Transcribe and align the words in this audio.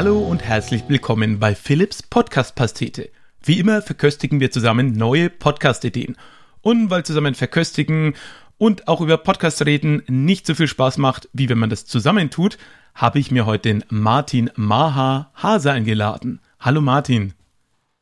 Hallo 0.00 0.20
und 0.20 0.44
herzlich 0.44 0.84
willkommen 0.86 1.40
bei 1.40 1.56
Philips 1.56 2.04
Podcast 2.04 2.54
Pastete. 2.54 3.10
Wie 3.42 3.58
immer 3.58 3.82
verköstigen 3.82 4.38
wir 4.38 4.52
zusammen 4.52 4.92
neue 4.92 5.28
Podcast-Ideen. 5.28 6.16
Und 6.60 6.88
weil 6.88 7.02
zusammen 7.02 7.34
verköstigen 7.34 8.14
und 8.58 8.86
auch 8.86 9.00
über 9.00 9.18
Podcast 9.18 9.66
reden 9.66 10.04
nicht 10.06 10.46
so 10.46 10.54
viel 10.54 10.68
Spaß 10.68 10.98
macht, 10.98 11.28
wie 11.32 11.48
wenn 11.48 11.58
man 11.58 11.68
das 11.68 11.84
zusammen 11.84 12.30
tut, 12.30 12.58
habe 12.94 13.18
ich 13.18 13.32
mir 13.32 13.44
heute 13.44 13.70
den 13.70 13.84
Martin 13.88 14.52
Maha 14.54 15.32
Hase 15.34 15.72
eingeladen. 15.72 16.42
Hallo 16.60 16.80
Martin. 16.80 17.34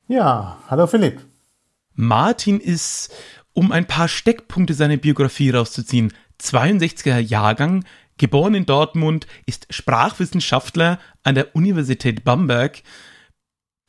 Ja, 0.06 0.58
hallo 0.68 0.86
Philipp. 0.86 1.22
Martin 1.94 2.60
ist, 2.60 3.10
um 3.54 3.72
ein 3.72 3.86
paar 3.86 4.08
Steckpunkte 4.08 4.74
seiner 4.74 4.98
Biografie 4.98 5.48
rauszuziehen, 5.48 6.12
62er 6.42 7.16
Jahrgang, 7.20 7.86
geboren 8.18 8.54
in 8.54 8.66
Dortmund, 8.66 9.26
ist 9.46 9.66
Sprachwissenschaftler 9.70 10.98
an 11.22 11.34
der 11.34 11.54
Universität 11.54 12.24
Bamberg, 12.24 12.82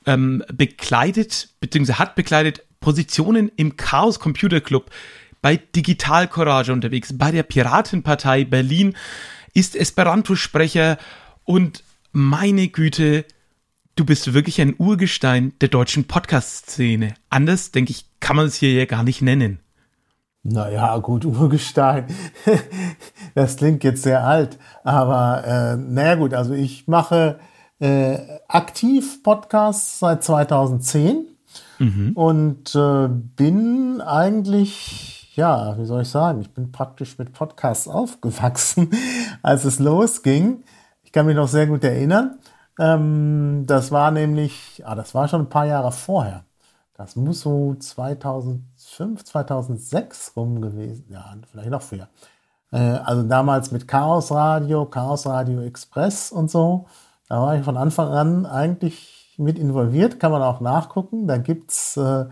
ähm, 0.05 0.44
bekleidet 0.53 1.50
bzw. 1.59 1.94
hat 1.94 2.16
bekleidet 2.16 2.63
Positionen 2.80 3.52
im 3.55 3.76
Chaos 3.77 4.20
Computer 4.20 4.62
Club, 4.62 4.91
bei 5.41 5.58
Digital 5.58 6.27
Courage 6.27 6.73
unterwegs, 6.73 7.17
bei 7.17 7.31
der 7.31 7.44
Piratenpartei 7.44 8.45
Berlin, 8.45 8.95
ist 9.53 9.76
Esperanto-Sprecher 9.76 10.98
und 11.44 11.84
meine 12.12 12.67
Güte, 12.67 13.25
du 13.95 14.05
bist 14.05 14.34
wirklich 14.34 14.62
ein 14.62 14.75
Urgestein 14.78 15.53
der 15.62 15.70
deutschen 15.70 16.05
Podcast-Szene. 16.05 17.16
Anders, 17.30 17.72
denke 17.72 17.91
ich, 17.91 18.05
kann 18.20 18.36
man 18.36 18.48
es 18.48 18.55
hier 18.55 18.73
ja 18.73 18.86
gar 18.86 19.03
nicht 19.03 19.22
nennen. 19.22 19.59
Naja, 20.43 20.97
gut, 20.99 21.25
Urgestein. 21.25 22.05
das 23.35 23.57
klingt 23.57 23.83
jetzt 23.83 24.03
sehr 24.03 24.25
alt. 24.25 24.57
Aber 24.83 25.44
äh, 25.45 25.77
naja 25.77 26.16
gut, 26.16 26.33
also 26.33 26.53
ich 26.53 26.88
mache 26.88 27.39
äh, 27.79 28.17
aktiv 28.47 29.21
Podcasts 29.23 29.99
seit 29.99 30.23
2010 30.23 31.27
mhm. 31.79 32.11
und 32.16 32.75
äh, 32.75 33.07
bin 33.09 34.02
eigentlich, 34.02 35.31
ja, 35.35 35.77
wie 35.77 35.85
soll 35.85 36.02
ich 36.02 36.09
sagen, 36.09 36.41
ich 36.41 36.53
bin 36.53 36.72
praktisch 36.72 37.17
mit 37.17 37.33
Podcasts 37.33 37.88
aufgewachsen, 37.88 38.91
als 39.41 39.66
es 39.66 39.79
losging. 39.79 40.63
Ich 41.03 41.11
kann 41.11 41.25
mich 41.25 41.35
noch 41.35 41.47
sehr 41.47 41.67
gut 41.67 41.83
erinnern. 41.83 42.39
Ähm, 42.79 43.63
das 43.66 43.91
war 43.91 44.11
nämlich, 44.11 44.83
ah, 44.85 44.95
das 44.95 45.13
war 45.16 45.27
schon 45.27 45.41
ein 45.41 45.49
paar 45.49 45.66
Jahre 45.66 45.91
vorher. 45.91 46.44
Das 46.94 47.16
muss 47.16 47.41
so 47.41 47.75
2005, 48.98 49.23
2006 49.23 50.31
rum 50.36 50.62
gewesen, 50.62 51.06
ja, 51.09 51.36
vielleicht 51.52 51.70
noch 51.70 51.81
früher. 51.81 52.08
Äh, 52.72 52.78
also 52.78 53.23
damals 53.23 53.72
mit 53.72 53.88
Chaos 53.88 54.31
Radio, 54.31 54.86
Chaos 54.86 55.26
Radio 55.28 55.62
Express 55.62 56.31
und 56.31 56.50
so. 56.50 56.88
Da 57.30 57.42
war 57.42 57.56
ich 57.56 57.64
von 57.64 57.78
Anfang 57.78 58.09
an 58.09 58.45
eigentlich 58.45 59.36
mit 59.38 59.59
involviert, 59.59 60.20
kann 60.20 60.31
man 60.31 60.42
auch 60.42 60.62
nachgucken. 60.62 61.28
Da 61.28 61.38
gibt's 61.38 61.95
äh, 61.98 62.25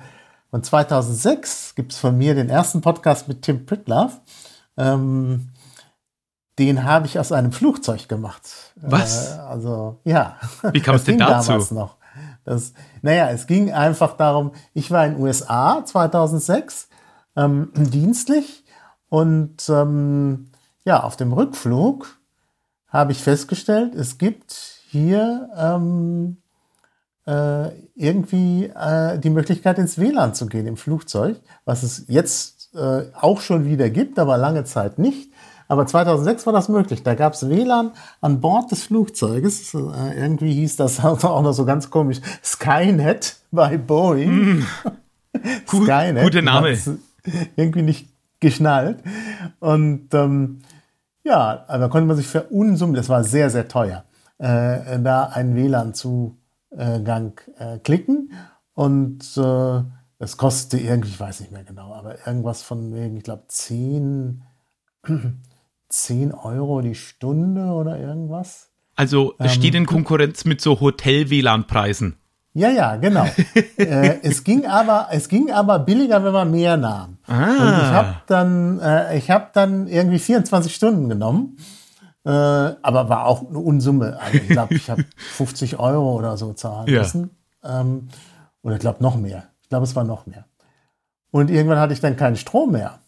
von 0.50 0.64
2006 0.64 1.76
gibt's 1.76 1.98
von 1.98 2.18
mir 2.18 2.34
den 2.34 2.50
ersten 2.50 2.82
Podcast 2.82 3.28
mit 3.28 3.44
Tim 3.44 3.66
Pritlove. 3.66 4.14
Ähm, 4.78 5.50
den 6.58 6.84
habe 6.86 7.06
ich 7.06 7.20
aus 7.20 7.32
einem 7.32 7.52
Flugzeug 7.52 8.08
gemacht. 8.08 8.74
Was? 8.78 9.36
Äh, 9.36 9.40
also 9.40 10.00
ja. 10.04 10.38
Wie 10.72 10.82
kam 10.82 10.96
es 10.96 11.04
denn 11.06 11.20
dazu? 11.20 11.50
Damals 11.50 11.72
noch. 11.72 11.98
Das, 12.46 12.74
naja, 13.02 13.30
es 13.32 13.48
ging 13.48 13.72
einfach 13.72 14.16
darum, 14.16 14.52
ich 14.74 14.92
war 14.92 15.06
in 15.06 15.16
den 15.16 15.22
USA 15.22 15.84
2006 15.84 16.90
ähm, 17.36 17.72
dienstlich 17.76 18.64
und 19.10 19.68
ähm, 19.70 20.52
ja, 20.84 21.04
auf 21.04 21.18
dem 21.18 21.34
Rückflug 21.34 22.20
habe 22.88 23.12
ich 23.12 23.22
festgestellt, 23.22 23.96
es 23.96 24.18
gibt 24.18 24.54
hier 24.90 25.50
ähm, 25.58 26.38
äh, 27.28 27.70
irgendwie 27.96 28.66
äh, 28.66 29.18
die 29.20 29.32
Möglichkeit 29.32 29.80
ins 29.80 29.98
WLAN 29.98 30.34
zu 30.34 30.46
gehen 30.46 30.68
im 30.68 30.78
Flugzeug, 30.78 31.42
was 31.66 31.84
es 31.84 32.06
jetzt 32.08 32.74
äh, 32.76 33.06
auch 33.14 33.42
schon 33.42 33.66
wieder 33.66 33.90
gibt, 33.90 34.20
aber 34.20 34.38
lange 34.38 34.64
Zeit 34.64 35.00
nicht. 35.00 35.32
Aber 35.68 35.86
2006 35.86 36.46
war 36.46 36.54
das 36.54 36.70
möglich. 36.70 37.04
Da 37.04 37.16
gab 37.16 37.34
es 37.34 37.50
WLAN 37.50 37.92
an 38.22 38.42
Bord 38.42 38.72
des 38.72 38.84
Flugzeuges. 38.84 39.74
Äh, 39.74 40.20
irgendwie 40.20 40.54
hieß 40.54 40.76
das 40.76 41.00
auch 41.04 41.42
noch 41.42 41.54
so 41.54 41.66
ganz 41.66 41.90
komisch. 41.90 42.22
Skynet 42.44 43.38
bei 43.52 43.78
Boeing. 43.78 44.66
Mm. 45.36 45.84
Skynet. 45.84 46.24
Gute 46.24 46.42
Name. 46.42 46.78
Irgendwie 47.58 47.82
nicht 47.82 48.08
geschnallt. 48.40 49.00
Und 49.60 50.14
ähm, 50.14 50.62
ja, 51.26 51.66
da 51.68 51.88
konnte 51.90 52.08
man 52.08 52.16
sich 52.16 52.28
für 52.28 52.44
Unsummen, 52.44 52.96
das 52.96 53.10
war 53.10 53.24
sehr, 53.26 53.50
sehr 53.50 53.68
teuer, 53.68 54.06
äh, 54.38 54.98
da 55.00 55.26
einen 55.26 55.58
WLAN-Zugang 55.58 57.34
äh, 57.58 57.80
klicken. 57.80 58.32
Und 58.74 59.36
äh, 59.36 59.82
es 60.20 60.38
kostete 60.38 60.82
irgendwie, 60.82 61.10
ich 61.10 61.20
weiß 61.20 61.42
nicht 61.42 61.52
mehr 61.52 61.64
genau, 61.64 61.94
aber 61.94 62.26
irgendwas 62.26 62.62
von 62.62 62.94
wegen, 62.94 63.18
ich 63.18 63.24
glaube, 63.24 63.44
10 63.48 64.42
10 66.04 66.34
Euro 66.34 66.82
die 66.82 66.96
Stunde 66.96 67.66
oder 67.68 67.98
irgendwas. 67.98 68.70
Also 68.96 69.34
es 69.40 69.54
ähm, 69.54 69.62
steht 69.62 69.76
in 69.76 69.86
Konkurrenz 69.86 70.46
mit 70.46 70.62
so 70.62 70.80
Hotel-WLAN-Preisen. 70.80 72.18
Ja, 72.54 72.70
ja, 72.70 72.96
genau. 72.96 73.26
äh, 73.78 74.20
es 74.22 74.44
ging 74.44 74.66
aber, 74.66 75.08
es 75.12 75.28
ging 75.28 75.52
aber 75.52 75.80
billiger, 75.80 76.24
wenn 76.24 76.32
man 76.32 76.52
mehr 76.52 76.78
nahm. 76.78 77.18
Ah. 77.28 77.44
Und 77.44 77.82
ich 77.82 77.92
habe 77.92 78.16
dann, 78.28 78.80
äh, 78.80 79.18
ich 79.18 79.30
habe 79.30 79.48
dann 79.54 79.88
irgendwie 79.88 80.20
24 80.20 80.74
Stunden 80.74 81.10
genommen, 81.10 81.58
äh, 82.24 82.30
aber 82.30 83.10
war 83.10 83.26
auch 83.26 83.50
eine 83.50 83.60
Unsumme. 83.60 84.18
Also 84.22 84.38
ich 84.38 84.48
glaube, 84.48 84.76
ich 84.76 84.90
habe 84.90 85.04
50 85.34 85.80
Euro 85.80 86.16
oder 86.16 86.38
so 86.38 86.54
zahlen 86.54 86.88
ja. 86.88 87.00
müssen. 87.00 87.32
Ähm, 87.64 88.08
oder 88.64 88.76
ich 88.76 88.82
glaube 88.82 89.04
noch 89.04 89.18
mehr. 89.18 89.50
Ich 89.62 89.70
glaube, 89.70 89.84
es 89.84 89.96
war 89.96 90.06
noch 90.06 90.26
mehr. 90.26 90.46
Und 91.32 91.52
irgendwann 91.52 91.80
hatte 91.80 91.94
ich 91.94 92.00
dann 92.00 92.16
keinen 92.16 92.38
Strom 92.38 92.72
mehr. 92.72 93.00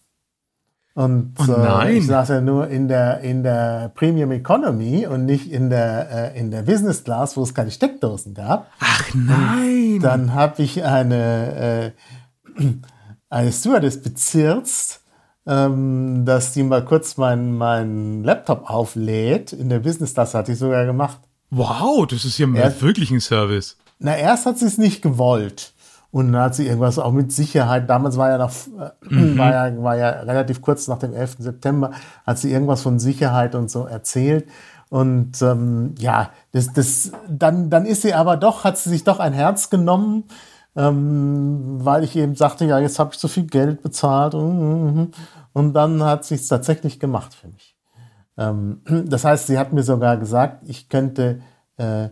Und 0.97 1.35
oh 1.37 1.83
äh, 1.83 1.99
ich 1.99 2.07
saß 2.07 2.29
ja 2.29 2.41
nur 2.41 2.69
in 2.69 2.87
der, 2.87 3.19
in 3.19 3.43
der 3.43 3.91
Premium 3.93 4.31
Economy 4.31 5.05
und 5.05 5.25
nicht 5.25 5.51
in 5.51 5.69
der, 5.69 6.33
äh, 6.33 6.39
in 6.39 6.49
der 6.49 6.63
Business 6.63 7.03
Class, 7.03 7.37
wo 7.37 7.43
es 7.43 7.53
keine 7.53 7.69
Steckdosen 7.69 8.33
gab. 8.33 8.71
Ach 8.79 9.03
nein! 9.13 9.93
Und 9.93 9.99
dann 10.01 10.33
habe 10.33 10.63
ich 10.63 10.83
eine, 10.83 11.93
äh, 12.57 12.71
eine 13.29 13.51
Stewardess 13.51 14.01
bezirzt, 14.01 15.01
ähm, 15.45 16.25
dass 16.25 16.53
die 16.53 16.63
mal 16.63 16.83
kurz 16.83 17.15
meinen 17.17 17.55
mein 17.55 18.23
Laptop 18.23 18.67
auflädt. 18.67 19.53
In 19.53 19.69
der 19.69 19.81
Business 19.81 20.15
Class 20.15 20.33
hatte 20.33 20.53
ich 20.53 20.57
sogar 20.57 20.87
gemacht. 20.87 21.19
Wow, 21.51 22.07
das 22.07 22.25
ist 22.25 22.39
ja 22.39 22.51
erst, 22.55 22.81
wirklich 22.81 23.11
ein 23.11 23.21
Service. 23.21 23.77
Na, 23.99 24.17
erst 24.17 24.47
hat 24.47 24.57
sie 24.57 24.65
es 24.65 24.79
nicht 24.79 25.03
gewollt. 25.03 25.73
Und 26.11 26.31
dann 26.31 26.41
hat 26.41 26.55
sie 26.55 26.67
irgendwas 26.67 26.99
auch 26.99 27.11
mit 27.11 27.31
Sicherheit, 27.31 27.89
damals 27.89 28.17
war 28.17 28.29
ja 28.29 28.37
noch, 28.37 28.51
äh, 28.51 29.13
mhm. 29.13 29.37
war, 29.37 29.51
ja, 29.51 29.83
war 29.83 29.97
ja 29.97 30.09
relativ 30.09 30.61
kurz 30.61 30.87
nach 30.87 30.99
dem 30.99 31.13
11. 31.13 31.35
September, 31.39 31.91
hat 32.25 32.37
sie 32.37 32.51
irgendwas 32.51 32.81
von 32.81 32.99
Sicherheit 32.99 33.55
und 33.55 33.69
so 33.69 33.85
erzählt. 33.85 34.47
Und 34.89 35.41
ähm, 35.41 35.95
ja, 35.99 36.31
das, 36.53 36.71
das, 36.71 37.11
dann, 37.27 37.69
dann 37.69 37.85
ist 37.85 38.03
sie 38.03 38.13
aber 38.13 38.37
doch, 38.37 38.63
hat 38.63 38.77
sie 38.77 38.89
sich 38.89 39.03
doch 39.03 39.19
ein 39.19 39.33
Herz 39.33 39.69
genommen, 39.69 40.23
ähm, 40.77 41.79
weil 41.83 42.03
ich 42.03 42.15
eben 42.15 42.35
sagte, 42.35 42.65
ja, 42.65 42.79
jetzt 42.79 42.99
habe 42.99 43.11
ich 43.13 43.19
so 43.19 43.27
viel 43.27 43.47
Geld 43.47 43.81
bezahlt. 43.81 44.33
Und, 44.33 45.11
und 45.51 45.73
dann 45.73 46.03
hat 46.03 46.23
sie 46.23 46.35
es 46.35 46.47
tatsächlich 46.47 46.99
gemacht 47.01 47.33
für 47.33 47.49
mich. 47.49 47.75
Ähm, 48.37 48.81
das 49.07 49.25
heißt, 49.25 49.47
sie 49.47 49.57
hat 49.57 49.73
mir 49.73 49.83
sogar 49.83 50.15
gesagt, 50.15 50.63
ich 50.67 50.87
könnte 50.87 51.41
äh, 51.75 52.09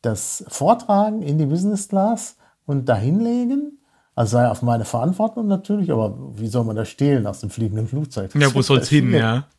das 0.00 0.44
vortragen 0.48 1.20
in 1.22 1.36
die 1.38 1.46
Business 1.46 1.88
Class 1.88 2.36
und 2.66 2.88
dahinlegen. 2.88 3.78
Also 4.14 4.36
sei 4.36 4.48
auf 4.48 4.62
meine 4.62 4.84
Verantwortung 4.84 5.48
natürlich, 5.48 5.90
aber 5.90 6.16
wie 6.38 6.46
soll 6.46 6.64
man 6.64 6.76
das 6.76 6.88
stehlen 6.88 7.26
aus 7.26 7.40
dem 7.40 7.50
fliegenden 7.50 7.88
Flugzeug? 7.88 8.32
Das 8.32 8.42
ja, 8.42 8.54
wo 8.54 8.62
soll's 8.62 8.88
hin, 8.88 9.12
ja? 9.12 9.44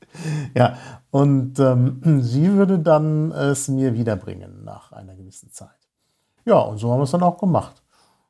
Ja, 0.56 0.78
und 1.12 1.60
ähm, 1.60 2.02
sie 2.22 2.54
würde 2.54 2.80
dann 2.80 3.32
es 3.32 3.68
mir 3.68 3.94
wiederbringen 3.96 4.64
nach 4.64 4.94
einer 4.94 5.14
gewissen 5.14 5.52
Zeit. 5.52 5.70
Ja, 6.46 6.60
und 6.60 6.78
so 6.78 6.92
haben 6.92 7.00
wir 7.00 7.04
es 7.04 7.12
dann 7.12 7.24
auch 7.24 7.38
gemacht. 7.38 7.82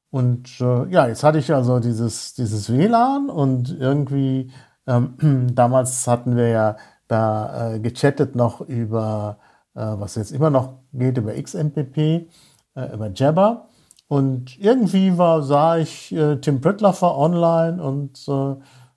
Und 0.09 0.49
äh, 0.61 0.87
ja, 0.89 1.07
jetzt 1.07 1.23
hatte 1.23 1.39
ich 1.39 1.53
also 1.53 1.79
dieses, 1.79 2.33
dieses 2.33 2.71
WLAN 2.71 3.29
und 3.29 3.77
irgendwie, 3.77 4.49
ähm, 4.87 5.49
damals 5.53 6.07
hatten 6.07 6.35
wir 6.35 6.47
ja 6.47 6.77
da 7.07 7.73
äh, 7.73 7.79
gechattet 7.79 8.35
noch 8.35 8.61
über, 8.61 9.37
äh, 9.75 9.81
was 9.81 10.15
jetzt 10.15 10.31
immer 10.31 10.49
noch 10.49 10.79
geht, 10.93 11.17
über 11.17 11.33
XMPP, 11.33 11.97
äh, 11.97 12.93
über 12.93 13.11
Jabber. 13.13 13.67
Und 14.07 14.59
irgendwie 14.59 15.17
war, 15.17 15.41
sah 15.41 15.77
ich 15.77 16.13
äh, 16.13 16.37
Tim 16.37 16.61
Pritlaffer 16.61 17.17
online 17.17 17.81
und 17.81 18.19
äh, 18.27 18.55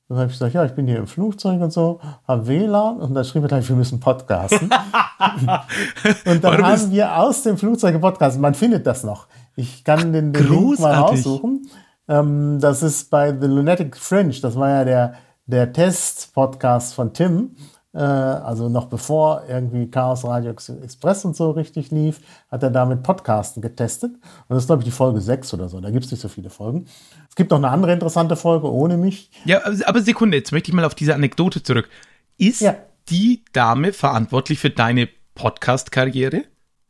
dann 0.09 0.19
habe 0.19 0.27
ich 0.27 0.33
gesagt, 0.33 0.55
ja, 0.55 0.65
ich 0.65 0.73
bin 0.73 0.87
hier 0.87 0.97
im 0.97 1.07
Flugzeug 1.07 1.61
und 1.61 1.71
so, 1.71 2.01
habe 2.27 2.47
WLAN 2.47 2.97
und 2.97 3.15
dann 3.15 3.25
schrieb 3.25 3.43
er 3.43 3.49
gleich, 3.49 3.69
wir 3.69 3.77
müssen 3.77 4.01
podcasten. 4.01 4.71
und 6.25 6.45
dann 6.45 6.63
haben 6.63 6.91
wir 6.91 7.19
aus 7.19 7.43
dem 7.43 7.59
Flugzeug 7.59 7.93
gepodcastet. 7.93 8.41
Man 8.41 8.55
findet 8.55 8.87
das 8.87 9.05
noch. 9.05 9.27
Ich 9.55 9.85
kann 9.85 10.13
den, 10.15 10.33
den 10.33 10.49
Link 10.49 10.81
mal 10.81 10.95
raussuchen. 10.95 11.69
Ähm, 12.09 12.59
das 12.59 12.83
ist 12.83 13.11
bei 13.11 13.39
The 13.39 13.47
Lunatic 13.47 13.97
Fringe. 13.99 14.35
Das 14.41 14.57
war 14.57 14.71
ja 14.71 14.85
der, 14.85 15.15
der 15.45 15.73
Test-Podcast 15.75 16.95
von 16.95 17.13
Tim. 17.13 17.57
Äh, 17.95 17.99
also 17.99 18.69
noch 18.69 18.87
bevor 18.87 19.45
irgendwie 19.49 19.91
Chaos 19.91 20.25
Radio 20.25 20.51
Express 20.51 21.25
und 21.25 21.37
so 21.37 21.51
richtig 21.53 21.91
lief, 21.91 22.21
hat 22.51 22.63
er 22.63 22.71
damit 22.71 23.03
Podcasten 23.03 23.63
getestet. 23.63 24.13
Und 24.13 24.55
das 24.55 24.65
ist, 24.65 24.67
glaube 24.67 24.83
ich, 24.83 24.85
die 24.85 24.93
Folge 24.93 25.21
6 25.21 25.55
oder 25.55 25.69
so. 25.69 25.81
Da 25.81 25.91
gibt 25.91 26.05
es 26.05 26.11
nicht 26.11 26.21
so 26.21 26.29
viele 26.29 26.51
Folgen. 26.51 26.87
Es 27.29 27.35
gibt 27.35 27.51
noch 27.51 27.59
eine 27.59 27.71
andere 27.71 27.93
interessante 27.93 28.37
Folge 28.37 28.71
ohne 28.71 28.97
mich. 28.97 29.31
Ja, 29.45 29.63
aber 29.87 30.03
Sekunde, 30.03 30.37
jetzt 30.37 30.53
möchte 30.53 30.71
ich 30.71 30.75
mal 30.75 30.85
auf 30.85 30.95
diese 30.95 31.15
Anekdote 31.15 31.63
zurück. 31.63 31.89
Ist 32.37 32.61
ja. 32.61 32.77
die 33.09 33.45
Dame 33.53 33.93
verantwortlich 33.93 34.59
für 34.59 34.71
deine 34.71 35.09
Podcast-Karriere? 35.35 36.45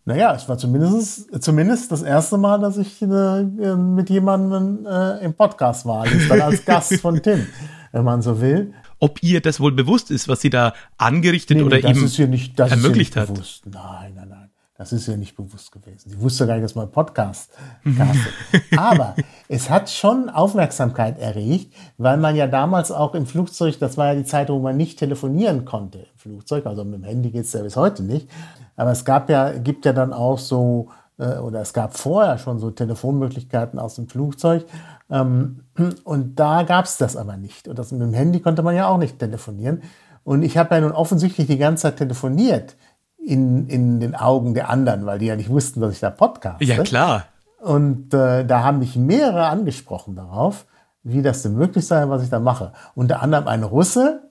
Naja, 0.05 0.35
es 0.35 0.49
war 0.49 0.57
zumindest, 0.57 1.43
zumindest 1.43 1.93
das 1.93 2.03
erste 2.03 2.39
Mal, 2.39 2.59
dass 2.61 2.79
ich 2.79 3.03
äh, 3.03 3.07
mit 3.07 4.09
jemandem 4.09 4.87
äh, 4.87 5.23
im 5.23 5.35
Podcast 5.35 5.85
war. 5.85 6.07
Jetzt 6.07 6.31
dann 6.31 6.41
als 6.41 6.65
Gast 6.65 6.95
von 7.01 7.17
Tim, 7.23 7.47
wenn 7.93 8.05
man 8.05 8.23
so 8.23 8.41
will 8.41 8.73
ob 8.99 9.23
ihr 9.23 9.41
das 9.41 9.61
wohl 9.61 9.73
bewusst 9.73 10.11
ist, 10.11 10.29
was 10.29 10.41
sie 10.41 10.51
da 10.51 10.75
angerichtet 10.97 11.59
nee, 11.59 11.63
oder 11.63 11.79
eben 11.79 12.05
nicht, 12.31 12.59
ermöglicht 12.59 13.17
hat. 13.17 13.29
Bewusst. 13.33 13.65
Nein, 13.67 14.15
nein, 14.15 14.29
nein. 14.29 14.49
Das 14.79 14.93
ist 14.93 15.09
ihr 15.09 15.17
nicht 15.17 15.35
bewusst 15.35 15.73
gewesen. 15.73 16.09
Sie 16.09 16.21
wusste 16.21 16.47
gar 16.47 16.55
nicht, 16.55 16.63
dass 16.63 16.77
man 16.77 16.89
Podcast 16.93 17.51
castet. 17.97 18.33
Aber 18.77 19.17
es 19.49 19.69
hat 19.69 19.91
schon 19.91 20.29
Aufmerksamkeit 20.29 21.19
erregt, 21.19 21.75
weil 21.97 22.17
man 22.17 22.37
ja 22.37 22.47
damals 22.47 22.93
auch 22.93 23.17
im 23.17 23.27
Flugzeug, 23.27 23.81
das 23.81 23.97
war 23.97 24.13
ja 24.13 24.15
die 24.15 24.25
Zeit, 24.25 24.51
wo 24.51 24.61
man 24.61 24.77
nicht 24.77 25.01
telefonieren 25.01 25.65
konnte 25.65 25.99
im 25.99 26.17
Flugzeug, 26.17 26.65
also 26.65 26.85
mit 26.85 27.01
dem 27.01 27.05
Handy 27.05 27.31
geht 27.31 27.47
es 27.47 27.55
ja 27.55 27.63
bis 27.63 27.75
heute 27.75 28.05
nicht. 28.05 28.29
Aber 28.77 28.93
es 28.93 29.05
gab 29.05 29.29
ja, 29.29 29.51
gibt 29.51 29.85
ja 29.85 29.93
dann 29.93 30.13
auch 30.13 30.39
so, 30.39 30.91
oder 31.19 31.61
es 31.61 31.73
gab 31.73 31.97
vorher 31.97 32.39
schon 32.39 32.59
so 32.59 32.71
Telefonmöglichkeiten 32.71 33.79
aus 33.79 33.97
dem 33.97 34.09
Flugzeug. 34.09 34.67
Ähm, 35.11 35.65
und 36.05 36.39
da 36.39 36.63
gab 36.63 36.85
es 36.85 36.97
das 36.97 37.17
aber 37.17 37.37
nicht. 37.37 37.69
Und 37.69 37.79
das 37.79 37.93
mit 37.93 38.01
dem 38.03 38.15
Handy 38.15 38.41
konnte 38.41 38.63
man 38.63 38.77
ja 38.77 38.89
auch 38.89 38.99
nicht 38.99 39.19
telefonieren. 39.19 39.83
Und 40.25 40.43
ich 40.43 40.59
habe 40.59 40.75
ja 40.75 40.81
nun 40.81 40.93
offensichtlich 40.93 41.47
die 41.47 41.59
ganze 41.59 41.83
Zeit 41.83 41.97
telefoniert 41.97 42.77
in, 43.17 43.67
in 43.67 44.01
den 44.01 44.15
Augen 44.15 44.55
der 44.55 44.71
anderen, 44.71 45.07
weil 45.07 45.19
die 45.19 45.27
ja 45.27 45.37
nicht 45.37 45.51
wussten, 45.51 45.81
dass 45.81 45.93
ich 45.93 46.01
da 46.01 46.11
Podcast. 46.11 46.61
Ja, 46.61 46.83
klar. 46.83 47.25
Und 47.61 48.15
äh, 48.15 48.45
da 48.45 48.63
haben 48.63 48.79
mich 48.79 48.97
mehrere 48.97 49.47
angesprochen 49.47 50.15
darauf, 50.15 50.67
wie 51.03 51.23
das 51.23 51.43
denn 51.43 51.55
möglich 51.55 51.87
sei, 51.87 52.09
was 52.09 52.23
ich 52.23 52.31
da 52.31 52.41
mache. 52.41 52.73
Unter 52.95 53.23
anderem 53.23 53.49
ein 53.49 53.65
Russe, 53.65 54.23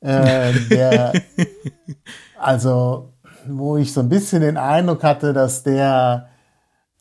äh, 0.00 0.52
der, 0.70 1.12
also, 2.38 3.12
wo 3.58 3.76
ich 3.76 3.92
so 3.92 4.00
ein 4.00 4.08
bisschen 4.08 4.42
den 4.42 4.56
Eindruck 4.56 5.02
hatte, 5.02 5.32
dass 5.32 5.62
der 5.62 6.28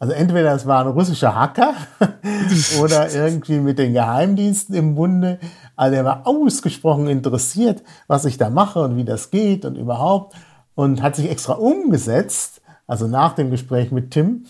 also 0.02 0.14
entweder 0.14 0.54
es 0.54 0.66
war 0.66 0.86
ein 0.86 0.92
russischer 0.92 1.36
Hacker 1.36 1.74
oder 2.82 3.14
irgendwie 3.14 3.60
mit 3.60 3.80
den 3.80 3.92
Geheimdiensten 3.92 4.74
im 4.74 4.96
Bunde. 4.96 5.40
Also 5.76 5.98
er 5.98 6.06
war 6.06 6.26
ausgesprochen 6.26 7.08
interessiert, 7.08 7.84
was 8.08 8.24
ich 8.24 8.38
da 8.38 8.50
mache 8.50 8.82
und 8.82 8.96
wie 8.96 9.04
das 9.04 9.30
geht 9.30 9.66
und 9.66 9.76
überhaupt. 9.76 10.36
Und 10.74 11.02
hat 11.02 11.18
sich 11.18 11.30
extra 11.30 11.54
umgesetzt, 11.54 12.62
also 12.88 13.08
nach 13.08 13.34
dem 13.34 13.52
Gespräch 13.52 13.92
mit 13.92 14.12
Tim, 14.12 14.46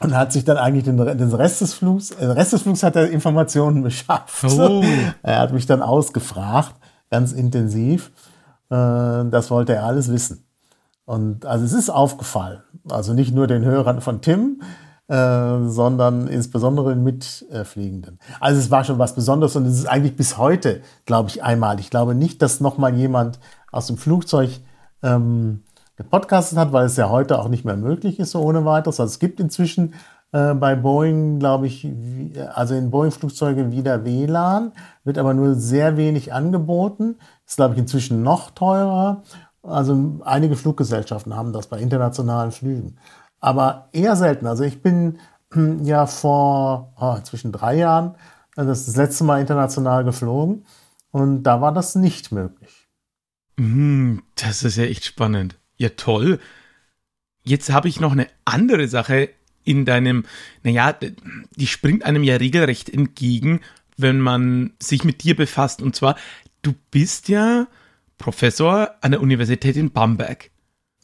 und 0.00 0.16
hat 0.16 0.32
sich 0.32 0.44
dann 0.46 0.56
eigentlich 0.56 0.84
den, 0.84 0.96
den 0.96 1.32
Rest 1.34 1.60
des 1.60 1.74
Flugs, 1.74 2.16
den 2.16 2.30
Rest 2.30 2.54
des 2.54 2.62
Flugs 2.62 2.82
hat 2.82 2.96
er 2.96 3.10
Informationen 3.10 3.82
beschafft. 3.82 4.44
Oh. 4.44 4.82
Er 5.22 5.40
hat 5.40 5.52
mich 5.52 5.66
dann 5.66 5.82
ausgefragt, 5.82 6.74
ganz 7.10 7.32
intensiv. 7.32 8.12
Äh, 8.70 9.26
das 9.28 9.50
wollte 9.50 9.74
er 9.74 9.84
alles 9.84 10.10
wissen. 10.10 10.47
Und 11.08 11.46
also 11.46 11.64
es 11.64 11.72
ist 11.72 11.88
aufgefallen. 11.88 12.60
Also 12.90 13.14
nicht 13.14 13.34
nur 13.34 13.46
den 13.46 13.64
Hörern 13.64 14.02
von 14.02 14.20
Tim, 14.20 14.60
äh, 15.08 15.66
sondern 15.66 16.28
insbesondere 16.28 16.90
den 16.90 17.02
Mitfliegenden. 17.02 18.18
Also 18.40 18.60
es 18.60 18.70
war 18.70 18.84
schon 18.84 18.98
was 18.98 19.14
Besonderes 19.14 19.56
und 19.56 19.64
es 19.64 19.78
ist 19.78 19.86
eigentlich 19.86 20.16
bis 20.16 20.36
heute, 20.36 20.82
glaube 21.06 21.30
ich, 21.30 21.42
einmal. 21.42 21.80
Ich 21.80 21.88
glaube 21.88 22.14
nicht, 22.14 22.42
dass 22.42 22.60
nochmal 22.60 22.94
jemand 22.94 23.40
aus 23.72 23.86
dem 23.86 23.96
Flugzeug 23.96 24.50
ähm, 25.02 25.62
gepodcastet 25.96 26.58
hat, 26.58 26.72
weil 26.72 26.84
es 26.84 26.98
ja 26.98 27.08
heute 27.08 27.38
auch 27.38 27.48
nicht 27.48 27.64
mehr 27.64 27.78
möglich 27.78 28.20
ist, 28.20 28.32
so 28.32 28.42
ohne 28.42 28.66
weiteres. 28.66 29.00
Also 29.00 29.10
es 29.10 29.18
gibt 29.18 29.40
inzwischen 29.40 29.94
äh, 30.32 30.52
bei 30.52 30.76
Boeing, 30.76 31.38
glaube 31.38 31.68
ich, 31.68 31.90
also 32.54 32.74
in 32.74 32.90
Boeing-Flugzeugen 32.90 33.72
wieder 33.72 34.04
WLAN, 34.04 34.72
wird 35.04 35.16
aber 35.16 35.32
nur 35.32 35.54
sehr 35.54 35.96
wenig 35.96 36.34
angeboten. 36.34 37.16
Ist, 37.46 37.56
glaube 37.56 37.72
ich, 37.72 37.80
inzwischen 37.80 38.22
noch 38.22 38.50
teurer. 38.50 39.22
Also 39.62 40.20
einige 40.24 40.56
Fluggesellschaften 40.56 41.34
haben 41.34 41.52
das 41.52 41.66
bei 41.66 41.78
internationalen 41.78 42.52
Flügen. 42.52 42.98
Aber 43.40 43.88
eher 43.92 44.16
selten. 44.16 44.46
Also 44.46 44.64
ich 44.64 44.82
bin 44.82 45.18
hm, 45.52 45.84
ja 45.84 46.06
vor 46.06 46.94
oh, 46.98 47.18
zwischen 47.22 47.52
drei 47.52 47.76
Jahren 47.76 48.14
äh, 48.56 48.64
das, 48.64 48.86
das 48.86 48.96
letzte 48.96 49.24
Mal 49.24 49.40
international 49.40 50.04
geflogen 50.04 50.64
und 51.10 51.42
da 51.42 51.60
war 51.60 51.72
das 51.72 51.94
nicht 51.94 52.32
möglich. 52.32 52.88
Mm, 53.56 54.18
das 54.34 54.62
ist 54.62 54.76
ja 54.76 54.84
echt 54.84 55.04
spannend. 55.04 55.58
Ja, 55.76 55.90
toll. 55.90 56.38
Jetzt 57.42 57.70
habe 57.70 57.88
ich 57.88 58.00
noch 58.00 58.12
eine 58.12 58.26
andere 58.44 58.88
Sache 58.88 59.30
in 59.64 59.84
deinem, 59.84 60.24
naja, 60.62 60.94
die 61.56 61.66
springt 61.66 62.04
einem 62.04 62.22
ja 62.22 62.36
regelrecht 62.36 62.88
entgegen, 62.88 63.60
wenn 63.96 64.20
man 64.20 64.72
sich 64.80 65.04
mit 65.04 65.22
dir 65.22 65.36
befasst. 65.36 65.82
Und 65.82 65.96
zwar, 65.96 66.16
du 66.62 66.74
bist 66.90 67.28
ja 67.28 67.66
Professor 68.18 68.90
an 69.00 69.12
der 69.12 69.22
Universität 69.22 69.76
in 69.76 69.90
Bamberg. 69.90 70.50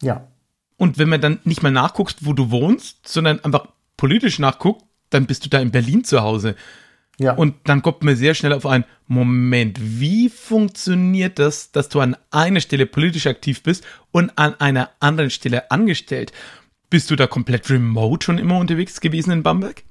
Ja. 0.00 0.28
Und 0.76 0.98
wenn 0.98 1.08
man 1.08 1.20
dann 1.20 1.40
nicht 1.44 1.62
mal 1.62 1.70
nachguckt, 1.70 2.16
wo 2.20 2.32
du 2.32 2.50
wohnst, 2.50 3.08
sondern 3.08 3.40
einfach 3.40 3.68
politisch 3.96 4.38
nachguckt, 4.38 4.84
dann 5.10 5.26
bist 5.26 5.44
du 5.44 5.48
da 5.48 5.60
in 5.60 5.70
Berlin 5.70 6.04
zu 6.04 6.22
Hause. 6.22 6.56
Ja. 7.18 7.34
Und 7.34 7.54
dann 7.64 7.82
kommt 7.82 8.02
man 8.02 8.16
sehr 8.16 8.34
schnell 8.34 8.52
auf 8.52 8.66
einen 8.66 8.84
Moment. 9.06 9.78
Wie 9.80 10.28
funktioniert 10.28 11.38
das, 11.38 11.70
dass 11.70 11.88
du 11.88 12.00
an 12.00 12.16
einer 12.30 12.60
Stelle 12.60 12.86
politisch 12.86 13.26
aktiv 13.26 13.62
bist 13.62 13.84
und 14.10 14.36
an 14.36 14.58
einer 14.60 14.90
anderen 14.98 15.30
Stelle 15.30 15.70
angestellt? 15.70 16.32
Bist 16.90 17.10
du 17.10 17.16
da 17.16 17.26
komplett 17.26 17.70
remote 17.70 18.24
schon 18.24 18.38
immer 18.38 18.58
unterwegs 18.58 19.00
gewesen 19.00 19.30
in 19.30 19.42
Bamberg? 19.42 19.84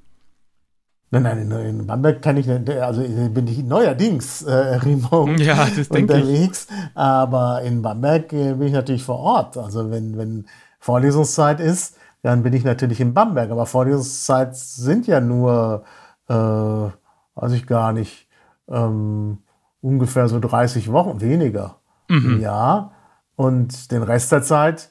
Nein, 1.20 1.48
nein, 1.48 1.66
in 1.66 1.86
Bamberg 1.86 2.22
kann 2.22 2.36
ich 2.36 2.46
nicht, 2.46 2.68
also 2.70 3.02
bin 3.02 3.46
ich 3.46 3.62
neuerdings 3.64 4.42
äh, 4.42 4.52
remote 4.52 5.32
ja, 5.42 5.66
unterwegs, 5.88 6.66
aber 6.94 7.62
in 7.62 7.82
Bamberg 7.82 8.32
äh, 8.32 8.54
bin 8.54 8.68
ich 8.68 8.72
natürlich 8.72 9.04
vor 9.04 9.18
Ort. 9.18 9.56
Also 9.56 9.90
wenn, 9.90 10.18
wenn 10.18 10.46
Vorlesungszeit 10.80 11.60
ist, 11.60 11.96
dann 12.22 12.42
bin 12.42 12.52
ich 12.52 12.64
natürlich 12.64 13.00
in 13.00 13.14
Bamberg, 13.14 13.50
aber 13.50 13.66
Vorlesungszeit 13.66 14.56
sind 14.56 15.06
ja 15.06 15.20
nur, 15.20 15.84
äh, 16.28 16.34
weiß 16.34 17.52
ich 17.52 17.66
gar 17.66 17.92
nicht, 17.92 18.28
ähm, 18.68 19.38
ungefähr 19.82 20.28
so 20.28 20.40
30 20.40 20.90
Wochen, 20.90 21.20
weniger 21.20 21.76
mhm. 22.08 22.34
im 22.34 22.40
Jahr. 22.40 22.92
Und 23.36 23.90
den 23.90 24.02
Rest 24.02 24.32
der 24.32 24.42
Zeit 24.42 24.90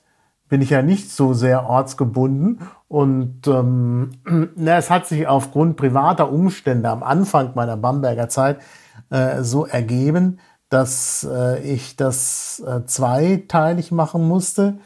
bin 0.49 0.61
ich 0.61 0.69
ja 0.69 0.81
nicht 0.81 1.11
so 1.11 1.33
sehr 1.33 1.67
ortsgebunden. 1.67 2.59
Und 2.87 3.47
ähm, 3.47 4.11
na, 4.55 4.77
es 4.77 4.89
hat 4.89 5.07
sich 5.07 5.27
aufgrund 5.27 5.77
privater 5.77 6.31
Umstände 6.31 6.89
am 6.89 7.03
Anfang 7.03 7.51
meiner 7.55 7.77
Bamberger 7.77 8.29
Zeit 8.29 8.59
äh, 9.09 9.41
so 9.41 9.65
ergeben, 9.65 10.39
dass 10.69 11.27
äh, 11.29 11.61
ich 11.61 11.95
das 11.95 12.63
äh, 12.65 12.85
zweiteilig 12.85 13.91
machen 13.91 14.27
musste. 14.27 14.79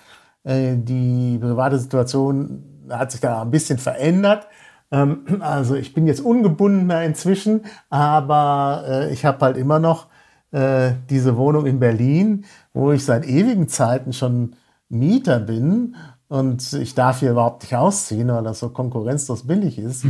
Äh, 0.44 0.76
die 0.78 1.38
private 1.40 1.80
Situation 1.80 2.86
hat 2.90 3.12
sich 3.12 3.22
da 3.22 3.42
ein 3.42 3.52
bisschen 3.52 3.78
verändert. 3.78 4.48
Ähm, 4.92 5.26
also 5.42 5.76
ich 5.76 5.94
bin 5.94 6.08
jetzt 6.08 6.22
ungebundener 6.22 7.04
inzwischen, 7.04 7.66
aber 7.90 8.84
äh, 8.88 9.14
ich 9.14 9.26
habe 9.26 9.44
halt 9.46 9.58
immer 9.58 9.80
noch 9.80 10.08
äh, 10.52 10.92
diese 11.10 11.38
Wohnung 11.38 11.66
in 11.66 11.80
Berlin, 11.80 12.46
wo 12.74 12.92
ich 12.92 13.04
seit 13.04 13.26
ewigen 13.26 13.68
Zeiten 13.68 14.14
schon 14.14 14.56
Mieter 14.89 15.39
bin 15.39 15.96
und 16.29 16.74
ich 16.74 16.94
darf 16.94 17.20
hier 17.22 17.32
überhaupt 17.32 17.63
nicht 17.63 17.75
ausziehen, 17.75 18.27
weil 18.27 18.44
das 18.44 18.60
so 18.60 18.70
konkurrenzlos 18.70 19.48
billig 19.48 19.79
ist. 19.79 20.06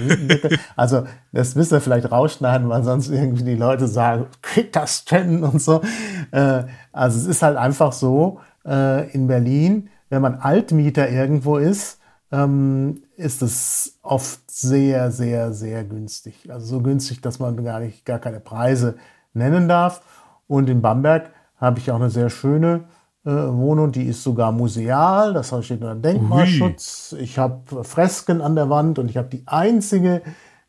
also 0.76 1.04
das 1.32 1.54
müsst 1.54 1.72
ihr 1.72 1.80
vielleicht 1.80 2.10
rausschneiden, 2.10 2.68
weil 2.68 2.82
sonst 2.84 3.10
irgendwie 3.10 3.44
die 3.44 3.54
Leute 3.54 3.86
sagen, 3.86 4.26
krieg 4.40 4.72
das 4.72 5.04
denn 5.04 5.44
und 5.44 5.60
so. 5.60 5.82
Äh, 6.30 6.64
also 6.92 7.18
es 7.18 7.26
ist 7.26 7.42
halt 7.42 7.58
einfach 7.58 7.92
so, 7.92 8.40
äh, 8.64 9.10
in 9.12 9.26
Berlin, 9.26 9.90
wenn 10.08 10.22
man 10.22 10.36
Altmieter 10.36 11.10
irgendwo 11.10 11.58
ist, 11.58 11.98
ähm, 12.30 13.02
ist 13.16 13.42
es 13.42 13.98
oft 14.02 14.50
sehr, 14.50 15.10
sehr, 15.10 15.52
sehr 15.52 15.84
günstig. 15.84 16.50
Also 16.50 16.66
so 16.66 16.82
günstig, 16.82 17.20
dass 17.20 17.38
man 17.38 17.62
gar 17.62 17.80
nicht, 17.80 18.06
gar 18.06 18.18
keine 18.18 18.40
Preise 18.40 18.96
nennen 19.34 19.68
darf. 19.68 20.02
Und 20.46 20.68
in 20.68 20.80
Bamberg 20.80 21.30
habe 21.56 21.78
ich 21.78 21.90
auch 21.90 21.96
eine 21.96 22.10
sehr 22.10 22.30
schöne 22.30 22.84
äh, 23.24 23.30
Wohnung, 23.30 23.92
die 23.92 24.04
ist 24.04 24.22
sogar 24.22 24.52
museal, 24.52 25.32
das 25.34 25.52
heißt, 25.52 25.64
steht 25.64 25.82
unter 25.82 25.94
Denkmalschutz. 25.94 27.14
Ui. 27.16 27.20
Ich 27.20 27.38
habe 27.38 27.84
Fresken 27.84 28.40
an 28.40 28.56
der 28.56 28.68
Wand 28.68 28.98
und 28.98 29.08
ich 29.10 29.16
habe 29.16 29.28
die 29.28 29.44
einzige 29.46 30.22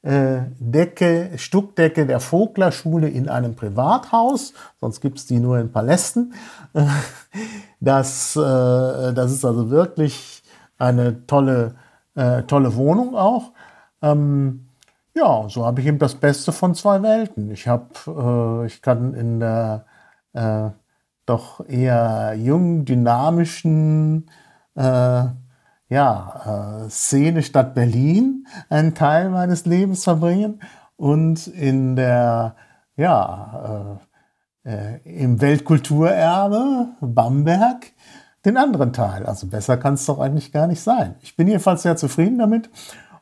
äh, 0.04 0.42
Decke, 0.60 1.32
Stuckdecke 1.38 2.06
der 2.06 2.20
Voglerschule 2.20 3.10
in 3.10 3.30
einem 3.30 3.56
Privathaus, 3.56 4.54
sonst 4.80 5.02
gibt's 5.02 5.26
die 5.26 5.40
nur 5.40 5.60
in 5.60 5.72
Palästen. 5.72 6.34
Das, 7.80 8.38
äh, 8.38 8.40
das 8.40 9.34
ist 9.34 9.44
also 9.44 9.70
wirklich 9.70 10.42
eine 10.78 11.28
tolle, 11.28 11.76
äh, 12.16 12.44
tolle 12.44 12.76
Wohnung 12.78 13.14
auch. 13.14 13.52
Ähm, 14.02 14.70
ja, 15.14 15.50
so 15.50 15.66
habe 15.66 15.82
ich 15.82 15.88
eben 15.88 16.00
das 16.00 16.16
Beste 16.16 16.54
von 16.54 16.76
zwei 16.76 17.04
Welten. 17.04 17.52
Ich 17.52 17.68
habe, 17.68 17.90
äh, 18.08 18.68
ich 18.68 18.82
kann 18.82 19.14
in 19.14 19.42
der 19.42 19.86
äh, 20.32 20.70
doch 21.26 21.68
eher 21.68 22.36
jung, 22.36 22.86
dynamischen 22.86 24.30
äh, 24.76 25.24
ja, 25.90 26.86
äh, 26.86 26.90
Szene 26.90 27.44
Stadt 27.44 27.76
Berlin 27.76 28.48
einen 28.70 28.96
Teil 28.96 29.30
meines 29.30 29.66
Lebens 29.66 30.04
verbringen 30.04 30.62
und 30.96 31.48
in 31.48 31.96
der, 31.96 32.56
ja, 32.96 34.00
äh, 34.66 34.70
äh, 34.70 35.00
im 35.04 35.42
Weltkulturerbe 35.42 36.88
Bamberg 37.02 37.92
den 38.46 38.58
anderen 38.58 38.94
Teil. 38.94 39.26
Also 39.26 39.48
besser 39.48 39.78
kann 39.78 39.96
es 39.96 40.06
doch 40.06 40.20
eigentlich 40.20 40.52
gar 40.52 40.68
nicht 40.68 40.82
sein. 40.82 41.16
Ich 41.22 41.36
bin 41.36 41.48
jedenfalls 41.48 41.84
sehr 41.84 41.96
zufrieden 41.96 42.40
damit 42.40 42.70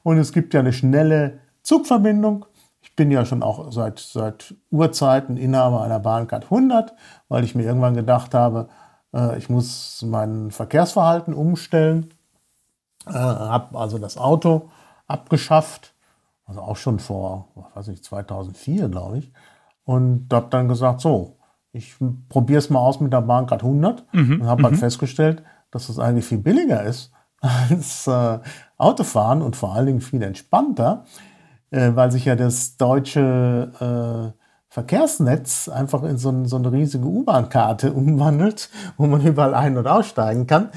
und 0.03 0.17
es 0.17 0.31
gibt 0.31 0.53
ja 0.53 0.59
eine 0.59 0.73
schnelle 0.73 1.39
Zugverbindung. 1.63 2.45
Ich 2.91 2.95
bin 2.97 3.09
ja 3.09 3.23
schon 3.23 3.41
auch 3.41 3.71
seit, 3.71 3.99
seit 3.99 4.53
Urzeiten 4.69 5.37
Inhaber 5.37 5.81
einer 5.81 5.99
Bahncard 5.99 6.43
100, 6.43 6.93
weil 7.29 7.45
ich 7.45 7.55
mir 7.55 7.63
irgendwann 7.63 7.93
gedacht 7.93 8.33
habe, 8.33 8.67
äh, 9.13 9.37
ich 9.37 9.49
muss 9.49 10.03
mein 10.05 10.51
Verkehrsverhalten 10.51 11.33
umstellen. 11.33 12.13
Äh, 13.07 13.13
habe 13.13 13.79
also 13.79 13.97
das 13.97 14.17
Auto 14.17 14.69
abgeschafft, 15.07 15.93
also 16.45 16.59
auch 16.59 16.75
schon 16.75 16.99
vor, 16.99 17.47
weiß 17.75 17.87
ich, 17.87 18.03
2004, 18.03 18.89
glaube 18.89 19.19
ich. 19.19 19.31
Und 19.85 20.27
habe 20.33 20.47
dann 20.49 20.67
gesagt, 20.67 20.99
so, 20.99 21.37
ich 21.71 21.95
probiere 22.27 22.59
es 22.59 22.69
mal 22.69 22.79
aus 22.79 22.99
mit 22.99 23.13
der 23.13 23.21
Bahncard 23.21 23.63
100 23.63 24.03
mhm. 24.13 24.41
und 24.41 24.47
habe 24.47 24.63
halt 24.63 24.73
mhm. 24.73 24.79
festgestellt, 24.79 25.43
dass 25.71 25.87
es 25.87 25.97
eigentlich 25.97 26.25
viel 26.25 26.39
billiger 26.39 26.83
ist 26.83 27.13
als 27.41 28.05
äh, 28.05 28.39
Autofahren 28.77 29.41
und 29.41 29.55
vor 29.55 29.73
allen 29.73 29.85
Dingen 29.85 30.01
viel 30.01 30.21
entspannter, 30.21 31.05
äh, 31.71 31.91
weil 31.95 32.11
sich 32.11 32.25
ja 32.25 32.35
das 32.35 32.77
deutsche 32.77 33.71
äh, 33.79 34.37
Verkehrsnetz 34.69 35.67
einfach 35.67 36.03
in 36.03 36.17
so, 36.17 36.45
so 36.45 36.55
eine 36.55 36.71
riesige 36.71 37.05
U-Bahn-Karte 37.05 37.91
umwandelt, 37.93 38.69
wo 38.97 39.07
man 39.07 39.25
überall 39.25 39.55
ein- 39.55 39.77
und 39.77 39.87
aussteigen 39.87 40.47
kann. 40.47 40.69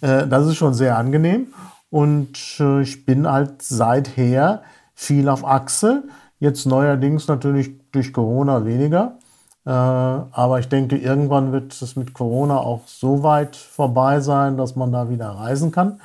Äh, 0.00 0.26
das 0.26 0.46
ist 0.46 0.56
schon 0.56 0.74
sehr 0.74 0.96
angenehm. 0.96 1.48
Und 1.90 2.38
äh, 2.60 2.80
ich 2.80 3.04
bin 3.04 3.30
halt 3.30 3.60
seither 3.62 4.62
viel 4.94 5.28
auf 5.28 5.44
Achse. 5.44 6.04
Jetzt 6.38 6.64
neuerdings 6.64 7.28
natürlich 7.28 7.72
durch 7.92 8.12
Corona 8.12 8.64
weniger. 8.64 9.18
Äh, 9.64 9.70
aber 9.70 10.58
ich 10.58 10.68
denke, 10.68 10.96
irgendwann 10.96 11.52
wird 11.52 11.80
es 11.80 11.94
mit 11.96 12.14
Corona 12.14 12.56
auch 12.56 12.86
so 12.86 13.22
weit 13.22 13.56
vorbei 13.56 14.20
sein, 14.20 14.56
dass 14.56 14.76
man 14.76 14.92
da 14.92 15.10
wieder 15.10 15.28
reisen 15.28 15.70
kann. 15.70 16.00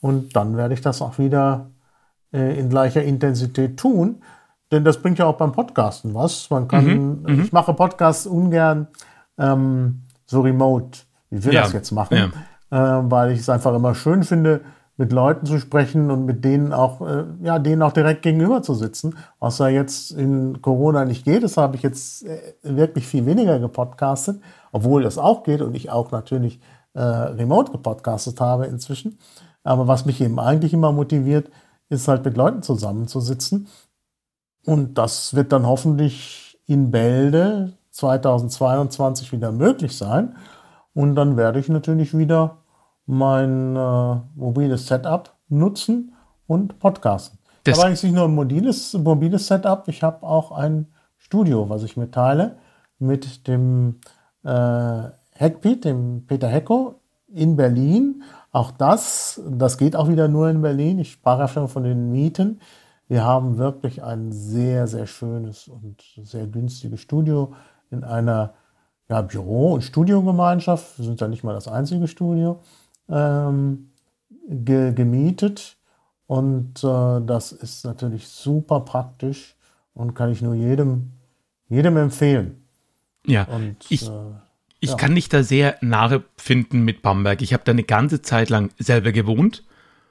Und 0.00 0.36
dann 0.36 0.56
werde 0.56 0.74
ich 0.74 0.80
das 0.80 1.02
auch 1.02 1.18
wieder 1.18 1.66
äh, 2.34 2.58
in 2.58 2.68
gleicher 2.68 3.02
Intensität 3.02 3.78
tun. 3.78 4.22
Denn 4.72 4.84
das 4.84 5.00
bringt 5.00 5.18
ja 5.18 5.26
auch 5.26 5.36
beim 5.36 5.52
Podcasten 5.52 6.14
was. 6.14 6.50
Man 6.50 6.66
kann, 6.66 6.84
mhm, 6.84 7.22
mhm. 7.26 7.40
ich 7.42 7.52
mache 7.52 7.72
Podcasts 7.74 8.26
ungern 8.26 8.88
ähm, 9.38 10.02
so 10.26 10.40
remote, 10.40 11.00
wie 11.30 11.44
wir 11.44 11.52
ja, 11.52 11.62
das 11.62 11.72
jetzt 11.72 11.92
machen, 11.92 12.32
ja. 12.70 12.98
äh, 12.98 13.10
weil 13.10 13.32
ich 13.32 13.40
es 13.40 13.48
einfach 13.48 13.74
immer 13.74 13.94
schön 13.94 14.24
finde, 14.24 14.62
mit 14.96 15.12
Leuten 15.12 15.44
zu 15.46 15.58
sprechen 15.58 16.10
und 16.10 16.24
mit 16.24 16.44
denen 16.44 16.72
auch, 16.72 17.00
äh, 17.00 17.24
ja, 17.42 17.58
denen 17.58 17.82
auch 17.82 17.92
direkt 17.92 18.22
gegenüber 18.22 18.62
zu 18.62 18.74
sitzen. 18.74 19.16
Was 19.40 19.58
ja 19.58 19.68
jetzt 19.68 20.12
in 20.12 20.62
Corona 20.62 21.04
nicht 21.04 21.24
geht, 21.24 21.42
das 21.42 21.56
habe 21.56 21.76
ich 21.76 21.82
jetzt 21.82 22.24
äh, 22.24 22.38
wirklich 22.62 23.06
viel 23.06 23.26
weniger 23.26 23.58
gepodcastet, 23.58 24.40
obwohl 24.72 25.02
das 25.02 25.18
auch 25.18 25.42
geht 25.42 25.62
und 25.62 25.74
ich 25.74 25.90
auch 25.90 26.10
natürlich 26.12 26.60
äh, 26.94 27.00
remote 27.00 27.72
gepodcastet 27.72 28.40
habe 28.40 28.66
inzwischen. 28.66 29.18
Aber 29.64 29.88
was 29.88 30.04
mich 30.04 30.20
eben 30.20 30.38
eigentlich 30.38 30.72
immer 30.72 30.92
motiviert, 30.92 31.50
ist 31.88 32.08
halt 32.08 32.24
mit 32.24 32.36
Leuten 32.36 32.62
zusammenzusitzen. 32.62 33.68
Und 34.66 34.96
das 34.98 35.34
wird 35.34 35.52
dann 35.52 35.66
hoffentlich 35.66 36.58
in 36.66 36.90
Bälde 36.90 37.74
2022 37.90 39.32
wieder 39.32 39.52
möglich 39.52 39.96
sein. 39.96 40.36
Und 40.94 41.14
dann 41.14 41.36
werde 41.36 41.58
ich 41.58 41.68
natürlich 41.68 42.16
wieder 42.16 42.58
mein 43.06 43.76
äh, 43.76 44.16
mobiles 44.34 44.86
Setup 44.86 45.34
nutzen 45.48 46.14
und 46.46 46.78
podcasten. 46.78 47.38
Das 47.64 47.78
Aber 47.78 47.88
eigentlich 47.88 48.02
nicht 48.02 48.14
nur 48.14 48.24
ein 48.24 48.34
mobiles, 48.34 48.94
mobiles 48.94 49.46
Setup, 49.46 49.88
ich 49.88 50.02
habe 50.02 50.26
auch 50.26 50.52
ein 50.52 50.92
Studio, 51.16 51.68
was 51.68 51.82
ich 51.82 51.96
mitteile 51.96 52.58
mit 52.98 53.46
dem 53.48 54.00
äh, 54.44 54.48
Hackpete, 54.48 55.88
dem 55.88 56.26
Peter 56.26 56.48
Hecko 56.48 57.00
in 57.28 57.56
Berlin. 57.56 58.22
Auch 58.54 58.70
das, 58.70 59.42
das 59.50 59.78
geht 59.78 59.96
auch 59.96 60.08
wieder 60.08 60.28
nur 60.28 60.48
in 60.48 60.62
Berlin. 60.62 61.00
Ich 61.00 61.10
sprach 61.10 61.40
ja 61.40 61.48
schon 61.48 61.66
von 61.66 61.82
den 61.82 62.12
Mieten. 62.12 62.60
Wir 63.08 63.24
haben 63.24 63.58
wirklich 63.58 64.04
ein 64.04 64.30
sehr, 64.30 64.86
sehr 64.86 65.08
schönes 65.08 65.66
und 65.66 66.00
sehr 66.22 66.46
günstiges 66.46 67.00
Studio 67.00 67.52
in 67.90 68.04
einer 68.04 68.54
ja, 69.08 69.22
Büro- 69.22 69.74
und 69.74 69.82
Studiogemeinschaft. 69.82 70.98
Wir 70.98 71.04
sind 71.04 71.20
ja 71.20 71.26
nicht 71.26 71.42
mal 71.42 71.52
das 71.52 71.66
einzige 71.66 72.06
Studio 72.06 72.60
ähm, 73.08 73.90
ge 74.48 74.92
gemietet. 74.92 75.76
Und 76.28 76.84
äh, 76.84 77.20
das 77.26 77.50
ist 77.50 77.84
natürlich 77.84 78.28
super 78.28 78.82
praktisch 78.82 79.56
und 79.94 80.14
kann 80.14 80.30
ich 80.30 80.42
nur 80.42 80.54
jedem, 80.54 81.10
jedem 81.68 81.96
empfehlen. 81.96 82.64
Ja, 83.26 83.48
und, 83.48 83.78
ich, 83.88 84.08
äh, 84.08 84.10
ich 84.84 84.90
ja. 84.90 84.96
kann 84.96 85.14
dich 85.14 85.30
da 85.30 85.42
sehr 85.42 85.78
nahe 85.80 86.22
finden 86.36 86.84
mit 86.84 87.00
Bamberg. 87.00 87.40
Ich 87.40 87.54
habe 87.54 87.64
da 87.64 87.72
eine 87.72 87.84
ganze 87.84 88.20
Zeit 88.20 88.50
lang 88.50 88.70
selber 88.78 89.12
gewohnt. 89.12 89.64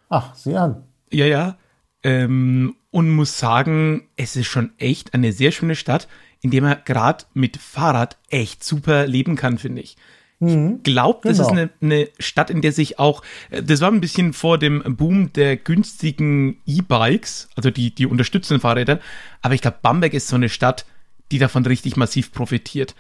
Ach, 0.10 0.34
sieh 0.34 0.56
an. 0.56 0.84
Ja, 1.12 1.28
ja. 1.28 1.58
Ähm, 2.02 2.76
und 2.90 3.12
muss 3.12 3.38
sagen, 3.38 4.08
es 4.16 4.36
ist 4.36 4.48
schon 4.48 4.72
echt 4.80 5.14
eine 5.14 5.32
sehr 5.32 5.52
schöne 5.52 5.76
Stadt, 5.76 6.08
in 6.42 6.50
der 6.50 6.64
man 6.64 6.78
gerade 6.86 7.26
mit 7.36 7.58
Fahrrad 7.58 8.18
echt 8.30 8.64
super 8.64 9.06
leben 9.06 9.36
kann, 9.36 9.60
finde 9.60 9.84
ich. 9.84 9.96
Mhm. 10.40 10.78
Ich 10.78 10.84
glaube, 10.84 11.20
das 11.24 11.38
genau. 11.38 11.50
ist 11.50 11.52
eine, 11.52 11.70
eine, 11.82 12.10
Stadt, 12.20 12.50
in 12.50 12.62
der 12.62 12.72
sich 12.72 12.98
auch, 12.98 13.22
äh, 13.52 13.62
das 13.62 13.80
war 13.80 13.92
ein 13.92 14.02
bisschen 14.02 14.34
vor 14.34 14.58
dem 14.58 14.82
Boom 14.98 15.32
der 15.34 15.56
günstigen 15.56 16.58
E-Bikes, 16.66 17.48
also 17.56 17.70
die, 17.70 17.94
die 17.94 18.08
unterstützenden 18.08 18.60
Fahrräder, 18.60 19.00
aber 19.44 19.54
ich 19.54 19.62
glaube, 19.62 19.78
Bamberg 19.84 20.16
ist 20.16 20.28
so 20.28 20.36
eine 20.36 20.50
Stadt, 20.50 20.86
die 21.32 21.38
davon 21.38 21.66
richtig 21.66 21.96
massiv 21.96 22.32
profitiert. 22.32 22.96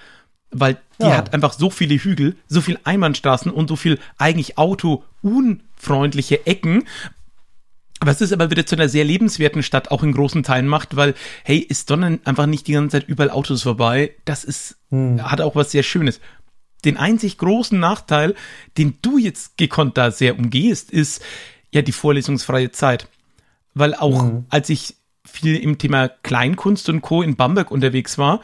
Weil 0.53 0.77
die 0.99 1.05
ja. 1.05 1.17
hat 1.17 1.33
einfach 1.33 1.53
so 1.53 1.69
viele 1.69 1.95
Hügel, 1.95 2.35
so 2.47 2.61
viel 2.61 2.79
Einbahnstraßen 2.83 3.51
und 3.51 3.67
so 3.67 3.75
viel 3.75 3.99
eigentlich 4.17 4.57
autounfreundliche 4.57 6.45
Ecken, 6.45 6.83
was 7.99 8.21
es 8.21 8.33
aber 8.33 8.51
wieder 8.51 8.65
zu 8.65 8.75
einer 8.75 8.89
sehr 8.89 9.05
lebenswerten 9.05 9.63
Stadt 9.63 9.91
auch 9.91 10.03
in 10.03 10.11
großen 10.11 10.43
Teilen 10.43 10.67
macht, 10.67 10.95
weil, 10.95 11.15
hey, 11.43 11.65
es 11.69 11.85
donnern 11.85 12.19
einfach 12.25 12.45
nicht 12.45 12.67
die 12.67 12.73
ganze 12.73 12.99
Zeit 12.99 13.09
überall 13.09 13.29
Autos 13.29 13.63
vorbei. 13.63 14.13
Das 14.25 14.43
ist, 14.43 14.77
hm. 14.89 15.23
hat 15.29 15.41
auch 15.41 15.55
was 15.55 15.71
sehr 15.71 15.83
Schönes 15.83 16.19
den 16.85 16.97
einzig 16.97 17.37
großen 17.37 17.79
Nachteil, 17.79 18.35
den 18.77 18.97
du 19.01 19.17
jetzt 19.17 19.57
gekonnt 19.57 19.97
da 19.97 20.11
sehr 20.11 20.37
umgehst, 20.37 20.91
ist 20.91 21.21
ja 21.71 21.81
die 21.81 21.91
vorlesungsfreie 21.91 22.71
Zeit. 22.71 23.07
Weil 23.73 23.95
auch 23.95 24.23
mhm. 24.23 24.45
als 24.49 24.69
ich 24.69 24.95
viel 25.25 25.55
im 25.55 25.77
Thema 25.77 26.09
Kleinkunst 26.09 26.89
und 26.89 27.01
Co. 27.01 27.21
in 27.21 27.35
Bamberg 27.35 27.71
unterwegs 27.71 28.17
war, 28.17 28.41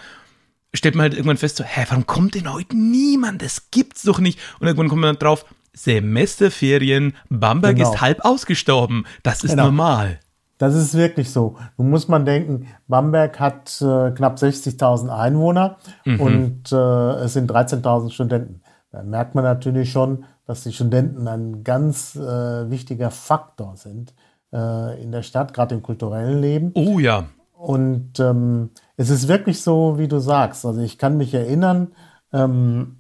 stellt 0.74 0.96
man 0.96 1.04
halt 1.04 1.14
irgendwann 1.14 1.38
fest, 1.38 1.58
so, 1.58 1.64
hä, 1.64 1.86
warum 1.90 2.06
kommt 2.06 2.36
denn 2.36 2.52
heute 2.52 2.78
niemand? 2.78 3.42
Das 3.42 3.72
gibt's 3.72 4.04
doch 4.04 4.20
nicht. 4.20 4.40
Und 4.60 4.68
irgendwann 4.68 4.90
kommt 4.90 5.02
man 5.02 5.16
dann 5.16 5.20
drauf, 5.20 5.46
Semesterferien, 5.74 7.14
Bamberg 7.30 7.76
genau. 7.76 7.92
ist 7.92 8.02
halb 8.02 8.26
ausgestorben. 8.26 9.06
Das 9.24 9.44
ist 9.44 9.52
genau. 9.52 9.66
normal. 9.66 10.20
Das 10.58 10.76
ist 10.76 10.94
wirklich 10.94 11.32
so. 11.32 11.58
Nun 11.78 11.90
muss 11.90 12.10
man 12.10 12.26
denken, 12.26 12.68
Bamberg 12.88 13.40
hat 13.40 13.82
äh, 13.82 14.12
knapp 14.12 14.38
60.000 14.38 15.08
Einwohner 15.08 15.78
mhm. 16.04 16.20
und 16.20 16.72
äh, 16.72 17.24
es 17.24 17.34
sind 17.34 17.50
13.000 17.50 18.12
Studenten. 18.12 18.62
Da 18.92 19.04
merkt 19.04 19.36
man 19.36 19.46
natürlich 19.46 19.92
schon, 19.92 20.26
dass 20.46 20.64
die 20.64 20.74
Studenten 20.74 21.28
ein 21.28 21.64
ganz 21.64 22.16
äh, 22.16 22.70
wichtiger 22.70 23.10
Faktor 23.10 23.78
sind 23.78 24.14
äh, 24.52 25.02
in 25.02 25.12
der 25.12 25.22
Stadt, 25.22 25.54
gerade 25.54 25.76
im 25.76 25.82
kulturellen 25.82 26.42
Leben. 26.42 26.72
Oh 26.74 27.00
ja. 27.00 27.26
Und 27.60 28.22
ähm, 28.22 28.70
es 28.96 29.10
ist 29.10 29.28
wirklich 29.28 29.62
so, 29.62 29.98
wie 29.98 30.08
du 30.08 30.20
sagst. 30.20 30.66
Also 30.66 30.80
ich 30.80 30.98
kann 30.98 31.18
mich 31.18 31.34
erinnern, 31.34 31.92
ähm, 32.32 32.96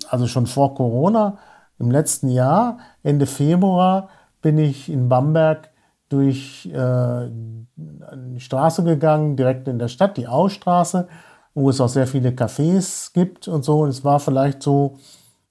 also 0.08 0.26
schon 0.26 0.46
vor 0.46 0.74
Corona, 0.74 1.36
im 1.78 1.90
letzten 1.90 2.30
Jahr, 2.30 2.78
Ende 3.02 3.26
Februar, 3.26 4.08
bin 4.40 4.56
ich 4.56 4.88
in 4.88 5.10
Bamberg 5.10 5.68
durch 6.08 6.70
äh, 6.72 6.76
eine 6.78 8.38
Straße 8.38 8.82
gegangen, 8.82 9.36
direkt 9.36 9.68
in 9.68 9.78
der 9.78 9.88
Stadt, 9.88 10.16
die 10.16 10.26
Ausstraße, 10.26 11.06
wo 11.54 11.68
es 11.68 11.78
auch 11.78 11.90
sehr 11.90 12.06
viele 12.06 12.30
Cafés 12.30 13.12
gibt 13.12 13.46
und 13.46 13.62
so. 13.62 13.80
Und 13.80 13.90
es 13.90 14.04
war 14.04 14.20
vielleicht 14.20 14.62
so, 14.62 14.96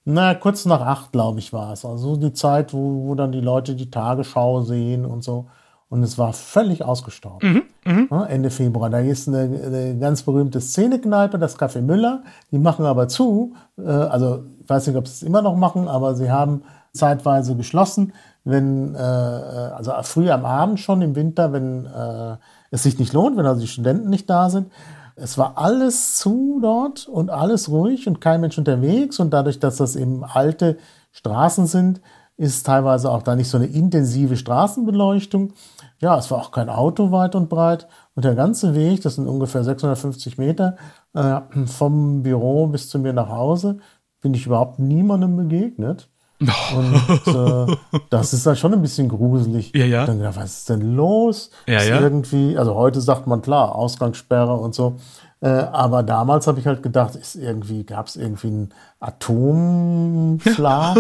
na, 0.03 0.33
kurz 0.33 0.65
nach 0.65 0.81
acht, 0.81 1.11
glaube 1.11 1.37
ich, 1.37 1.53
war 1.53 1.73
es. 1.73 1.85
Also 1.85 2.15
die 2.15 2.33
Zeit, 2.33 2.73
wo, 2.73 3.07
wo 3.07 3.13
dann 3.13 3.31
die 3.31 3.39
Leute 3.39 3.75
die 3.75 3.91
Tagesschau 3.91 4.61
sehen 4.61 5.05
und 5.05 5.23
so. 5.23 5.45
Und 5.89 6.03
es 6.03 6.17
war 6.17 6.33
völlig 6.33 6.83
ausgestorben. 6.83 7.63
Mhm, 7.85 8.07
mh. 8.09 8.25
Ende 8.27 8.49
Februar. 8.49 8.89
Da 8.89 8.99
ist 8.99 9.27
eine, 9.27 9.39
eine 9.39 9.97
ganz 9.97 10.23
berühmte 10.23 10.59
Szenekneipe, 10.59 11.39
das 11.39 11.57
Café 11.57 11.81
Müller. 11.81 12.23
Die 12.51 12.59
machen 12.59 12.85
aber 12.85 13.07
zu. 13.07 13.53
Äh, 13.77 13.89
also 13.89 14.43
ich 14.61 14.69
weiß 14.69 14.87
nicht, 14.87 14.97
ob 14.97 15.07
sie 15.07 15.13
es 15.13 15.23
immer 15.23 15.41
noch 15.41 15.55
machen, 15.55 15.87
aber 15.87 16.15
sie 16.15 16.29
haben 16.29 16.63
zeitweise 16.93 17.55
geschlossen 17.55 18.11
wenn, 18.49 18.95
äh, 18.95 18.97
also 18.97 19.91
früh 20.03 20.31
am 20.31 20.45
Abend 20.45 20.79
schon 20.79 21.01
im 21.01 21.15
Winter, 21.15 21.51
wenn 21.51 21.85
äh, 21.85 22.37
es 22.71 22.83
sich 22.83 22.97
nicht 22.97 23.11
lohnt, 23.11 23.35
wenn 23.35 23.45
also 23.45 23.59
die 23.59 23.67
Studenten 23.67 24.09
nicht 24.09 24.29
da 24.29 24.49
sind. 24.49 24.71
Es 25.15 25.37
war 25.37 25.57
alles 25.57 26.15
zu 26.15 26.59
dort 26.61 27.07
und 27.07 27.29
alles 27.29 27.69
ruhig 27.69 28.07
und 28.07 28.21
kein 28.21 28.39
Mensch 28.39 28.57
unterwegs. 28.57 29.19
Und 29.19 29.31
dadurch, 29.31 29.59
dass 29.59 29.77
das 29.77 29.95
eben 29.95 30.23
alte 30.23 30.77
Straßen 31.11 31.67
sind, 31.67 31.99
ist 32.37 32.65
teilweise 32.65 33.11
auch 33.11 33.23
da 33.23 33.35
nicht 33.35 33.49
so 33.49 33.57
eine 33.57 33.65
intensive 33.65 34.37
Straßenbeleuchtung. 34.37 35.53
Ja, 35.99 36.17
es 36.17 36.29
war 36.29 36.39
auch 36.39 36.51
kein 36.51 36.69
Auto 36.69 37.11
weit 37.11 37.35
und 37.35 37.49
breit. 37.49 37.87
Und 38.15 38.23
der 38.25 38.35
ganze 38.35 38.75
Weg, 38.75 39.01
das 39.01 39.15
sind 39.15 39.27
ungefähr 39.27 39.63
650 39.63 40.37
Meter, 40.37 40.77
äh, 41.13 41.41
vom 41.65 42.21
Büro 42.23 42.67
bis 42.67 42.89
zu 42.89 42.99
mir 42.99 43.13
nach 43.13 43.29
Hause, 43.29 43.79
bin 44.21 44.33
ich 44.33 44.45
überhaupt 44.45 44.79
niemandem 44.79 45.35
begegnet. 45.37 46.09
Und 46.39 47.27
äh, 47.27 47.75
das 48.09 48.33
ist 48.33 48.45
dann 48.45 48.55
schon 48.55 48.73
ein 48.73 48.81
bisschen 48.81 49.09
gruselig. 49.09 49.71
Ja, 49.75 49.85
ja. 49.85 50.05
Dann 50.05 50.23
was 50.35 50.59
ist 50.59 50.69
denn 50.69 50.95
los? 50.95 51.49
Ja, 51.65 51.77
ist 51.77 51.89
ja. 51.89 51.99
irgendwie, 51.99 52.57
also 52.57 52.75
heute 52.75 53.01
sagt 53.01 53.25
man 53.27 53.41
klar, 53.41 53.75
Ausgangssperre 53.75 54.53
und 54.53 54.75
so. 54.75 54.97
Äh, 55.39 55.49
aber 55.49 56.01
damals 56.01 56.47
habe 56.47 56.59
ich 56.59 56.65
halt 56.65 56.81
gedacht, 56.81 57.15
ist 57.15 57.35
irgendwie, 57.35 57.83
gab 57.83 58.07
es 58.07 58.15
irgendwie 58.15 58.47
einen 58.47 58.73
Atomschlag 58.99 59.37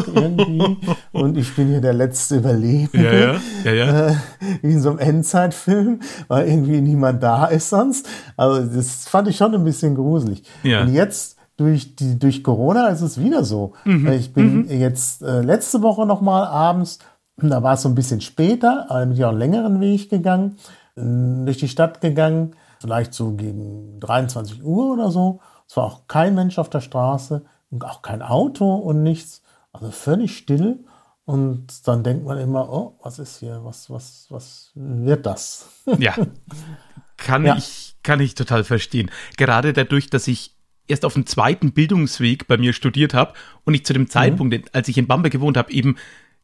irgendwie 0.13 0.77
und 1.11 1.37
ich 1.37 1.55
bin 1.55 1.69
hier 1.69 1.81
der 1.81 1.93
letzte 1.93 2.37
Überlebende. 2.37 3.19
Ja, 3.19 3.71
ja, 3.71 3.71
ja, 3.71 3.73
ja. 3.73 4.07
Äh, 4.09 4.15
wie 4.61 4.73
in 4.73 4.81
so 4.81 4.91
einem 4.91 4.99
Endzeitfilm, 4.99 6.01
weil 6.27 6.47
irgendwie 6.47 6.81
niemand 6.81 7.23
da 7.23 7.45
ist 7.45 7.69
sonst. 7.69 8.07
Also 8.35 8.63
das 8.75 9.07
fand 9.07 9.27
ich 9.27 9.37
schon 9.37 9.55
ein 9.55 9.63
bisschen 9.63 9.95
gruselig. 9.95 10.43
Ja. 10.61 10.81
Und 10.81 10.93
jetzt 10.93 11.36
durch, 11.57 11.95
die, 11.95 12.17
durch 12.17 12.43
Corona 12.43 12.87
ist 12.87 13.01
es 13.01 13.19
wieder 13.19 13.43
so. 13.43 13.73
Mhm. 13.83 14.07
Ich 14.11 14.33
bin 14.33 14.69
jetzt 14.69 15.21
äh, 15.23 15.41
letzte 15.41 15.81
Woche 15.81 16.05
noch 16.05 16.21
mal 16.21 16.45
abends, 16.45 16.99
da 17.37 17.61
war 17.61 17.73
es 17.73 17.81
so 17.81 17.89
ein 17.89 17.95
bisschen 17.95 18.21
später, 18.21 18.85
aber 18.89 19.05
bin 19.05 19.15
ich 19.15 19.25
auch 19.25 19.29
einen 19.29 19.39
längeren 19.39 19.81
Weg 19.81 20.09
gegangen, 20.09 20.57
äh, 20.95 21.01
durch 21.45 21.57
die 21.57 21.67
Stadt 21.67 22.01
gegangen, 22.01 22.55
vielleicht 22.79 23.13
so 23.13 23.33
gegen 23.33 23.99
23 23.99 24.63
Uhr 24.63 24.93
oder 24.93 25.11
so. 25.11 25.39
Es 25.67 25.75
war 25.75 25.85
auch 25.85 26.07
kein 26.07 26.35
Mensch 26.35 26.57
auf 26.59 26.69
der 26.69 26.81
Straße 26.81 27.43
und 27.71 27.83
auch 27.83 28.01
kein 28.01 28.21
Auto 28.21 28.75
und 28.75 29.03
nichts. 29.03 29.41
Also 29.73 29.91
völlig 29.91 30.37
still. 30.37 30.85
Und 31.25 31.87
dann 31.87 32.03
denkt 32.03 32.25
man 32.25 32.37
immer, 32.37 32.71
oh, 32.71 32.97
was 33.03 33.19
ist 33.19 33.39
hier, 33.39 33.59
was, 33.63 33.89
was, 33.89 34.27
was 34.29 34.71
wird 34.75 35.25
das? 35.25 35.67
Ja. 35.97 36.15
Kann, 37.17 37.45
Ja. 37.45 37.57
Ich, 37.57 37.97
kann 38.03 38.19
ich 38.19 38.35
total 38.35 38.63
verstehen. 38.63 39.09
Gerade 39.37 39.73
dadurch, 39.73 40.09
dass 40.09 40.27
ich 40.27 40.56
erst 40.87 41.05
auf 41.05 41.13
dem 41.13 41.25
zweiten 41.25 41.71
Bildungsweg 41.71 42.47
bei 42.47 42.57
mir 42.57 42.73
studiert 42.73 43.13
habe 43.13 43.33
und 43.65 43.73
ich 43.73 43.85
zu 43.85 43.93
dem 43.93 44.09
Zeitpunkt, 44.09 44.73
als 44.75 44.87
ich 44.87 44.97
in 44.97 45.07
Bamberg 45.07 45.33
gewohnt 45.33 45.57
habe, 45.57 45.71
eben 45.71 45.97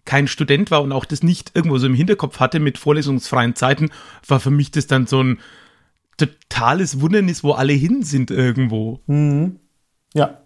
kein 0.05 0.27
Student 0.27 0.71
war 0.71 0.81
und 0.81 0.91
auch 0.91 1.05
das 1.05 1.23
nicht 1.23 1.51
irgendwo 1.55 1.77
so 1.77 1.88
im 1.88 1.93
Hinterkopf 1.93 2.39
hatte 2.39 2.59
mit 2.59 2.77
vorlesungsfreien 2.77 3.55
Zeiten, 3.55 3.89
war 4.27 4.39
für 4.39 4.51
mich 4.51 4.71
das 4.71 4.88
dann 4.88 5.07
so 5.07 5.21
ein 5.21 5.39
totales 6.17 7.00
Wundernis, 7.01 7.43
wo 7.43 7.51
alle 7.51 7.73
hin 7.73 8.03
sind 8.03 8.29
irgendwo. 8.31 9.00
Ja. 10.13 10.39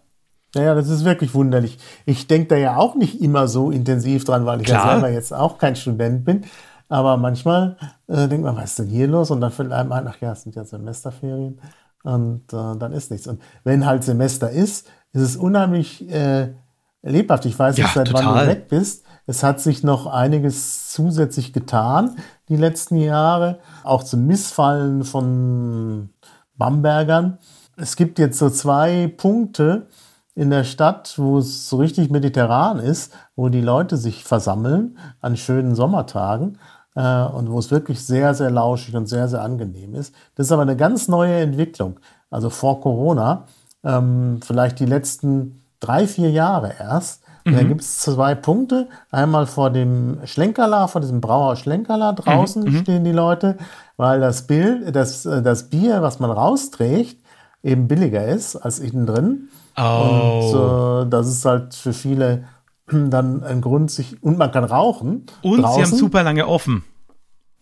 Naja, 0.55 0.75
das 0.75 0.89
ist 0.89 1.03
wirklich 1.03 1.33
wunderlich. 1.33 1.77
Ich 2.05 2.27
denke 2.27 2.47
da 2.47 2.55
ja 2.55 2.77
auch 2.77 2.95
nicht 2.95 3.21
immer 3.21 3.47
so 3.47 3.69
intensiv 3.69 4.23
dran, 4.23 4.45
weil 4.45 4.61
ich 4.61 4.69
ja 4.69 4.79
Klar. 4.79 4.93
selber 4.93 5.09
jetzt 5.09 5.33
auch 5.33 5.57
kein 5.57 5.75
Student 5.75 6.23
bin. 6.23 6.45
Aber 6.89 7.17
manchmal 7.17 7.77
äh, 8.07 8.27
denkt 8.29 8.45
man, 8.45 8.55
was 8.55 8.71
ist 8.71 8.79
denn 8.79 8.87
hier 8.87 9.07
los? 9.07 9.29
Und 9.29 9.41
dann 9.41 9.51
fällt 9.51 9.73
einem 9.73 9.91
ein, 9.91 10.07
ach 10.07 10.21
ja, 10.21 10.31
es 10.31 10.43
sind 10.43 10.55
ja 10.55 10.63
Semesterferien. 10.63 11.59
Und 12.03 12.53
äh, 12.53 12.75
dann 12.77 12.93
ist 12.93 13.11
nichts. 13.11 13.27
Und 13.27 13.41
wenn 13.63 13.85
halt 13.85 14.03
Semester 14.03 14.49
ist, 14.49 14.87
ist 15.13 15.21
es 15.21 15.35
unheimlich 15.37 16.07
äh, 16.09 16.53
lebhaft. 17.01 17.45
Ich 17.45 17.57
weiß 17.57 17.77
Ja, 17.77 17.85
nicht, 17.85 17.93
seit 17.93 18.13
wann 18.13 18.23
total. 18.25 18.45
du 18.45 18.51
weg 18.51 18.67
bist. 18.69 19.05
Es 19.25 19.43
hat 19.43 19.59
sich 19.59 19.83
noch 19.83 20.07
einiges 20.07 20.91
zusätzlich 20.91 21.51
getan 21.53 22.15
die 22.49 22.55
letzten 22.55 22.95
Jahre. 22.97 23.59
Auch 23.83 24.03
zum 24.03 24.25
Missfallen 24.25 25.03
von 25.03 26.09
Bambergern. 26.55 27.37
Es 27.75 27.95
gibt 27.95 28.19
jetzt 28.19 28.39
so 28.39 28.49
zwei 28.49 29.07
Punkte 29.17 29.87
in 30.33 30.49
der 30.49 30.63
Stadt, 30.63 31.15
wo 31.17 31.39
es 31.39 31.67
so 31.69 31.77
richtig 31.77 32.09
mediterran 32.09 32.79
ist, 32.79 33.11
wo 33.35 33.49
die 33.49 33.61
Leute 33.61 33.97
sich 33.97 34.23
versammeln 34.23 34.97
an 35.19 35.35
schönen 35.35 35.75
Sommertagen 35.75 36.59
äh, 36.97 37.25
und 37.25 37.51
wo 37.51 37.59
es 37.59 37.69
wirklich 37.69 38.03
sehr, 38.03 38.33
sehr 38.33 38.49
lauschig 38.49 38.95
und 38.95 39.07
sehr, 39.07 39.27
sehr 39.27 39.43
angenehm 39.43 39.93
ist. 39.93 40.13
Das 40.35 40.47
ist 40.47 40.51
aber 40.51 40.63
eine 40.63 40.75
ganz 40.75 41.07
neue 41.07 41.35
Entwicklung. 41.35 41.99
Also 42.31 42.49
vor 42.49 42.81
Corona, 42.81 43.45
ähm, 43.83 44.39
vielleicht 44.43 44.79
die 44.79 44.85
letzten 44.85 45.61
drei, 45.79 46.07
vier 46.07 46.31
Jahre 46.31 46.73
erst. 46.79 47.23
Und 47.45 47.53
Da 47.53 47.63
gibt 47.63 47.79
es 47.81 47.99
zwei 47.99 48.35
Punkte. 48.35 48.89
Einmal 49.09 49.45
vor 49.45 49.69
dem 49.69 50.19
Schlenkerla, 50.25 50.87
vor 50.87 50.99
diesem 50.99 51.21
Brauer 51.21 51.55
Schlenkerla 51.55 52.11
draußen 52.11 52.69
stehen 52.81 53.05
die 53.05 53.13
Leute, 53.13 53.57
weil 53.95 54.19
das 54.19 54.47
Bild, 54.47 54.93
das, 54.93 55.25
äh, 55.25 55.41
das 55.41 55.69
Bier, 55.69 56.01
was 56.01 56.19
man 56.19 56.31
rausträgt, 56.31 57.21
eben 57.63 57.87
billiger 57.87 58.25
ist 58.25 58.55
als 58.55 58.79
innen 58.79 59.05
drin. 59.05 59.49
Oh. 59.77 61.03
Und 61.03 61.07
äh, 61.07 61.09
das 61.09 61.27
ist 61.27 61.45
halt 61.45 61.75
für 61.75 61.93
viele 61.93 62.43
dann 63.09 63.43
ein 63.43 63.61
Grund, 63.61 63.91
sich. 63.91 64.21
Und 64.23 64.37
man 64.37 64.51
kann 64.51 64.63
rauchen. 64.63 65.25
Und 65.41 65.57
sie 65.57 65.63
haben 65.63 65.75
draußen. 65.75 65.97
super 65.97 66.23
lange 66.23 66.47
offen. 66.47 66.83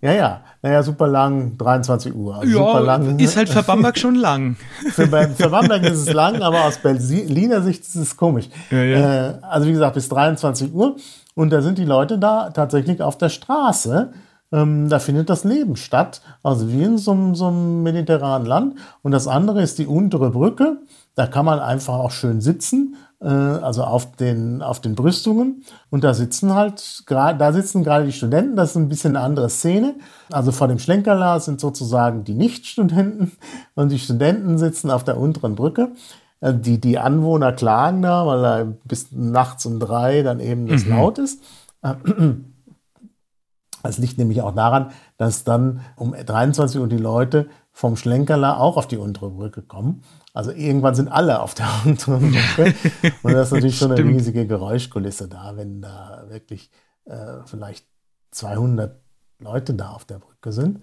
Ja, 0.02 0.12
ja. 0.12 0.42
Naja, 0.62 0.84
super 0.84 1.08
lang, 1.08 1.58
23 1.58 2.14
Uhr. 2.14 2.36
Also 2.36 2.52
super 2.52 2.82
lang. 2.82 3.18
ist 3.18 3.38
halt 3.38 3.50
für 3.50 3.64
Bamberg 3.64 3.98
schon 3.98 4.16
lang. 4.16 4.56
Für, 4.92 5.08
für 5.08 5.50
Bamberg 5.50 5.84
ist 5.84 6.00
es 6.00 6.14
lang, 6.14 6.42
aber 6.42 6.66
aus 6.66 6.78
Berliner 6.78 7.62
Sicht 7.62 7.84
ist 7.84 7.96
es 7.96 8.18
komisch. 8.18 8.50
Ja, 8.70 8.84
ja. 8.84 9.28
Äh, 9.30 9.34
also 9.42 9.68
wie 9.68 9.72
gesagt, 9.72 9.96
bis 9.96 10.10
23 10.10 10.74
Uhr. 10.74 10.96
Und 11.34 11.52
da 11.52 11.62
sind 11.62 11.78
die 11.78 11.86
Leute 11.86 12.18
da 12.18 12.50
tatsächlich 12.50 13.02
auf 13.02 13.18
der 13.18 13.30
Straße. 13.30 14.12
Ähm, 14.52 14.90
da 14.90 15.00
findet 15.00 15.30
das 15.30 15.44
Leben 15.44 15.76
statt. 15.76 16.22
Also 16.44 16.72
wie 16.72 16.84
in 16.84 16.98
so, 16.98 17.34
so 17.34 17.48
einem 17.48 17.84
mediterranen 17.84 18.48
Land. 18.48 18.76
Und 19.02 19.12
das 19.12 19.28
andere 19.28 19.62
ist 19.62 19.80
die 19.80 19.88
untere 19.88 20.30
Brücke. 20.30 20.78
Da 21.16 21.28
kann 21.28 21.46
man 21.46 21.60
einfach 21.60 21.96
auch 21.96 22.12
schön 22.12 22.42
sitzen. 22.42 22.96
Äh, 23.26 23.28
Also 23.28 23.84
auf 23.84 24.16
den, 24.16 24.62
auf 24.62 24.80
den 24.80 24.96
Brüstungen. 24.96 25.64
Und 25.90 26.04
da 26.04 26.14
sitzen 26.14 26.54
halt, 26.54 27.04
gerade, 27.08 27.38
da 27.40 27.52
sitzen 27.52 27.84
gerade 27.84 28.06
die 28.06 28.12
Studenten. 28.12 28.56
Das 28.56 28.72
ist 28.72 28.76
ein 28.76 28.88
bisschen 28.90 29.16
eine 29.16 29.26
andere 29.26 29.50
Szene. 29.50 29.96
Also 30.32 30.52
vor 30.52 30.68
dem 30.68 30.80
Schlenkerla 30.80 31.40
sind 31.40 31.60
sozusagen 31.60 32.24
die 32.24 32.36
Nicht-Studenten. 32.36 33.32
Und 33.76 33.92
die 33.92 34.00
Studenten 34.00 34.58
sitzen 34.58 34.92
auf 34.92 35.04
der 35.04 35.18
unteren 35.18 35.56
Brücke. 35.56 35.92
Äh, 36.40 36.54
Die, 36.54 36.80
die 36.80 37.00
Anwohner 37.00 37.52
klagen 37.52 38.02
da, 38.04 38.26
weil 38.28 38.42
da 38.42 38.68
bis 38.86 39.12
nachts 39.12 39.66
um 39.66 39.80
drei 39.80 40.22
dann 40.22 40.40
eben 40.40 40.68
das 40.68 40.86
laut 40.86 41.18
ist. 41.18 41.42
Das 43.84 44.00
liegt 44.00 44.18
nämlich 44.18 44.42
auch 44.42 44.56
daran, 44.56 44.90
dass 45.18 45.44
dann 45.44 45.82
um 45.96 46.14
23 46.14 46.82
Uhr 46.82 46.88
die 46.88 46.98
Leute 46.98 47.46
vom 47.76 47.98
Schlenkerler 47.98 48.62
auch 48.62 48.78
auf 48.78 48.88
die 48.88 48.96
untere 48.96 49.30
Brücke 49.30 49.62
kommen. 49.62 50.02
Also 50.34 50.52
irgendwann 50.52 50.96
sind 50.96 51.10
alle 51.10 51.42
auf 51.42 51.56
der 51.56 51.68
unteren 51.86 52.34
Brücke. 52.56 52.74
Und 53.22 53.34
das 53.34 53.48
ist 53.48 53.54
natürlich 53.54 53.78
schon 53.78 53.92
eine 53.92 54.02
riesige 54.02 54.48
Geräuschkulisse 54.48 55.28
da, 55.28 55.58
wenn 55.58 55.82
da 55.82 56.24
wirklich 56.30 56.72
äh, 57.04 57.40
vielleicht 57.46 57.86
200 58.32 58.98
Leute 59.40 59.74
da 59.74 59.90
auf 59.90 60.06
der 60.06 60.20
Brücke 60.20 60.54
sind. 60.54 60.80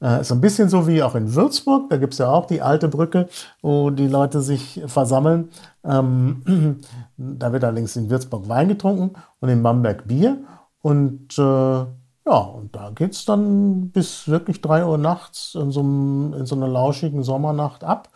Äh, 0.00 0.22
ist 0.22 0.28
so 0.28 0.34
ein 0.34 0.40
bisschen 0.40 0.68
so 0.68 0.88
wie 0.88 1.04
auch 1.04 1.14
in 1.14 1.32
Würzburg. 1.32 1.88
Da 1.90 1.96
gibt 1.96 2.14
es 2.14 2.18
ja 2.18 2.28
auch 2.28 2.46
die 2.46 2.60
alte 2.60 2.88
Brücke, 2.88 3.28
wo 3.60 3.90
die 3.90 4.08
Leute 4.08 4.40
sich 4.40 4.82
versammeln. 4.86 5.50
Ähm, 5.84 6.80
da 7.16 7.52
wird 7.52 7.62
allerdings 7.62 7.94
in 7.94 8.10
Würzburg 8.10 8.48
Wein 8.48 8.66
getrunken 8.66 9.12
und 9.38 9.48
in 9.48 9.62
Bamberg 9.62 10.08
Bier. 10.08 10.42
Und 10.80 11.38
äh, 11.38 11.84
ja, 12.26 12.36
und 12.36 12.74
da 12.74 12.90
geht's 12.90 13.24
dann 13.24 13.90
bis 13.90 14.28
wirklich 14.28 14.60
drei 14.60 14.86
Uhr 14.86 14.98
nachts 14.98 15.54
in 15.54 15.70
so, 15.70 15.80
einem, 15.80 16.34
in 16.34 16.46
so 16.46 16.54
einer 16.54 16.68
lauschigen 16.68 17.22
Sommernacht 17.22 17.82
ab. 17.84 18.08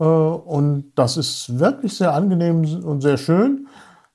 Äh, 0.00 0.04
und 0.04 0.92
das 0.96 1.16
ist 1.16 1.58
wirklich 1.58 1.96
sehr 1.96 2.14
angenehm 2.14 2.64
und 2.84 3.00
sehr 3.00 3.16
schön. 3.16 3.68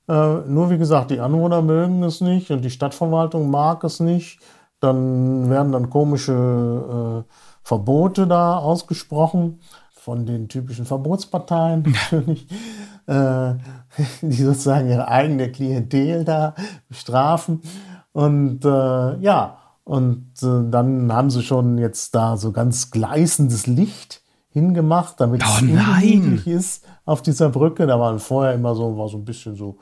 Äh, 0.08 0.40
nur 0.46 0.70
wie 0.70 0.78
gesagt, 0.78 1.10
die 1.10 1.20
Anwohner 1.20 1.62
mögen 1.62 2.02
es 2.02 2.20
nicht 2.20 2.50
und 2.50 2.62
die 2.62 2.70
Stadtverwaltung 2.70 3.50
mag 3.50 3.84
es 3.84 4.00
nicht. 4.00 4.40
Dann 4.80 5.48
werden 5.50 5.72
dann 5.72 5.90
komische 5.90 7.24
äh, 7.26 7.32
Verbote 7.62 8.26
da 8.26 8.58
ausgesprochen 8.58 9.60
von 9.92 10.26
den 10.26 10.48
typischen 10.48 10.86
Verbotsparteien 10.86 11.82
natürlich, 12.10 12.46
äh, 13.06 13.54
die 14.22 14.42
sozusagen 14.42 14.88
ihre 14.88 15.08
eigene 15.08 15.52
Klientel 15.52 16.24
da 16.24 16.54
bestrafen. 16.88 17.62
Und 18.12 18.64
äh, 18.64 19.16
ja, 19.18 19.58
und 19.84 20.32
äh, 20.42 20.70
dann 20.70 21.12
haben 21.12 21.30
sie 21.30 21.42
schon 21.42 21.78
jetzt 21.78 22.14
da 22.14 22.36
so 22.36 22.52
ganz 22.52 22.90
gleißendes 22.90 23.66
Licht 23.66 24.22
hingemacht, 24.50 25.20
damit 25.20 25.42
Oh 25.44 25.50
es 25.56 25.62
nein. 25.62 25.76
ungemütlich 25.76 26.46
ist 26.46 26.84
auf 27.04 27.22
dieser 27.22 27.50
Brücke. 27.50 27.86
Da 27.86 27.98
waren 28.00 28.18
vorher 28.18 28.54
immer 28.54 28.74
so, 28.74 28.96
war 28.98 29.08
so 29.08 29.18
ein 29.18 29.24
bisschen 29.24 29.54
so 29.56 29.78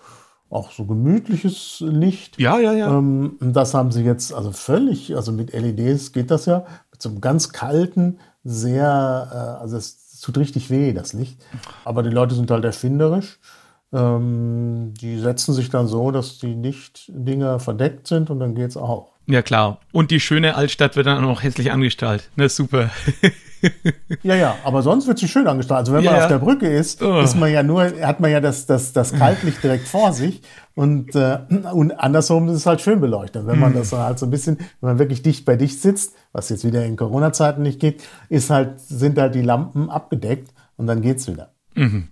auch 0.50 0.72
so 0.72 0.84
gemütliches 0.86 1.82
Licht. 1.86 2.38
Ja, 2.38 2.58
ja, 2.58 2.72
ja. 2.72 2.88
Ähm, 2.96 3.36
und 3.40 3.52
das 3.54 3.74
haben 3.74 3.92
sie 3.92 4.02
jetzt 4.02 4.32
also 4.32 4.52
völlig, 4.52 5.14
also 5.14 5.32
mit 5.32 5.52
LEDs 5.52 6.12
geht 6.12 6.30
das 6.30 6.46
ja, 6.46 6.64
mit 6.90 7.02
so 7.02 7.10
einem 7.10 7.20
ganz 7.20 7.52
kalten, 7.52 8.18
sehr, 8.44 9.28
äh, 9.30 9.60
also 9.62 9.76
es 9.76 10.20
tut 10.20 10.38
richtig 10.38 10.70
weh, 10.70 10.92
das 10.92 11.12
Licht. 11.12 11.38
Aber 11.84 12.02
die 12.02 12.10
Leute 12.10 12.34
sind 12.34 12.50
halt 12.50 12.64
erfinderisch. 12.64 13.40
Ähm, 13.92 14.92
die 15.00 15.18
setzen 15.18 15.54
sich 15.54 15.70
dann 15.70 15.86
so, 15.86 16.10
dass 16.10 16.38
die 16.38 16.54
Lichtdinger 16.54 17.58
verdeckt 17.58 18.06
sind 18.06 18.28
und 18.30 18.40
dann 18.40 18.54
geht's 18.54 18.76
auch. 18.76 19.12
Ja, 19.26 19.42
klar. 19.42 19.80
Und 19.92 20.10
die 20.10 20.20
schöne 20.20 20.56
Altstadt 20.56 20.96
wird 20.96 21.06
dann 21.06 21.18
auch 21.18 21.28
noch 21.28 21.42
hässlich 21.42 21.70
angestrahlt. 21.70 22.30
Na, 22.36 22.48
super. 22.48 22.90
ja, 24.22 24.34
ja, 24.34 24.56
aber 24.64 24.82
sonst 24.82 25.06
wird 25.06 25.18
sie 25.18 25.28
schön 25.28 25.46
angestrahlt. 25.46 25.80
Also 25.80 25.92
wenn 25.92 26.02
man 26.02 26.14
ja. 26.14 26.22
auf 26.22 26.28
der 26.28 26.38
Brücke 26.38 26.66
ist, 26.66 27.02
oh. 27.02 27.20
ist 27.20 27.36
man 27.36 27.52
ja 27.52 27.62
nur, 27.62 27.84
hat 28.00 28.20
man 28.20 28.30
ja 28.30 28.40
das, 28.40 28.64
das, 28.64 28.94
das 28.94 29.12
Kaltlicht 29.12 29.62
direkt 29.62 29.86
vor 29.86 30.14
sich. 30.14 30.40
Und, 30.74 31.14
äh, 31.14 31.40
und 31.72 31.92
andersrum 31.92 32.48
ist 32.48 32.54
es 32.54 32.66
halt 32.66 32.80
schön 32.80 33.00
beleuchtet. 33.00 33.46
Wenn 33.46 33.58
man 33.58 33.72
hm. 33.72 33.80
das 33.80 33.92
halt 33.92 34.18
so 34.18 34.26
ein 34.26 34.30
bisschen, 34.30 34.58
wenn 34.80 34.90
man 34.90 34.98
wirklich 34.98 35.22
dicht 35.22 35.44
bei 35.44 35.56
dicht 35.56 35.80
sitzt, 35.82 36.14
was 36.32 36.48
jetzt 36.48 36.64
wieder 36.64 36.84
in 36.86 36.96
Corona-Zeiten 36.96 37.62
nicht 37.62 37.80
geht, 37.80 38.02
ist 38.30 38.48
halt, 38.48 38.80
sind 38.80 39.18
halt 39.18 39.34
die 39.34 39.42
Lampen 39.42 39.90
abgedeckt 39.90 40.54
und 40.76 40.86
dann 40.86 41.02
geht's 41.02 41.28
wieder. 41.28 41.50
Mhm. 41.74 42.08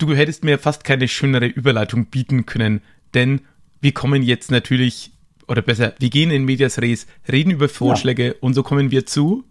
Du 0.00 0.14
hättest 0.14 0.44
mir 0.44 0.58
fast 0.58 0.82
keine 0.82 1.08
schönere 1.08 1.44
Überleitung 1.44 2.06
bieten 2.06 2.46
können, 2.46 2.80
denn 3.12 3.42
wir 3.82 3.92
kommen 3.92 4.22
jetzt 4.22 4.50
natürlich 4.50 5.12
oder 5.46 5.60
besser, 5.60 5.94
wir 5.98 6.08
gehen 6.08 6.30
in 6.30 6.46
Medias 6.46 6.80
Res, 6.80 7.06
reden 7.30 7.50
über 7.50 7.68
Vorschläge 7.68 8.26
ja. 8.28 8.32
und 8.40 8.54
so 8.54 8.62
kommen 8.62 8.90
wir 8.90 9.04
zu. 9.04 9.44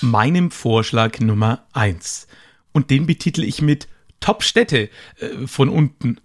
Meinem 0.00 0.52
Vorschlag 0.52 1.18
Nummer 1.18 1.66
1. 1.72 2.28
Und 2.70 2.90
den 2.90 3.06
betitel 3.06 3.42
ich 3.42 3.60
mit 3.60 3.88
Top-Städte 4.20 4.90
äh, 5.18 5.48
von 5.48 5.70
unten. 5.70 6.20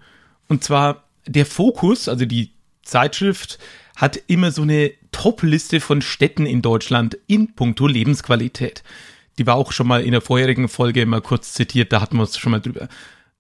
Und 0.48 0.64
zwar 0.64 1.06
der 1.26 1.48
Fokus, 1.48 2.08
also 2.08 2.26
die 2.26 2.52
Zeitschrift, 2.84 3.58
hat 4.00 4.20
immer 4.28 4.52
so 4.52 4.64
eine 4.64 4.92
Top-Liste 5.12 5.80
von 5.80 6.02
Städten 6.02 6.46
in 6.46 6.62
Deutschland 6.62 7.18
in 7.28 7.54
puncto 7.54 7.86
Lebensqualität. 7.88 8.84
Die 9.38 9.46
war 9.46 9.56
auch 9.56 9.72
schon 9.72 9.88
mal 9.88 10.02
in 10.02 10.12
der 10.12 10.22
vorherigen 10.22 10.68
Folge 10.68 11.06
mal 11.06 11.22
kurz 11.22 11.54
zitiert, 11.54 11.94
da 11.94 12.02
hatten 12.02 12.18
wir 12.18 12.22
uns 12.22 12.38
schon 12.38 12.52
mal 12.52 12.60
drüber 12.62 12.90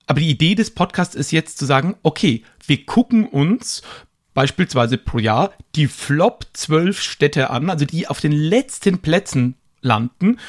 aber 0.10 0.22
die 0.22 0.32
Idee 0.32 0.56
des 0.56 0.72
Podcasts 0.72 1.14
ist 1.14 1.32
jetzt 1.32 1.60
zu 1.60 1.68
sagen, 1.68 1.96
okay, 2.02 2.44
wir 2.66 2.84
gucken 2.84 3.28
uns 3.28 3.84
beispielsweise 4.34 4.98
pro 4.98 5.20
Jahr 5.20 5.54
die 5.76 5.86
Flop 5.86 6.48
12 6.54 7.00
Städte 7.00 7.52
an, 7.52 7.70
also 7.70 7.86
die 7.86 8.08
auf 8.08 8.20
den 8.20 8.32
letzten 8.32 8.98
Plätzen 9.04 9.54
landen 9.82 10.40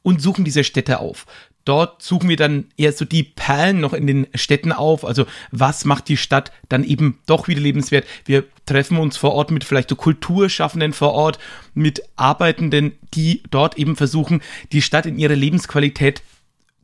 und 0.00 0.22
suchen 0.22 0.46
diese 0.46 0.64
Städte 0.64 1.00
auf. 1.00 1.26
Dort 1.70 2.02
suchen 2.02 2.28
wir 2.28 2.36
dann 2.36 2.64
eher 2.76 2.92
so 2.92 3.04
die 3.04 3.22
Perlen 3.22 3.78
noch 3.78 3.92
in 3.92 4.08
den 4.08 4.26
Städten 4.34 4.72
auf. 4.72 5.04
Also 5.04 5.26
was 5.52 5.84
macht 5.84 6.08
die 6.08 6.16
Stadt 6.16 6.50
dann 6.68 6.82
eben 6.82 7.20
doch 7.26 7.46
wieder 7.46 7.60
lebenswert? 7.60 8.08
Wir 8.24 8.42
treffen 8.66 8.96
uns 8.96 9.16
vor 9.16 9.34
Ort 9.34 9.52
mit 9.52 9.62
vielleicht 9.62 9.88
so 9.88 9.94
Kulturschaffenden 9.94 10.92
vor 10.92 11.12
Ort, 11.12 11.38
mit 11.72 12.02
Arbeitenden, 12.16 12.98
die 13.14 13.44
dort 13.52 13.78
eben 13.78 13.94
versuchen, 13.94 14.42
die 14.72 14.82
Stadt 14.82 15.06
in 15.06 15.16
ihrer 15.16 15.36
Lebensqualität 15.36 16.24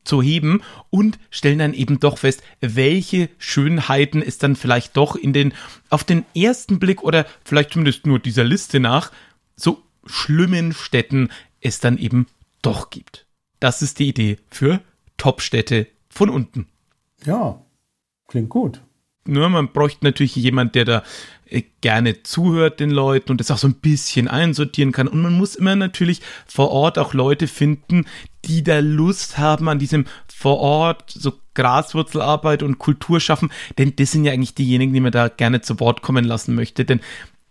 zu 0.05 0.21
heben 0.21 0.61
und 0.89 1.19
stellen 1.31 1.59
dann 1.59 1.73
eben 1.73 1.99
doch 1.99 2.19
fest, 2.19 2.41
welche 2.61 3.27
Schönheiten 3.39 4.21
es 4.21 4.37
dann 4.37 4.55
vielleicht 4.55 4.95
doch 4.95 5.17
in 5.17 5.33
den, 5.33 5.53
auf 5.89 6.05
den 6.05 6.23
ersten 6.33 6.79
Blick 6.79 7.03
oder 7.03 7.25
vielleicht 7.43 7.73
zumindest 7.73 8.07
nur 8.07 8.19
dieser 8.19 8.45
Liste 8.45 8.79
nach, 8.79 9.11
so 9.57 9.83
schlimmen 10.05 10.71
Städten 10.71 11.27
es 11.59 11.81
dann 11.81 11.97
eben 11.97 12.27
doch 12.61 12.89
gibt. 12.89 13.26
Das 13.59 13.81
ist 13.81 13.99
die 13.99 14.09
Idee 14.09 14.37
für 14.49 14.81
Top-Städte 15.17 15.87
von 16.09 16.29
unten. 16.29 16.67
Ja, 17.25 17.61
klingt 18.27 18.49
gut. 18.49 18.81
Nur 19.25 19.49
man 19.49 19.73
bräuchte 19.73 20.05
natürlich 20.05 20.35
jemand, 20.35 20.75
der 20.75 20.85
da 20.85 21.03
äh, 21.49 21.63
gerne 21.81 22.23
zuhört 22.23 22.79
den 22.79 22.91
Leuten 22.91 23.31
und 23.31 23.39
das 23.39 23.51
auch 23.51 23.57
so 23.57 23.67
ein 23.67 23.75
bisschen 23.75 24.27
einsortieren 24.27 24.93
kann. 24.93 25.07
Und 25.07 25.21
man 25.21 25.33
muss 25.33 25.55
immer 25.55 25.75
natürlich 25.75 26.21
vor 26.45 26.71
Ort 26.71 26.97
auch 26.97 27.13
Leute 27.13 27.47
finden, 27.47 28.05
die 28.45 28.63
da 28.63 28.79
Lust 28.79 29.37
haben 29.37 29.67
an 29.67 29.79
diesem 29.79 30.05
vor 30.33 30.59
Ort 30.59 31.11
so 31.11 31.33
Graswurzelarbeit 31.55 32.63
und 32.63 32.77
Kultur 32.77 33.19
schaffen, 33.19 33.51
denn 33.77 33.95
das 33.95 34.11
sind 34.11 34.23
ja 34.25 34.31
eigentlich 34.31 34.53
diejenigen, 34.53 34.93
die 34.93 34.99
man 34.99 35.11
da 35.11 35.27
gerne 35.27 35.61
zu 35.61 35.79
Wort 35.79 36.03
kommen 36.03 36.23
lassen 36.23 36.53
möchte, 36.53 36.85
denn 36.85 37.01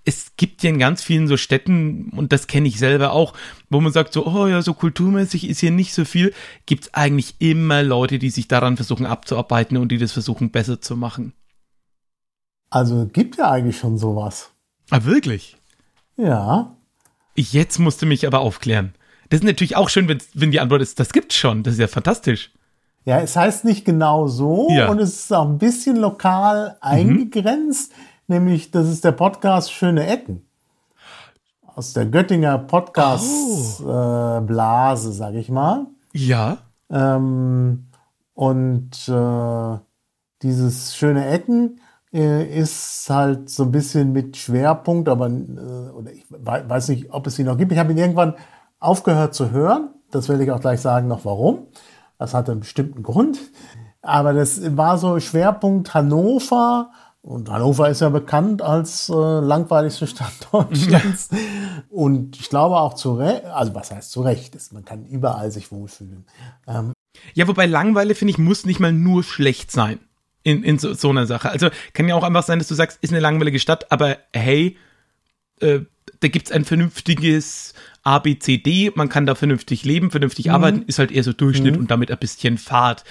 es 0.06 0.36
gibt 0.36 0.62
ja 0.62 0.70
in 0.70 0.78
ganz 0.78 1.02
vielen 1.02 1.26
so 1.26 1.36
Städten, 1.36 2.10
und 2.16 2.32
das 2.32 2.46
kenne 2.46 2.68
ich 2.68 2.78
selber 2.78 3.12
auch, 3.12 3.34
wo 3.68 3.80
man 3.80 3.92
sagt 3.92 4.12
so, 4.12 4.24
oh 4.24 4.46
ja, 4.46 4.62
so 4.62 4.72
kulturmäßig 4.72 5.48
ist 5.48 5.58
hier 5.58 5.72
nicht 5.72 5.92
so 5.92 6.04
viel, 6.04 6.32
gibt 6.64 6.84
es 6.84 6.94
eigentlich 6.94 7.34
immer 7.40 7.82
Leute, 7.82 8.18
die 8.20 8.30
sich 8.30 8.46
daran 8.46 8.76
versuchen 8.76 9.04
abzuarbeiten 9.04 9.76
und 9.76 9.90
die 9.90 9.98
das 9.98 10.12
versuchen 10.12 10.50
besser 10.50 10.80
zu 10.80 10.96
machen. 10.96 11.32
Also 12.70 13.08
gibt 13.12 13.36
ja 13.36 13.50
eigentlich 13.50 13.78
schon 13.78 13.98
sowas. 13.98 14.52
Ah, 14.90 15.02
wirklich? 15.02 15.56
Ja. 16.16 16.76
Jetzt 17.34 17.78
musste 17.78 18.06
mich 18.06 18.26
aber 18.26 18.40
aufklären. 18.40 18.94
Das 19.28 19.40
ist 19.40 19.46
natürlich 19.46 19.76
auch 19.76 19.88
schön, 19.88 20.06
wenn, 20.06 20.18
wenn 20.34 20.52
die 20.52 20.60
Antwort 20.60 20.82
ist, 20.82 21.00
das 21.00 21.12
gibt's 21.12 21.34
schon. 21.34 21.64
Das 21.64 21.74
ist 21.74 21.80
ja 21.80 21.88
fantastisch. 21.88 22.52
Ja, 23.04 23.20
es 23.20 23.36
heißt 23.36 23.64
nicht 23.64 23.84
genau 23.84 24.28
so 24.28 24.68
ja. 24.70 24.88
und 24.88 25.00
es 25.00 25.16
ist 25.16 25.32
auch 25.32 25.48
ein 25.48 25.58
bisschen 25.58 25.96
lokal 25.96 26.70
mhm. 26.70 26.76
eingegrenzt, 26.80 27.92
mhm. 27.92 28.15
Nämlich 28.28 28.70
das 28.70 28.88
ist 28.88 29.04
der 29.04 29.12
Podcast 29.12 29.72
Schöne 29.72 30.06
Ecken. 30.06 30.46
Aus 31.62 31.92
der 31.92 32.06
Göttinger 32.06 32.58
Podcast-Blase, 32.58 35.08
oh. 35.08 35.10
äh, 35.10 35.14
sag 35.14 35.34
ich 35.34 35.50
mal. 35.50 35.86
Ja. 36.12 36.58
Ähm, 36.90 37.88
und 38.34 39.08
äh, 39.08 39.78
dieses 40.42 40.96
Schöne 40.96 41.28
Ecken 41.28 41.80
äh, 42.12 42.44
ist 42.44 43.08
halt 43.10 43.50
so 43.50 43.64
ein 43.64 43.72
bisschen 43.72 44.12
mit 44.12 44.36
Schwerpunkt, 44.36 45.08
aber 45.08 45.26
äh, 45.26 45.90
oder 45.90 46.12
ich 46.12 46.24
weiß 46.30 46.88
nicht, 46.88 47.12
ob 47.12 47.26
es 47.26 47.38
ihn 47.38 47.46
noch 47.46 47.58
gibt. 47.58 47.72
Ich 47.72 47.78
habe 47.78 47.92
ihn 47.92 47.98
irgendwann 47.98 48.34
aufgehört 48.78 49.34
zu 49.34 49.50
hören. 49.50 49.90
Das 50.10 50.28
werde 50.28 50.44
ich 50.44 50.50
auch 50.50 50.60
gleich 50.60 50.80
sagen, 50.80 51.08
noch 51.08 51.24
warum. 51.24 51.66
Das 52.18 52.32
hatte 52.32 52.52
einen 52.52 52.60
bestimmten 52.60 53.02
Grund. 53.02 53.38
Aber 54.02 54.32
das 54.32 54.76
war 54.76 54.98
so 54.98 55.18
Schwerpunkt 55.20 55.92
Hannover. 55.92 56.90
Und 57.26 57.50
Hannover 57.50 57.88
ist 57.90 58.02
ja 58.02 58.08
bekannt 58.08 58.62
als 58.62 59.08
äh, 59.08 59.12
langweiligste 59.12 60.06
Stadt 60.06 60.32
Deutschlands. 60.52 61.28
Und 61.90 62.38
ich 62.38 62.48
glaube 62.48 62.76
auch 62.76 62.94
zu 62.94 63.14
Recht, 63.14 63.44
also 63.46 63.74
was 63.74 63.90
heißt 63.90 64.12
zu 64.12 64.22
Recht, 64.22 64.54
ist, 64.54 64.72
man 64.72 64.84
kann 64.84 65.04
überall 65.04 65.50
sich 65.50 65.72
wohlfühlen. 65.72 66.24
Ähm, 66.68 66.92
ja, 67.34 67.48
wobei 67.48 67.66
Langweile, 67.66 68.14
finde 68.14 68.30
ich, 68.30 68.38
muss 68.38 68.64
nicht 68.64 68.78
mal 68.78 68.92
nur 68.92 69.24
schlecht 69.24 69.72
sein 69.72 69.98
in, 70.44 70.62
in 70.62 70.78
so, 70.78 70.94
so 70.94 71.10
einer 71.10 71.26
Sache. 71.26 71.50
Also 71.50 71.68
kann 71.94 72.06
ja 72.06 72.14
auch 72.14 72.22
einfach 72.22 72.44
sein, 72.44 72.60
dass 72.60 72.68
du 72.68 72.76
sagst, 72.76 72.98
ist 73.00 73.10
eine 73.10 73.18
langweilige 73.18 73.58
Stadt, 73.58 73.90
aber 73.90 74.18
hey, 74.32 74.76
äh, 75.58 75.80
da 76.20 76.28
gibt 76.28 76.46
es 76.46 76.52
ein 76.52 76.64
vernünftiges 76.64 77.74
A, 78.04 78.20
B, 78.20 78.38
C, 78.38 78.58
D, 78.58 78.92
man 78.94 79.08
kann 79.08 79.26
da 79.26 79.34
vernünftig 79.34 79.84
leben, 79.84 80.12
vernünftig 80.12 80.46
mhm. 80.46 80.52
arbeiten, 80.52 80.82
ist 80.82 81.00
halt 81.00 81.10
eher 81.10 81.24
so 81.24 81.32
Durchschnitt 81.32 81.74
mhm. 81.74 81.80
und 81.80 81.90
damit 81.90 82.12
ein 82.12 82.18
bisschen 82.18 82.56
Fahrt. 82.56 83.02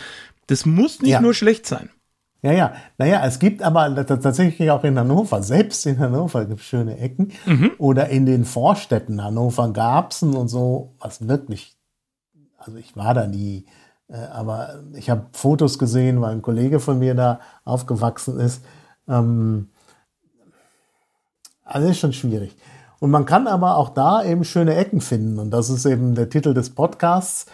Das 0.47 0.65
muss 0.65 1.01
nicht 1.01 1.11
ja. 1.11 1.19
nur 1.19 1.33
schlecht 1.33 1.65
sein. 1.65 1.89
Ja, 2.45 2.51
ja. 2.51 2.73
Naja, 2.99 3.25
es 3.25 3.39
gibt 3.39 3.63
aber 3.63 4.05
tatsächlich 4.05 4.69
auch 4.69 4.83
in 4.83 4.99
Hannover, 4.99 5.41
selbst 5.41 5.83
in 5.87 5.97
Hannover 5.97 6.45
gibt 6.45 6.59
es 6.59 6.65
schöne 6.67 6.99
Ecken. 6.99 7.31
Mhm. 7.47 7.71
Oder 7.79 8.09
in 8.09 8.27
den 8.27 8.45
Vorstädten 8.45 9.23
Hannover 9.23 9.73
Garbsen 9.73 10.35
und 10.35 10.47
so, 10.47 10.93
was 10.99 11.27
wirklich, 11.27 11.75
also 12.59 12.77
ich 12.77 12.95
war 12.95 13.15
da 13.15 13.25
nie, 13.25 13.65
äh, 14.09 14.17
aber 14.31 14.83
ich 14.93 15.09
habe 15.09 15.25
Fotos 15.31 15.79
gesehen, 15.79 16.21
weil 16.21 16.33
ein 16.33 16.43
Kollege 16.43 16.79
von 16.79 16.99
mir 16.99 17.15
da 17.15 17.39
aufgewachsen 17.63 18.39
ist. 18.39 18.63
Ähm, 19.07 19.69
also 21.63 21.87
ist 21.87 21.97
schon 21.97 22.13
schwierig. 22.13 22.55
Und 22.99 23.09
man 23.09 23.25
kann 23.25 23.47
aber 23.47 23.75
auch 23.75 23.89
da 23.89 24.23
eben 24.23 24.43
schöne 24.43 24.75
Ecken 24.75 25.01
finden. 25.01 25.39
Und 25.39 25.49
das 25.49 25.71
ist 25.71 25.85
eben 25.85 26.13
der 26.13 26.29
Titel 26.29 26.53
des 26.53 26.75
Podcasts. 26.75 27.47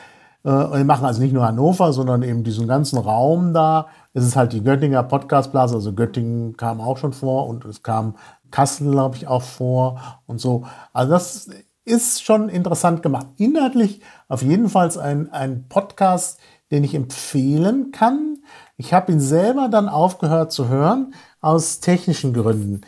Äh, 0.43 0.49
wir 0.49 0.85
machen 0.85 1.05
also 1.05 1.21
nicht 1.21 1.33
nur 1.33 1.45
Hannover, 1.45 1.93
sondern 1.93 2.23
eben 2.23 2.43
diesen 2.43 2.67
ganzen 2.67 2.97
Raum 2.97 3.53
da. 3.53 3.87
Es 4.13 4.25
ist 4.25 4.35
halt 4.35 4.53
die 4.53 4.63
Göttinger 4.63 5.03
Podcastblase. 5.03 5.75
Also 5.75 5.93
Göttingen 5.93 6.57
kam 6.57 6.81
auch 6.81 6.97
schon 6.97 7.13
vor 7.13 7.47
und 7.47 7.65
es 7.65 7.83
kam 7.83 8.15
Kassel, 8.51 8.91
glaube 8.91 9.15
ich, 9.15 9.27
auch 9.27 9.41
vor 9.43 9.99
und 10.25 10.39
so. 10.39 10.65
Also 10.93 11.11
das 11.11 11.49
ist 11.85 12.23
schon 12.23 12.49
interessant 12.49 13.01
gemacht. 13.01 13.27
Inhaltlich 13.37 14.01
auf 14.27 14.41
jeden 14.41 14.69
Fall 14.69 14.91
ein, 14.99 15.31
ein 15.31 15.67
Podcast, 15.67 16.39
den 16.71 16.83
ich 16.83 16.95
empfehlen 16.95 17.91
kann. 17.91 18.37
Ich 18.77 18.93
habe 18.93 19.11
ihn 19.11 19.19
selber 19.19 19.67
dann 19.69 19.89
aufgehört 19.89 20.51
zu 20.51 20.67
hören 20.67 21.13
aus 21.41 21.79
technischen 21.79 22.33
Gründen 22.33 22.81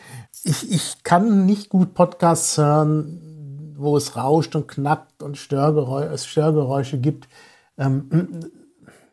ich, 0.44 0.72
ich 0.72 1.04
kann 1.04 1.46
nicht 1.46 1.70
gut 1.70 1.94
Podcasts 1.94 2.58
hören, 2.58 3.33
wo 3.78 3.98
es 3.98 4.16
rauscht 4.16 4.56
und 4.56 4.68
knackt 4.68 5.24
und 5.24 5.38
Störgeräusche, 5.38 6.10
es 6.14 6.26
Störgeräusche 6.26 7.00
gibt. 7.00 7.28
Ähm, 7.78 8.40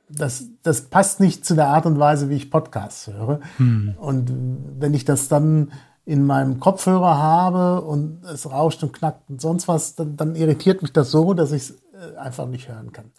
das, 0.09 0.44
das 0.62 0.83
passt 0.83 1.20
nicht 1.20 1.44
zu 1.44 1.55
der 1.55 1.68
Art 1.68 1.87
und 1.87 1.99
Weise, 1.99 2.29
wie 2.31 2.37
ich 2.37 2.51
Podcasts 2.51 3.07
höre. 3.07 3.40
Hm. 3.59 3.94
Und 3.99 4.33
wenn 4.79 4.94
ich 4.94 5.05
das 5.05 5.29
dann 5.29 5.70
in 6.05 6.25
meinem 6.25 6.59
Kopfhörer 6.59 7.18
habe 7.18 7.83
und 7.83 8.25
es 8.25 8.51
rauscht 8.51 8.83
und 8.83 8.92
knackt 8.92 9.31
und 9.31 9.40
sonst 9.40 9.68
was, 9.68 9.94
dann, 9.94 10.16
dann 10.16 10.35
irritiert 10.35 10.83
mich 10.83 10.92
das 10.92 11.11
so, 11.11 11.35
dass 11.35 11.53
ich 11.53 11.62
es 11.62 11.70
äh, 11.70 12.16
einfach 12.16 12.46
nicht 12.46 12.68
hören 12.68 12.92
kann. 12.92 13.12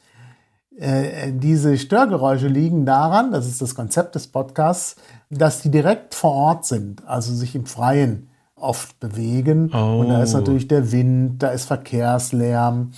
Äh, 0.76 1.32
diese 1.34 1.78
Störgeräusche 1.78 2.48
liegen 2.48 2.86
daran, 2.86 3.32
das 3.32 3.46
ist 3.46 3.62
das 3.62 3.76
Konzept 3.76 4.16
des 4.16 4.28
Podcasts, 4.28 4.96
dass 5.30 5.62
die 5.62 5.70
direkt 5.70 6.16
vor 6.16 6.34
Ort 6.34 6.66
sind, 6.66 7.08
also 7.08 7.34
sich 7.34 7.56
im 7.56 7.66
Freien 7.66 8.31
oft 8.62 9.00
bewegen. 9.00 9.72
Oh. 9.74 10.00
Und 10.00 10.10
da 10.10 10.22
ist 10.24 10.34
oh. 10.34 10.40
natürlich 10.40 10.68
der 10.68 10.92
Wind, 10.92 11.42
da 11.42 11.50
ist 11.50 11.66
Verkehrslärm 11.66 12.92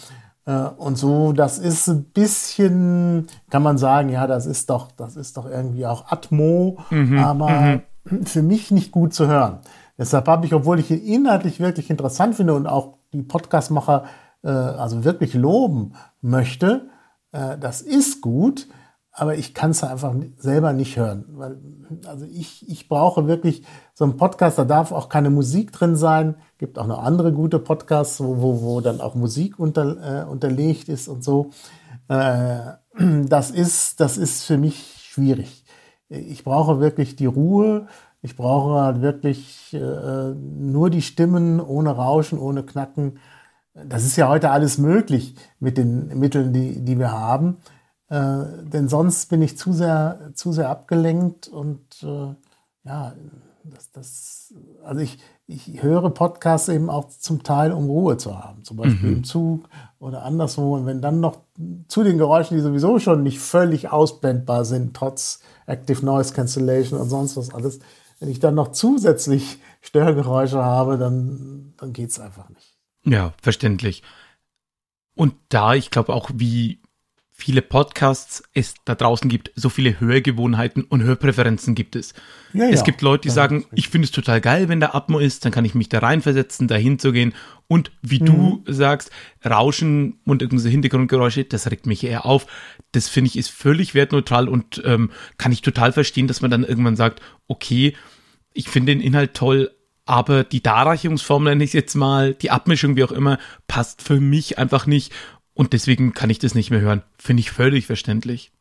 Äh, 0.46 0.52
und 0.78 0.98
so, 0.98 1.34
das 1.34 1.60
ist 1.60 1.88
ein 1.88 2.04
bisschen, 2.06 3.28
kann 3.50 3.64
man 3.64 3.78
sagen, 3.78 4.10
ja, 4.10 4.28
das 4.28 4.46
ist 4.46 4.70
doch, 4.70 4.92
das 4.92 5.16
ist 5.16 5.38
doch 5.38 5.50
irgendwie 5.50 5.86
auch 5.86 6.12
Atmo, 6.12 6.80
mhm, 6.90 7.18
aber 7.18 7.82
mhm. 8.06 8.26
für 8.26 8.44
mich 8.44 8.72
nicht 8.72 8.92
gut 8.92 9.14
zu 9.14 9.28
hören. 9.28 9.60
Deshalb 9.98 10.28
habe 10.28 10.46
ich, 10.46 10.54
obwohl 10.54 10.80
ich 10.80 10.92
ihn 10.92 11.00
inhaltlich 11.00 11.60
wirklich 11.60 11.90
interessant 11.90 12.36
finde 12.36 12.56
und 12.56 12.68
auch 12.68 12.98
die 13.14 13.22
Podcastmacher 13.22 14.06
äh, 14.44 14.50
also 14.50 15.04
wirklich 15.04 15.34
loben 15.34 15.94
möchte, 16.22 16.90
äh, 17.32 17.58
das 17.58 17.82
ist 17.82 18.22
gut, 18.22 18.68
aber 19.16 19.36
ich 19.38 19.54
kann 19.54 19.72
es 19.72 19.84
einfach 19.84 20.16
selber 20.38 20.74
nicht 20.74 20.98
hören. 20.98 21.26
Weil, 21.30 21.58
also 22.08 22.26
ich, 22.26 22.68
ich 22.68 22.90
brauche 22.90 23.28
wirklich 23.28 23.64
so 23.94 24.06
einen 24.06 24.18
Podcast, 24.18 24.58
da 24.58 24.66
darf 24.66 24.92
auch 24.92 25.08
keine 25.08 25.30
Musik 25.30 25.72
drin 25.72 25.96
sein. 25.96 26.36
Gibt 26.58 26.80
auch 26.80 26.88
noch 26.88 27.04
andere 27.04 27.32
gute 27.32 27.60
Podcasts, 27.60 28.20
wo, 28.20 28.42
wo, 28.42 28.62
wo 28.64 28.82
dann 28.82 29.02
auch 29.02 29.14
Musik 29.14 29.60
unter, 29.60 30.24
äh, 30.24 30.26
unterlegt 30.26 30.90
ist 30.90 31.08
und 31.08 31.24
so. 31.24 31.52
Äh, 32.08 32.58
das, 33.28 33.52
ist, 33.52 34.00
das 34.00 34.18
ist 34.18 34.46
für 34.46 34.58
mich 34.58 34.98
schwierig. 35.04 35.64
Ich 36.10 36.44
brauche 36.44 36.80
wirklich 36.80 37.16
die 37.16 37.28
Ruhe. 37.28 37.88
Ich 38.24 38.36
brauche 38.36 38.82
halt 38.82 39.02
wirklich 39.02 39.74
äh, 39.74 40.34
nur 40.34 40.90
die 40.90 41.04
Stimmen, 41.04 41.60
ohne 41.60 41.92
Rauschen, 41.92 42.40
ohne 42.40 42.64
Knacken. 42.64 43.20
Das 43.76 44.06
ist 44.06 44.16
ja 44.16 44.28
heute 44.28 44.50
alles 44.50 44.80
möglich 44.80 45.36
mit 45.60 45.78
den 45.78 46.20
Mitteln, 46.20 46.52
die, 46.52 46.84
die 46.84 46.98
wir 46.98 47.12
haben. 47.12 47.58
Äh, 48.14 48.68
denn 48.68 48.90
sonst 48.90 49.32
bin 49.32 49.42
ich 49.42 49.58
zu 49.58 49.74
sehr, 49.74 50.30
zu 50.36 50.52
sehr 50.52 50.70
abgelenkt 50.70 51.48
und 51.48 51.82
äh, 52.04 52.36
ja, 52.88 53.16
das, 53.64 53.92
das, 53.92 54.54
also 54.84 55.02
ich, 55.02 55.18
ich 55.48 55.82
höre 55.82 56.12
Podcasts 56.12 56.70
eben 56.70 56.92
auch 56.92 57.10
zum 57.10 57.42
Teil, 57.42 57.72
um 57.72 57.86
Ruhe 57.86 58.18
zu 58.18 58.38
haben, 58.38 58.64
zum 58.64 58.78
Beispiel 58.78 59.10
mhm. 59.10 59.16
im 59.16 59.24
Zug 59.24 59.68
oder 59.98 60.22
anderswo. 60.26 60.76
Und 60.76 60.86
wenn 60.86 61.02
dann 61.02 61.22
noch 61.22 61.40
zu 61.88 62.04
den 62.04 62.20
Geräuschen, 62.20 62.56
die 62.56 62.62
sowieso 62.62 63.00
schon 63.00 63.24
nicht 63.24 63.40
völlig 63.40 63.92
ausblendbar 63.92 64.64
sind, 64.64 64.96
trotz 64.96 65.40
Active 65.66 66.06
Noise 66.06 66.36
Cancellation 66.36 67.00
und 67.00 67.10
sonst 67.10 67.36
was 67.36 67.52
alles, 67.52 67.80
wenn 68.20 68.30
ich 68.30 68.40
dann 68.40 68.54
noch 68.54 68.74
zusätzlich 68.74 69.58
Störgeräusche 69.82 70.64
habe, 70.64 71.00
dann, 71.00 71.74
dann 71.78 71.94
geht 71.94 72.12
es 72.12 72.20
einfach 72.20 72.48
nicht. 72.50 72.78
Ja, 73.06 73.34
verständlich. 73.42 74.04
Und 75.16 75.34
da, 75.50 75.74
ich 75.74 75.90
glaube 75.90 76.14
auch, 76.14 76.30
wie 76.36 76.83
viele 77.44 77.62
Podcasts 77.62 78.42
es 78.54 78.74
da 78.86 78.96
draußen 78.96 79.30
gibt, 79.30 79.52
so 79.56 79.68
viele 79.68 80.00
Hörgewohnheiten 80.00 80.86
und 80.86 81.04
Hörpräferenzen 81.04 81.76
gibt 81.76 81.98
es. 81.98 82.14
Ja, 82.54 82.70
es 82.70 82.80
ja. 82.80 82.86
gibt 82.86 83.02
Leute, 83.02 83.24
die 83.24 83.28
ja, 83.28 83.34
sagen, 83.34 83.66
ich 83.74 83.90
finde 83.90 84.06
es 84.06 84.12
total 84.12 84.40
geil, 84.40 84.70
wenn 84.70 84.80
der 84.80 84.96
Atmo 84.96 85.20
ist, 85.20 85.44
dann 85.44 85.52
kann 85.52 85.66
ich 85.66 85.76
mich 85.76 85.90
da 85.90 86.00
reinversetzen, 86.00 86.70
da 86.70 86.76
hinzugehen. 86.76 87.34
Und 87.68 87.92
wie 88.02 88.22
mhm. 88.22 88.26
du 88.26 88.64
sagst, 88.68 89.12
Rauschen 89.46 90.22
und 90.26 90.42
irgendwelche 90.42 90.70
Hintergrundgeräusche, 90.70 91.44
das 91.44 91.70
regt 91.70 91.86
mich 91.86 92.06
eher 92.06 92.26
auf. 92.26 92.48
Das 92.94 93.10
finde 93.10 93.28
ich 93.28 93.38
ist 93.38 93.52
völlig 93.52 93.94
wertneutral 93.94 94.48
und 94.48 94.82
ähm, 94.86 95.12
kann 95.38 95.52
ich 95.52 95.62
total 95.62 95.92
verstehen, 95.92 96.28
dass 96.28 96.40
man 96.40 96.50
dann 96.50 96.64
irgendwann 96.64 96.96
sagt, 96.96 97.22
okay, 97.48 97.94
ich 98.54 98.70
finde 98.70 98.94
den 98.94 99.02
Inhalt 99.02 99.34
toll, 99.34 99.70
aber 100.06 100.46
die 100.46 100.64
Darreichungsform 100.64 101.44
nenne 101.44 101.64
ich 101.64 101.74
jetzt 101.74 101.96
mal, 101.96 102.36
die 102.36 102.52
Abmischung, 102.52 102.96
wie 102.96 103.04
auch 103.04 103.12
immer, 103.12 103.38
passt 103.68 104.02
für 104.02 104.22
mich 104.22 104.58
einfach 104.58 104.86
nicht. 104.86 105.12
Und 105.54 105.74
deswegen 105.74 106.14
kann 106.14 106.30
ich 106.30 106.40
das 106.40 106.56
nicht 106.56 106.72
mehr 106.72 106.82
hören. 106.82 107.04
Finde 107.18 107.42
ich 107.42 107.52
völlig 107.52 107.86
verständlich. 107.86 108.52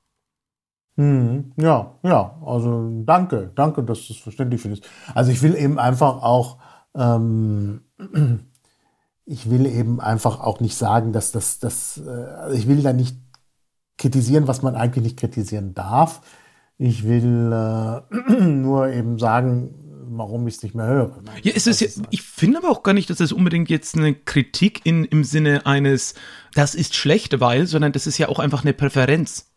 Hm, 0.97 1.53
ja, 1.57 1.99
ja, 2.03 2.39
also 2.45 3.03
danke, 3.05 3.51
danke, 3.55 3.83
dass 3.83 4.07
du 4.07 4.13
es 4.13 4.19
verständlich 4.19 4.61
findest. 4.61 4.87
Also 5.15 5.33
ich 5.33 5.41
will 5.41 5.55
eben 5.55 5.79
einfach 5.79 6.23
auch, 6.23 6.59
ähm, 6.95 7.81
ich 9.25 9.49
will 9.49 9.65
eben 9.65 10.01
einfach 10.01 10.41
auch 10.41 10.61
nicht 10.61 10.77
sagen, 10.77 11.13
dass 11.15 11.33
das, 11.33 11.59
das, 11.61 11.97
äh, 12.07 12.55
ich 12.55 12.69
will 12.69 12.83
da 12.83 12.93
nicht 12.93 13.17
kritisieren, 13.97 14.49
was 14.49 14.63
man 14.63 14.75
eigentlich 14.75 15.05
nicht 15.05 15.19
kritisieren 15.19 15.73
darf. 15.73 16.21
Ich 16.77 17.05
will 17.05 17.53
äh, 17.53 18.43
nur 18.47 18.89
eben 18.89 19.19
sagen, 19.19 19.82
warum 20.17 20.47
ich 20.49 20.57
es 20.57 20.63
nicht 20.63 20.75
mehr 20.75 20.87
höre. 20.87 21.23
Ja, 21.43 21.53
es 21.55 21.67
ist 21.67 21.81
ja, 21.81 21.89
ich 22.11 22.23
finde 22.23 22.59
aber 22.59 22.71
auch 22.71 22.83
gar 22.83 22.93
nicht, 22.93 23.11
dass 23.11 23.19
das 23.19 23.33
unbedingt 23.33 23.71
jetzt 23.71 23.97
eine 23.97 24.15
Kritik 24.15 24.81
in, 24.85 25.05
im 25.05 25.25
Sinne 25.25 25.67
eines, 25.67 26.15
das 26.55 26.75
ist 26.75 26.95
schlecht, 26.95 27.41
weil, 27.41 27.67
sondern 27.67 27.93
das 27.93 28.07
ist 28.07 28.19
ja 28.19 28.29
auch 28.29 28.39
einfach 28.39 28.63
eine 28.63 28.73
Präferenz. 28.73 29.51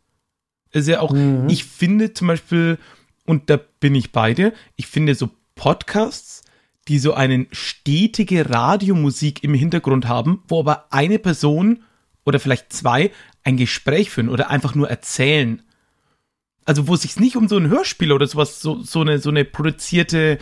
Es 0.71 0.81
ist 0.81 0.87
ja 0.87 0.99
auch, 1.01 1.11
mhm. 1.11 1.47
ich 1.49 1.63
finde 1.63 2.13
zum 2.13 2.27
Beispiel, 2.27 2.77
und 3.25 3.49
da 3.49 3.59
bin 3.79 3.95
ich 3.95 4.11
bei 4.11 4.33
dir, 4.33 4.53
ich 4.75 4.87
finde 4.87 5.15
so 5.15 5.29
Podcasts, 5.55 6.43
die 6.87 6.99
so 6.99 7.13
eine 7.13 7.47
stetige 7.51 8.49
Radiomusik 8.49 9.43
im 9.43 9.53
Hintergrund 9.53 10.07
haben, 10.07 10.43
wo 10.47 10.59
aber 10.59 10.85
eine 10.91 11.17
Person 11.17 11.83
oder 12.25 12.39
vielleicht 12.39 12.71
zwei 12.73 13.11
ein 13.43 13.57
Gespräch 13.57 14.09
führen 14.09 14.29
oder 14.29 14.49
einfach 14.49 14.75
nur 14.75 14.89
erzählen 14.89 15.61
also 16.65 16.87
wo 16.87 16.95
es 16.95 17.03
sich 17.03 17.19
nicht 17.19 17.37
um 17.37 17.47
so 17.47 17.57
ein 17.57 17.69
Hörspiel 17.69 18.11
oder 18.11 18.27
sowas, 18.27 18.59
so, 18.59 18.81
so 18.81 19.01
eine, 19.01 19.19
so 19.19 19.29
eine 19.29 19.45
produzierte 19.45 20.39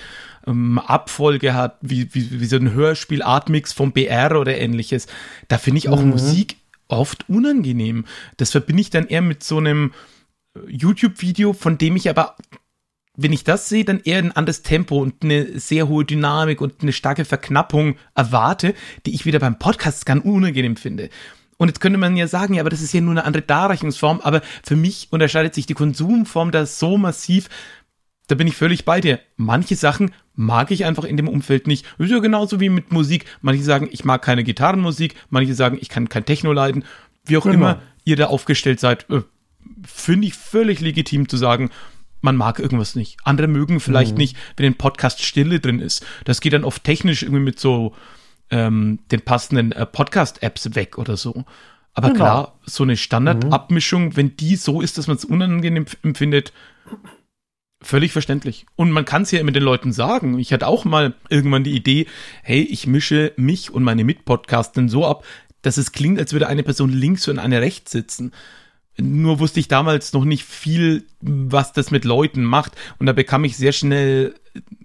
ähm, 0.48 0.80
Abfolge 0.80 1.54
hat, 1.54 1.78
wie, 1.82 2.14
wie, 2.14 2.40
wie 2.40 2.46
so 2.46 2.56
ein 2.56 2.74
Hörspiel-Artmix 2.74 3.74
vom 3.74 3.92
BR 3.92 4.40
oder 4.40 4.58
ähnliches, 4.58 5.08
da 5.50 5.58
finde 5.58 5.80
ich 5.80 5.90
auch 5.90 6.02
mhm. 6.02 6.12
Musik 6.12 6.58
oft 6.88 7.30
unangenehm. 7.30 8.06
Das 8.38 8.52
verbinde 8.52 8.82
ich 8.82 8.90
dann 8.90 9.08
eher 9.08 9.22
mit 9.22 9.44
so 9.44 9.58
einem 9.58 9.94
äh, 10.56 10.60
YouTube-Video, 10.70 11.54
von 11.54 11.78
dem 11.78 11.96
ich 11.96 12.10
aber, 12.10 12.38
wenn 13.16 13.34
ich 13.34 13.44
das 13.44 13.68
sehe, 13.68 13.84
dann 13.84 14.00
eher 14.04 14.20
ein 14.20 14.32
anderes 14.32 14.64
Tempo 14.64 14.98
und 15.00 15.24
eine 15.24 15.60
sehr 15.60 15.88
hohe 15.88 16.06
Dynamik 16.06 16.62
und 16.62 16.82
eine 16.82 16.94
starke 16.94 17.26
Verknappung 17.26 17.98
erwarte, 18.16 18.74
die 19.06 19.14
ich 19.14 19.26
wieder 19.26 19.40
beim 19.40 19.60
Podcast 19.60 20.06
ganz 20.06 20.24
unangenehm 20.24 20.78
finde. 20.78 21.10
Und 21.58 21.68
jetzt 21.68 21.80
könnte 21.80 22.00
man 22.00 22.18
ja 22.18 22.28
sagen, 22.28 22.54
ja, 22.54 22.62
aber 22.62 22.70
das 22.70 22.82
ist 22.82 22.94
ja 22.94 23.02
nur 23.02 23.12
eine 23.12 23.26
andere 23.26 23.44
Darreichungsform, 23.44 24.22
aber 24.22 24.42
für 24.64 24.76
mich 24.76 25.08
unterscheidet 25.12 25.54
sich 25.54 25.66
die 25.66 25.74
Konsumform 25.74 26.52
da 26.52 26.66
so 26.66 26.98
massiv, 26.98 27.50
da 28.28 28.36
bin 28.36 28.48
ich 28.48 28.56
völlig 28.56 28.86
bei 28.86 29.02
dir. 29.02 29.20
Manche 29.36 29.76
Sachen 29.76 30.12
mag 30.34 30.72
ich 30.72 30.86
einfach 30.86 31.04
in 31.04 31.18
dem 31.18 31.28
Umfeld 31.28 31.68
nicht. 31.68 31.86
ist 31.98 32.12
ja 32.12 32.20
genauso 32.20 32.60
wie 32.60 32.70
mit 32.70 32.92
Musik. 32.92 33.26
Manche 33.42 33.64
sagen, 33.64 33.90
ich 33.92 34.06
mag 34.06 34.22
keine 34.22 34.44
Gitarrenmusik, 34.44 35.16
manche 35.30 35.54
sagen, 35.54 35.78
ich 35.80 35.90
kann 35.90 36.10
kein 36.10 36.26
Techno 36.26 36.54
leiden. 36.54 36.86
Wie 37.26 37.38
auch 37.38 37.44
genau. 37.44 37.56
immer 37.56 37.82
ihr 38.06 38.16
da 38.16 38.28
aufgestellt 38.28 38.80
seid, 38.80 39.10
äh, 39.10 39.22
finde 39.86 40.28
ich 40.28 40.34
völlig 40.34 40.80
legitim 40.80 41.28
zu 41.28 41.38
sagen, 41.38 41.70
man 42.22 42.38
mag 42.38 42.60
irgendwas 42.60 42.96
nicht. 42.96 43.18
Andere 43.26 43.48
mögen 43.48 43.80
vielleicht 43.80 44.14
mhm. 44.14 44.20
nicht, 44.20 44.38
wenn 44.56 44.66
ein 44.66 44.78
Podcast 44.78 45.22
Stille 45.22 45.60
drin 45.60 45.80
ist. 45.80 46.06
Das 46.24 46.40
geht 46.40 46.54
dann 46.54 46.64
oft 46.64 46.84
technisch 46.84 47.24
irgendwie 47.24 47.44
mit 47.44 47.60
so 47.60 47.94
ähm, 48.54 49.00
den 49.12 49.22
passenden 49.22 49.72
äh, 49.72 49.86
Podcast-Apps 49.88 50.76
weg 50.76 51.00
oder 51.00 51.18
so. 51.18 51.44
Aber 51.96 52.10
genau. 52.10 52.20
klar, 52.20 52.60
so 52.66 52.84
eine 52.84 52.98
Standardabmischung, 52.98 54.06
mhm. 54.06 54.18
wenn 54.18 54.38
die 54.38 54.56
so 54.56 54.80
ist, 54.80 54.98
dass 55.00 55.08
man 55.08 55.18
es 55.18 55.26
unangenehm 55.26 55.86
empfindet, 56.04 56.54
völlig 57.82 58.12
verständlich. 58.12 58.68
Und 58.76 58.92
man 58.92 59.06
kann 59.06 59.24
es 59.24 59.32
ja 59.32 59.44
mit 59.44 59.56
den 59.56 59.64
Leuten 59.64 59.92
sagen. 59.92 60.38
Ich 60.38 60.54
hatte 60.54 60.68
auch 60.68 60.86
mal 60.86 61.16
irgendwann 61.30 61.64
die 61.64 61.76
Idee, 61.76 62.06
hey, 62.44 62.62
ich 62.62 62.86
mische 62.86 63.34
mich 63.38 63.72
und 63.72 63.84
meine 63.84 64.04
Mitpodcasten 64.04 64.88
so 64.88 65.06
ab, 65.06 65.26
dass 65.64 65.78
es 65.78 65.92
klingt, 65.92 66.20
als 66.20 66.32
würde 66.32 66.48
eine 66.48 66.64
Person 66.64 66.92
links 66.92 67.28
und 67.28 67.40
eine 67.40 67.60
rechts 67.60 67.92
sitzen. 67.92 68.34
Nur 68.98 69.40
wusste 69.40 69.60
ich 69.60 69.68
damals 69.68 70.14
noch 70.14 70.24
nicht 70.24 70.44
viel, 70.44 71.06
was 71.20 71.74
das 71.74 71.90
mit 71.90 72.06
Leuten 72.06 72.44
macht. 72.44 72.74
Und 73.00 73.08
da 73.08 73.14
bekam 73.14 73.44
ich 73.44 73.58
sehr 73.58 73.72
schnell 73.72 74.36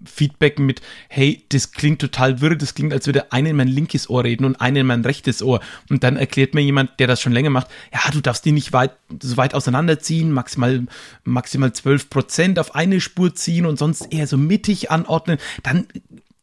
Feedback 0.03 0.57
mit, 0.57 0.81
hey, 1.09 1.45
das 1.49 1.71
klingt 1.71 2.01
total 2.01 2.41
wirr, 2.41 2.55
das 2.55 2.73
klingt, 2.73 2.91
als 2.91 3.05
würde 3.05 3.31
einer 3.31 3.49
in 3.49 3.55
mein 3.55 3.67
linkes 3.67 4.09
Ohr 4.09 4.23
reden 4.23 4.45
und 4.45 4.59
einer 4.59 4.79
in 4.79 4.87
mein 4.87 5.05
rechtes 5.05 5.43
Ohr. 5.43 5.59
Und 5.89 6.03
dann 6.03 6.17
erklärt 6.17 6.55
mir 6.55 6.61
jemand, 6.61 6.99
der 6.99 7.05
das 7.05 7.21
schon 7.21 7.33
länger 7.33 7.51
macht, 7.51 7.67
ja, 7.93 7.99
du 8.11 8.21
darfst 8.21 8.45
die 8.45 8.51
nicht 8.51 8.73
weit, 8.73 8.91
so 9.21 9.37
weit 9.37 9.53
auseinanderziehen, 9.53 10.31
maximal, 10.31 10.87
maximal 11.23 11.71
12 11.71 12.09
Prozent 12.09 12.59
auf 12.59 12.73
eine 12.73 13.01
Spur 13.01 13.35
ziehen 13.35 13.67
und 13.67 13.77
sonst 13.77 14.11
eher 14.11 14.25
so 14.25 14.37
mittig 14.37 14.89
anordnen. 14.89 15.37
Dann 15.61 15.85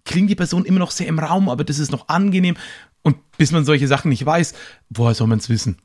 klingt 0.04 0.30
die 0.30 0.36
Person 0.36 0.64
immer 0.64 0.78
noch 0.78 0.92
sehr 0.92 1.08
im 1.08 1.18
Raum, 1.18 1.48
aber 1.48 1.64
das 1.64 1.80
ist 1.80 1.90
noch 1.90 2.08
angenehm. 2.08 2.56
Und 3.02 3.16
bis 3.38 3.50
man 3.50 3.64
solche 3.64 3.88
Sachen 3.88 4.10
nicht 4.10 4.24
weiß, 4.24 4.54
woher 4.90 5.14
soll 5.14 5.26
man 5.26 5.38
es 5.38 5.48
wissen? 5.48 5.78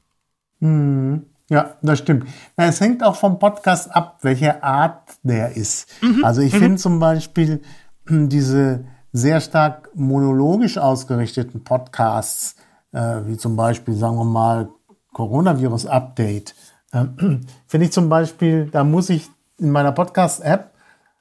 Hm. 0.60 1.26
Ja, 1.52 1.76
das 1.82 2.00
stimmt. 2.00 2.30
Es 2.56 2.80
hängt 2.80 3.04
auch 3.04 3.18
vom 3.18 3.38
Podcast 3.38 3.94
ab, 3.94 4.20
welche 4.22 4.64
Art 4.64 5.18
der 5.22 5.58
ist. 5.58 5.90
Mhm. 6.02 6.24
Also 6.24 6.40
ich 6.40 6.54
mhm. 6.54 6.60
finde 6.60 6.78
zum 6.78 6.98
Beispiel 6.98 7.62
hm, 8.08 8.30
diese 8.30 8.86
sehr 9.12 9.42
stark 9.42 9.90
monologisch 9.94 10.78
ausgerichteten 10.78 11.66
Podcasts, 11.66 12.56
äh, 12.94 13.18
wie 13.26 13.36
zum 13.36 13.58
Beispiel, 13.58 13.96
sagen 13.96 14.16
wir 14.16 14.24
mal, 14.24 14.70
Coronavirus 15.12 15.88
Update, 15.88 16.56
äh, 16.94 17.04
finde 17.68 17.86
ich 17.86 17.92
zum 17.92 18.08
Beispiel, 18.08 18.70
da 18.72 18.86
muss 18.86 19.10
ich 19.10 19.28
in 19.58 19.72
meiner 19.72 19.92
Podcast-App, 19.92 20.72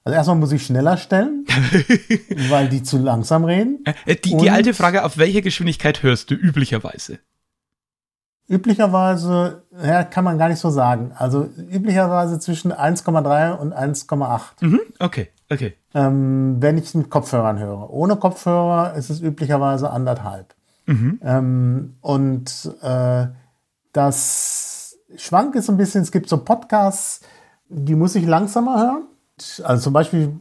also 0.04 0.14
erstmal 0.14 0.36
muss 0.36 0.52
ich 0.52 0.64
schneller 0.64 0.96
stellen, 0.96 1.44
weil 2.48 2.68
die 2.68 2.84
zu 2.84 2.98
langsam 2.98 3.44
reden. 3.44 3.84
Äh, 4.06 4.14
die, 4.14 4.36
die 4.36 4.50
alte 4.50 4.74
Frage, 4.74 5.04
auf 5.04 5.18
welche 5.18 5.42
Geschwindigkeit 5.42 6.04
hörst 6.04 6.30
du 6.30 6.36
üblicherweise? 6.36 7.18
Üblicherweise, 8.50 9.62
ja, 9.80 10.02
kann 10.02 10.24
man 10.24 10.36
gar 10.36 10.48
nicht 10.48 10.58
so 10.58 10.70
sagen. 10.70 11.12
Also 11.14 11.48
üblicherweise 11.70 12.40
zwischen 12.40 12.72
1,3 12.72 13.52
und 13.52 13.72
1,8. 13.72 14.40
Mhm, 14.62 14.80
okay, 14.98 15.28
okay. 15.48 15.76
Ähm, 15.94 16.56
wenn 16.58 16.76
ich 16.76 16.92
mit 16.96 17.10
Kopfhörern 17.10 17.60
höre. 17.60 17.88
Ohne 17.90 18.16
Kopfhörer 18.16 18.94
ist 18.94 19.08
es 19.08 19.20
üblicherweise 19.20 19.90
anderthalb. 19.90 20.52
Mhm. 20.86 21.20
Ähm, 21.22 21.96
und 22.00 22.74
äh, 22.82 23.28
das 23.92 24.98
schwankt 25.14 25.54
ist 25.54 25.70
ein 25.70 25.76
bisschen, 25.76 26.02
es 26.02 26.10
gibt 26.10 26.28
so 26.28 26.38
Podcasts, 26.38 27.20
die 27.68 27.94
muss 27.94 28.16
ich 28.16 28.26
langsamer 28.26 28.80
hören. 28.80 29.04
Also 29.62 29.84
zum 29.84 29.92
Beispiel 29.92 30.40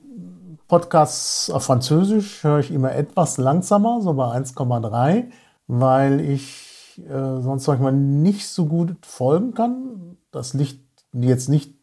Podcasts 0.68 1.52
auf 1.52 1.64
Französisch 1.64 2.44
höre 2.44 2.60
ich 2.60 2.72
immer 2.72 2.92
etwas 2.92 3.38
langsamer, 3.38 4.02
so 4.02 4.14
bei 4.16 4.36
1,3, 4.36 5.26
weil 5.68 6.20
ich 6.22 6.69
äh, 7.08 7.42
sonst 7.42 7.68
manchmal 7.68 7.94
nicht 7.94 8.48
so 8.48 8.66
gut 8.66 8.96
folgen 9.06 9.54
kann. 9.54 10.18
Das 10.32 10.54
liegt 10.54 10.82
jetzt 11.14 11.50
nicht 11.50 11.74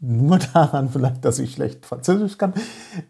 nur 0.00 0.38
daran 0.54 0.88
vielleicht, 0.90 1.24
dass 1.24 1.38
ich 1.38 1.52
schlecht 1.52 1.86
Französisch 1.86 2.38
kann. 2.38 2.54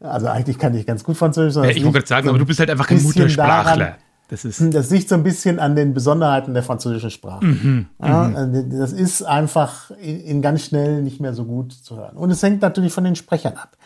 Also 0.01 0.29
eigentlich 0.29 0.59
kann 0.59 0.75
ich 0.75 0.87
ganz 0.87 1.05
gut 1.05 1.17
Französisch. 1.17 1.63
Ja, 1.63 1.71
ich 1.71 1.83
wollte 1.85 1.99
gerade 1.99 2.07
sagen, 2.07 2.25
so 2.25 2.31
aber 2.31 2.39
du 2.39 2.47
bist 2.47 2.61
halt 2.61 2.71
einfach 2.71 2.87
kein 2.87 3.03
Muttersprachler. 3.03 3.77
Daran, 3.77 3.95
das, 4.29 4.45
ist 4.45 4.75
das 4.75 4.91
liegt 4.91 5.09
so 5.09 5.15
ein 5.15 5.23
bisschen 5.23 5.59
an 5.59 5.75
den 5.75 5.95
Besonderheiten 5.95 6.53
der 6.53 6.63
französischen 6.63 7.11
Sprache. 7.11 7.45
Mhm, 7.45 7.87
ja, 8.03 8.25
mhm. 8.25 8.55
Äh, 8.55 8.79
das 8.79 8.93
ist 8.93 9.23
einfach 9.23 9.91
in, 9.93 10.21
in, 10.21 10.43
ganz 10.43 10.65
schnell 10.65 11.03
nicht 11.03 11.21
mehr 11.21 11.33
so 11.33 11.45
gut 11.45 11.73
zu 11.73 11.97
hören. 11.97 12.17
Und 12.17 12.31
es 12.31 12.43
hängt 12.43 12.61
natürlich 12.61 12.93
von 12.93 13.05
den 13.05 13.17
Sprechern 13.17 13.55
ab. 13.55 13.77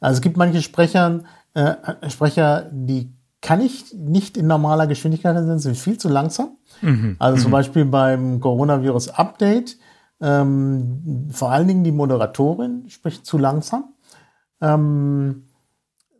Also 0.00 0.16
es 0.16 0.20
gibt 0.22 0.38
manche 0.38 0.62
Sprechern, 0.62 1.26
äh, 1.54 1.74
Sprecher, 2.08 2.70
die 2.72 3.12
kann 3.42 3.60
ich 3.60 3.92
nicht 3.92 4.36
in 4.36 4.46
normaler 4.46 4.86
Geschwindigkeit 4.86 5.36
sehen, 5.36 5.58
sind 5.58 5.76
viel 5.76 5.98
zu 5.98 6.08
langsam. 6.08 6.56
Mhm, 6.80 7.16
also 7.18 7.42
zum 7.42 7.50
mhm. 7.50 7.52
Beispiel 7.52 7.84
beim 7.84 8.40
Coronavirus-Update, 8.40 9.76
ähm, 10.20 11.28
vor 11.32 11.50
allen 11.50 11.66
Dingen 11.66 11.84
die 11.84 11.92
Moderatorin 11.92 12.88
spricht 12.88 13.26
zu 13.26 13.38
langsam. 13.38 13.92
Ähm, 14.60 15.48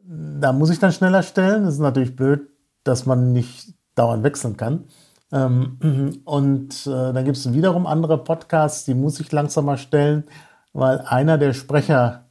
da 0.05 0.53
muss 0.53 0.71
ich 0.71 0.81
dann 0.81 0.93
schneller 0.93 1.23
stellen. 1.23 1.65
Das 1.65 1.75
ist 1.75 1.81
natürlich 1.81 2.17
blöd, 2.17 2.51
dass 2.83 3.07
man 3.07 3.33
nicht 3.33 3.73
dauernd 3.95 4.25
wechseln 4.25 4.57
kann. 4.57 4.85
Ähm, 5.31 6.23
und 6.25 6.87
äh, 6.87 7.13
dann 7.13 7.25
gibt 7.25 7.37
es 7.37 7.53
wiederum 7.53 7.87
andere 7.87 8.19
Podcasts, 8.23 8.85
die 8.85 8.95
muss 8.95 9.21
ich 9.21 9.31
langsamer 9.31 9.77
stellen, 9.77 10.25
weil 10.73 10.99
einer 11.01 11.39
der 11.39 11.53
Sprecher 11.53 12.27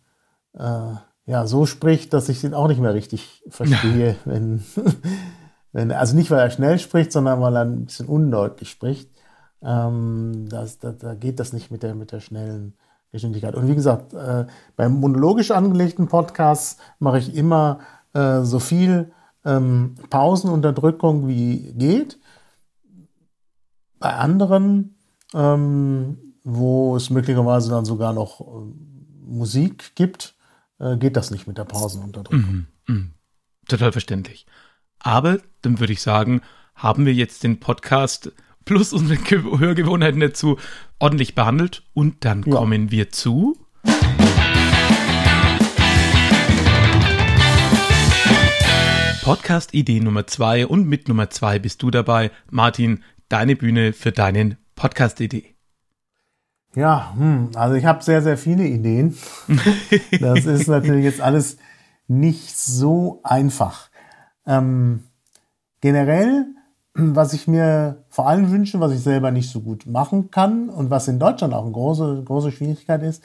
äh, 0.54 0.96
ja 1.26 1.46
so 1.48 1.66
spricht, 1.66 2.14
dass 2.14 2.30
ich 2.30 2.44
ihn 2.44 2.54
auch 2.54 2.68
nicht 2.68 2.82
mehr 2.82 2.94
richtig 2.94 3.44
verstehe, 3.50 4.16
wenn, 4.26 4.64
wenn, 5.72 5.92
also 5.92 6.16
nicht 6.16 6.32
weil 6.32 6.40
er 6.40 6.50
schnell 6.50 6.80
spricht, 6.80 7.12
sondern 7.12 7.42
weil 7.42 7.56
er 7.56 7.64
ein 7.64 7.86
bisschen 7.86 8.08
undeutlich 8.08 8.70
spricht. 8.70 9.10
Ähm, 9.62 10.48
das, 10.50 10.80
da, 10.80 10.92
da 10.92 11.14
geht 11.14 11.40
das 11.40 11.54
nicht 11.54 11.72
mit 11.72 11.84
der, 11.84 11.96
mit 11.96 12.12
der 12.12 12.20
schnellen 12.20 12.74
Geschwindigkeit. 13.12 13.56
Und 13.56 13.68
wie 13.68 13.76
gesagt, 13.76 14.14
äh, 14.14 14.46
beim 14.76 15.00
monologisch 15.00 15.52
angelegten 15.52 16.08
Podcast 16.08 16.80
mache 17.00 17.20
ich 17.20 17.36
immer 17.36 17.80
äh, 18.14 18.42
so 18.42 18.60
viel 18.60 19.12
ähm, 19.46 19.96
Pausenunterdrückung 20.10 21.28
wie 21.28 21.74
geht. 21.74 22.20
Bei 24.00 24.16
anderen, 24.16 24.96
ähm, 25.34 26.18
wo 26.44 26.96
es 26.96 27.10
möglicherweise 27.10 27.70
dann 27.70 27.86
sogar 27.86 28.14
noch 28.14 28.42
äh, 28.42 28.44
Musik 29.26 29.96
gibt, 29.96 30.36
äh, 30.82 30.98
geht 30.98 31.16
das 31.16 31.32
nicht 31.32 31.48
mit 31.48 31.58
der 31.58 31.66
Pausenunterdrückung. 31.66 32.68
Mhm, 32.88 32.96
mh. 32.96 33.06
Total 33.68 33.92
verständlich. 33.92 34.46
Aber 35.00 35.40
dann 35.62 35.80
würde 35.80 35.94
ich 35.94 36.02
sagen, 36.02 36.42
haben 36.76 37.06
wir 37.06 37.14
jetzt 37.14 37.44
den 37.44 37.60
Podcast 37.60 38.32
plus 38.66 38.94
unsere 38.94 39.20
Hörgewohnheiten 39.20 40.20
dazu 40.20 40.58
ordentlich 41.00 41.36
behandelt 41.36 41.84
und 41.94 42.26
dann 42.26 42.44
ja. 42.44 42.56
kommen 42.56 42.92
wir 42.92 43.10
zu 43.12 43.58
Podcast-Idee 49.24 50.00
Nummer 50.00 50.26
zwei 50.26 50.66
und 50.66 50.88
mit 50.88 51.08
Nummer 51.08 51.30
zwei 51.30 51.60
bist 51.60 51.84
du 51.84 51.92
dabei. 51.92 52.32
Martin, 52.50 53.04
deine 53.30 53.56
Bühne 53.56 53.94
für 53.94 54.12
deinen 54.12 54.58
Podcast-Idee. 54.76 55.51
Ja, 56.76 57.14
hm, 57.18 57.50
also 57.56 57.76
ich 57.76 57.86
habe 57.86 58.04
sehr, 58.04 58.22
sehr 58.22 58.38
viele 58.38 58.66
Ideen. 58.66 59.18
Das 60.22 60.46
ist 60.46 60.68
natürlich 60.68 61.04
jetzt 61.04 61.22
alles 61.22 61.58
nicht 62.08 62.58
so 62.58 63.20
einfach. 63.24 63.90
Ähm, 64.46 65.04
generell, 65.82 66.46
was 66.94 67.34
ich 67.34 67.48
mir 67.48 68.04
vor 68.10 68.28
allem 68.28 68.52
wünsche, 68.52 68.80
was 68.80 68.92
ich 68.94 69.02
selber 69.02 69.32
nicht 69.32 69.50
so 69.50 69.62
gut 69.62 69.86
machen 69.86 70.32
kann 70.32 70.70
und 70.70 70.90
was 70.90 71.08
in 71.08 71.20
Deutschland 71.20 71.54
auch 71.54 71.64
eine 71.64 71.72
große, 71.72 72.24
große 72.24 72.52
Schwierigkeit 72.52 73.04
ist, 73.04 73.24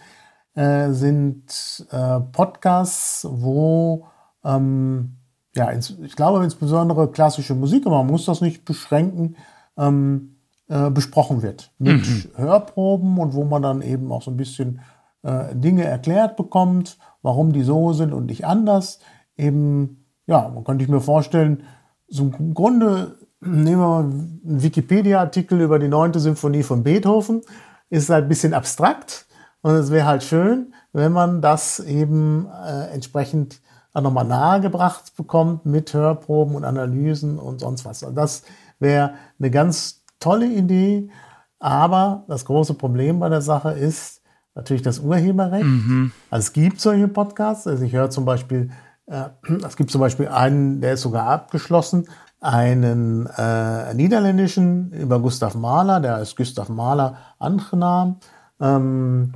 äh, 0.55 0.91
sind 0.91 1.87
äh, 1.91 2.21
Podcasts, 2.21 3.27
wo 3.31 4.07
ähm, 4.45 5.17
ja, 5.55 5.73
ich 5.73 6.17
glaube 6.17 6.45
insbesondere 6.45 7.11
klassische 7.11 7.55
Musik, 7.55 7.87
aber 7.87 7.99
man 7.99 8.09
muss 8.09 8.27
das 8.27 8.41
nicht 8.41 8.65
beschränken, 8.65 9.37
ähm, 9.77 10.36
äh, 10.68 10.90
besprochen 10.90 11.42
wird. 11.42 11.72
Mit 11.79 12.07
mhm. 12.07 12.24
Hörproben 12.37 13.18
und 13.18 13.35
wo 13.35 13.44
man 13.44 13.62
dann 13.62 13.83
eben 13.83 14.11
auch 14.12 14.22
so 14.22 14.31
ein 14.31 14.37
bisschen 14.37 14.81
äh, 15.22 15.55
Dinge 15.55 15.85
erklärt 15.85 16.37
bekommt, 16.37 16.98
warum 17.22 17.52
die 17.52 17.62
so 17.62 17.92
sind 17.92 18.12
und 18.12 18.26
nicht 18.26 18.46
anders. 18.46 19.00
Eben, 19.37 20.07
ja, 20.26 20.48
man 20.48 20.64
könnte 20.64 20.85
ich 20.85 20.90
mir 20.90 21.00
vorstellen, 21.00 21.62
so 22.09 22.31
im 22.38 22.55
Grunde 22.55 23.18
nehmen 23.40 23.81
wir 23.81 23.88
mal 23.88 24.05
einen 24.05 24.40
Wikipedia-Artikel 24.62 25.61
über 25.61 25.79
die 25.79 25.88
neunte 25.88 26.20
Symphonie 26.20 26.62
von 26.62 26.83
Beethoven, 26.83 27.42
ist 27.90 28.09
halt 28.09 28.24
ein 28.24 28.29
bisschen 28.29 28.55
abstrakt 28.55 29.26
und 29.62 29.74
es 29.74 29.90
wäre 29.90 30.07
halt 30.07 30.22
schön, 30.22 30.72
wenn 30.92 31.12
man 31.12 31.42
das 31.42 31.81
eben 31.81 32.46
äh, 32.64 32.92
entsprechend 32.92 33.61
nochmal 33.94 34.24
nahegebracht 34.24 35.16
bekommt 35.16 35.66
mit 35.66 35.92
Hörproben 35.94 36.55
und 36.55 36.64
Analysen 36.64 37.38
und 37.38 37.61
sonst 37.61 37.85
was. 37.85 38.02
Und 38.02 38.14
das 38.14 38.42
wäre 38.79 39.14
eine 39.38 39.50
ganz 39.50 40.05
tolle 40.20 40.46
Idee. 40.46 41.11
Aber 41.59 42.24
das 42.29 42.44
große 42.44 42.74
Problem 42.74 43.18
bei 43.18 43.29
der 43.29 43.40
Sache 43.40 43.70
ist 43.72 44.22
natürlich 44.55 44.83
das 44.83 44.98
Urheberrecht. 44.98 45.64
Mhm. 45.64 46.12
Also 46.31 46.46
es 46.46 46.52
gibt 46.52 46.81
solche 46.81 47.09
Podcasts. 47.09 47.66
Also 47.66 47.85
ich 47.85 47.92
höre 47.92 48.11
zum 48.11 48.24
Beispiel, 48.24 48.70
äh, 49.07 49.24
es 49.66 49.76
gibt 49.76 49.90
zum 49.90 50.00
Beispiel 50.00 50.29
einen, 50.29 50.81
der 50.81 50.94
ist 50.94 51.02
sogar 51.02 51.26
abgeschlossen, 51.29 52.09
einen 52.40 53.26
äh, 53.26 53.94
niederländischen 53.94 54.92
über 54.92 55.20
Gustav 55.20 55.55
Mahler, 55.55 56.00
der 56.00 56.20
ist 56.20 56.37
Gustav 56.37 56.68
Mahler 56.68 57.16
Angenaam. 57.38 58.16
Ähm, 58.61 59.33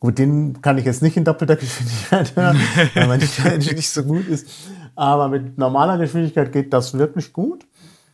Gut, 0.00 0.18
den 0.18 0.62
kann 0.62 0.78
ich 0.78 0.84
jetzt 0.84 1.02
nicht 1.02 1.16
in 1.16 1.24
doppelter 1.24 1.56
Geschwindigkeit 1.56 2.36
hören, 2.36 2.60
weil 2.94 3.08
mein 3.08 3.20
Italienisch 3.20 3.72
nicht 3.74 3.90
so 3.90 4.04
gut 4.04 4.26
ist. 4.28 4.48
Aber 4.94 5.28
mit 5.28 5.58
normaler 5.58 5.98
Geschwindigkeit 5.98 6.52
geht 6.52 6.72
das 6.72 6.94
wirklich 6.94 7.32
gut. 7.32 7.66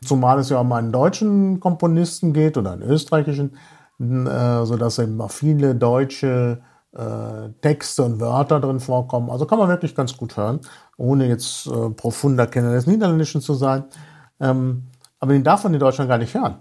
Zumal 0.05 0.38
es 0.38 0.51
ja 0.51 0.61
um 0.61 0.73
einen 0.73 0.93
deutschen 0.93 1.61
Komponisten 1.61 2.33
geht 2.33 2.57
oder 2.57 2.73
einen 2.73 2.83
österreichischen, 2.83 3.57
äh, 4.01 4.64
sodass 4.64 4.99
eben 4.99 5.21
auch 5.21 5.31
viele 5.31 5.75
deutsche 5.75 6.61
äh, 6.93 7.51
Texte 7.61 8.05
und 8.05 8.21
Wörter 8.21 8.61
drin 8.61 8.81
vorkommen. 8.81 9.31
Also 9.31 9.47
kann 9.47 9.59
man 9.59 9.69
wirklich 9.69 9.95
ganz 9.95 10.17
gut 10.17 10.37
hören, 10.37 10.61
ohne 10.97 11.27
jetzt 11.27 11.67
äh, 11.67 11.90
profunder 11.90 12.47
Kenner 12.47 12.73
des 12.73 12.87
Niederländischen 12.87 13.40
zu 13.40 13.55
sein. 13.55 13.85
Ähm, 14.40 14.85
aber 15.19 15.33
den 15.33 15.45
darf 15.45 15.64
man 15.64 15.75
in 15.75 15.81
Deutschland 15.81 16.09
gar 16.09 16.19
nicht 16.19 16.35
hören 16.35 16.59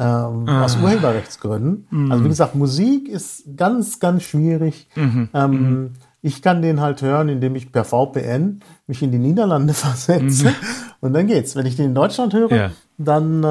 ähm, 0.00 0.48
ah. 0.48 0.64
aus 0.64 0.76
Urheberrechtsgründen. 0.76 1.86
Mhm. 1.90 2.12
Also 2.12 2.24
wie 2.24 2.28
gesagt, 2.28 2.54
Musik 2.54 3.08
ist 3.08 3.44
ganz, 3.56 4.00
ganz 4.00 4.22
schwierig. 4.22 4.88
Mhm. 4.94 5.28
Ähm, 5.34 5.50
mhm. 5.50 5.92
Ich 6.22 6.42
kann 6.42 6.62
den 6.62 6.80
halt 6.80 7.02
hören, 7.02 7.28
indem 7.28 7.56
ich 7.56 7.72
per 7.72 7.84
VPN 7.84 8.60
mich 8.86 9.02
in 9.02 9.12
die 9.12 9.18
Niederlande 9.18 9.74
versetze 9.74 10.50
mhm. 10.50 10.54
und 11.00 11.12
dann 11.12 11.26
geht's. 11.26 11.56
Wenn 11.56 11.66
ich 11.66 11.76
den 11.76 11.86
in 11.86 11.94
Deutschland 11.94 12.34
höre, 12.34 12.52
ja. 12.52 12.70
dann 12.98 13.42
äh, 13.42 13.46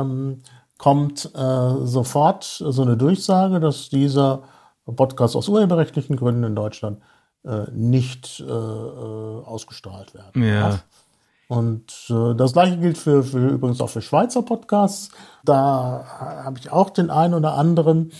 ähm, 0.00 0.38
kommt 0.78 1.30
äh, 1.34 1.86
sofort 1.86 2.44
so 2.44 2.82
eine 2.82 2.96
Durchsage, 2.96 3.60
dass 3.60 3.88
dieser 3.88 4.42
Podcast 4.84 5.36
aus 5.36 5.48
urheberrechtlichen 5.48 6.16
Gründen 6.16 6.44
in 6.44 6.54
Deutschland 6.54 7.00
äh, 7.44 7.70
nicht 7.72 8.40
äh, 8.40 8.44
äh, 8.44 9.44
ausgestrahlt 9.44 10.14
werden 10.14 10.42
ja. 10.42 10.68
darf. 10.70 10.84
Und 11.48 11.92
äh, 12.10 12.34
das 12.34 12.52
gleiche 12.52 12.76
gilt 12.76 12.98
für, 12.98 13.22
für 13.22 13.48
übrigens 13.48 13.80
auch 13.80 13.88
für 13.88 14.02
Schweizer 14.02 14.42
Podcasts. 14.42 15.10
Da 15.44 16.04
habe 16.44 16.58
ich 16.58 16.72
auch 16.72 16.90
den 16.90 17.08
einen 17.08 17.34
oder 17.34 17.54
anderen 17.54 18.12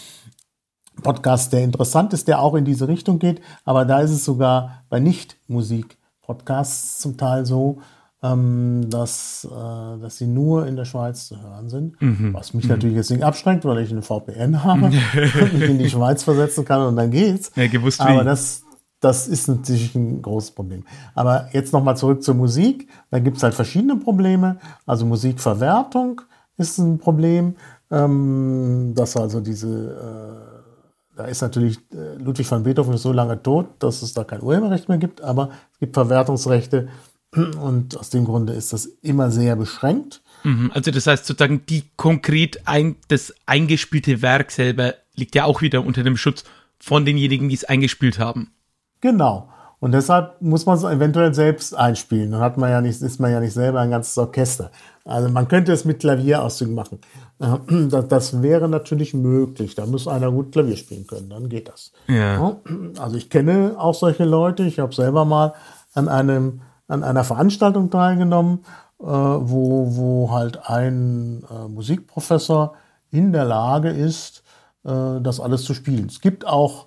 Podcast, 1.02 1.52
der 1.52 1.62
interessant 1.62 2.12
ist, 2.12 2.28
der 2.28 2.40
auch 2.40 2.54
in 2.54 2.64
diese 2.64 2.88
Richtung 2.88 3.18
geht. 3.18 3.40
Aber 3.64 3.84
da 3.84 4.00
ist 4.00 4.10
es 4.10 4.24
sogar 4.24 4.84
bei 4.88 5.00
Nicht-Musik-Podcasts 5.00 6.98
zum 6.98 7.16
Teil 7.16 7.46
so, 7.46 7.78
ähm, 8.22 8.88
dass, 8.88 9.46
äh, 9.50 10.00
dass 10.00 10.16
sie 10.16 10.26
nur 10.26 10.66
in 10.66 10.76
der 10.76 10.84
Schweiz 10.84 11.28
zu 11.28 11.40
hören 11.40 11.68
sind. 11.68 12.00
Mhm. 12.00 12.32
Was 12.32 12.54
mich 12.54 12.64
mhm. 12.64 12.70
natürlich 12.70 12.96
jetzt 12.96 13.10
nicht 13.10 13.22
abschränkt, 13.22 13.64
weil 13.64 13.78
ich 13.78 13.90
eine 13.90 14.02
VPN 14.02 14.64
habe 14.64 14.86
und 14.86 15.52
mich 15.52 15.70
in 15.70 15.78
die 15.78 15.90
Schweiz 15.90 16.22
versetzen 16.22 16.64
kann 16.64 16.82
und 16.82 16.96
dann 16.96 17.10
geht's. 17.10 17.52
Ja, 17.54 17.66
gewusst 17.66 18.00
Aber 18.00 18.22
wie. 18.22 18.24
das, 18.24 18.64
das 19.00 19.28
ist 19.28 19.48
natürlich 19.48 19.94
ein 19.94 20.22
großes 20.22 20.52
Problem. 20.52 20.84
Aber 21.14 21.48
jetzt 21.52 21.72
nochmal 21.72 21.96
zurück 21.96 22.22
zur 22.22 22.34
Musik. 22.34 22.88
Da 23.10 23.18
gibt 23.18 23.36
es 23.36 23.42
halt 23.42 23.54
verschiedene 23.54 23.96
Probleme. 23.96 24.58
Also 24.86 25.04
Musikverwertung 25.04 26.22
ist 26.56 26.78
ein 26.78 26.98
Problem. 26.98 27.54
Ähm, 27.88 28.94
dass 28.96 29.16
also 29.16 29.40
diese, 29.40 29.68
äh, 29.68 30.45
da 31.16 31.24
ist 31.24 31.40
natürlich 31.40 31.78
äh, 31.92 32.22
Ludwig 32.22 32.50
van 32.50 32.62
Beethoven 32.62 32.94
ist 32.94 33.02
so 33.02 33.12
lange 33.12 33.42
tot, 33.42 33.66
dass 33.78 34.02
es 34.02 34.12
da 34.12 34.24
kein 34.24 34.42
Urheberrecht 34.42 34.88
mehr 34.88 34.98
gibt, 34.98 35.22
aber 35.22 35.50
es 35.72 35.78
gibt 35.80 35.94
Verwertungsrechte 35.94 36.88
und 37.60 37.96
aus 37.98 38.10
dem 38.10 38.24
Grunde 38.24 38.52
ist 38.52 38.72
das 38.72 38.86
immer 39.02 39.30
sehr 39.30 39.56
beschränkt. 39.56 40.22
Mhm, 40.44 40.70
also 40.74 40.90
das 40.90 41.06
heißt 41.06 41.26
sozusagen, 41.26 41.66
die 41.66 41.84
konkret 41.96 42.66
ein, 42.66 42.96
das 43.08 43.34
eingespielte 43.46 44.22
Werk 44.22 44.50
selber 44.50 44.94
liegt 45.14 45.34
ja 45.34 45.44
auch 45.44 45.62
wieder 45.62 45.84
unter 45.84 46.02
dem 46.02 46.16
Schutz 46.16 46.44
von 46.78 47.04
denjenigen, 47.04 47.48
die 47.48 47.54
es 47.54 47.64
eingespielt 47.64 48.18
haben. 48.18 48.52
Genau. 49.00 49.48
Und 49.78 49.92
deshalb 49.92 50.40
muss 50.40 50.66
man 50.66 50.76
es 50.76 50.84
eventuell 50.84 51.34
selbst 51.34 51.74
einspielen. 51.74 52.30
Dann 52.30 52.40
hat 52.40 52.56
man 52.56 52.70
ja 52.70 52.80
nicht, 52.80 53.00
ist 53.02 53.20
man 53.20 53.30
ja 53.30 53.40
nicht 53.40 53.52
selber 53.52 53.80
ein 53.80 53.90
ganzes 53.90 54.16
Orchester. 54.16 54.70
Also 55.06 55.28
man 55.28 55.46
könnte 55.46 55.72
es 55.72 55.84
mit 55.84 56.00
Klavierauszügen 56.00 56.74
machen. 56.74 56.98
Äh, 57.38 58.02
das, 58.08 58.42
wäre 58.42 58.68
natürlich 58.68 59.14
möglich. 59.14 59.74
Da 59.74 59.86
muss 59.86 60.08
einer 60.08 60.30
gut 60.32 60.52
Klavier 60.52 60.76
spielen 60.76 61.06
können, 61.06 61.30
dann 61.30 61.48
geht 61.48 61.68
das. 61.68 61.92
Ja. 62.08 62.56
Also 62.98 63.16
ich 63.16 63.30
kenne 63.30 63.76
auch 63.78 63.94
solche 63.94 64.24
Leute. 64.24 64.64
Ich 64.64 64.80
habe 64.80 64.94
selber 64.94 65.24
mal 65.24 65.54
an 65.94 66.08
einem 66.08 66.60
an 66.88 67.02
einer 67.02 67.24
Veranstaltung 67.24 67.90
teilgenommen, 67.90 68.60
äh, 69.00 69.04
wo, 69.06 69.96
wo 69.96 70.30
halt 70.30 70.68
ein 70.68 71.44
äh, 71.50 71.66
Musikprofessor 71.68 72.74
in 73.10 73.32
der 73.32 73.44
Lage 73.44 73.90
ist, 73.90 74.42
das 74.82 75.40
alles 75.40 75.64
zu 75.64 75.74
spielen. 75.74 76.06
Es 76.06 76.20
gibt 76.20 76.46
auch 76.46 76.86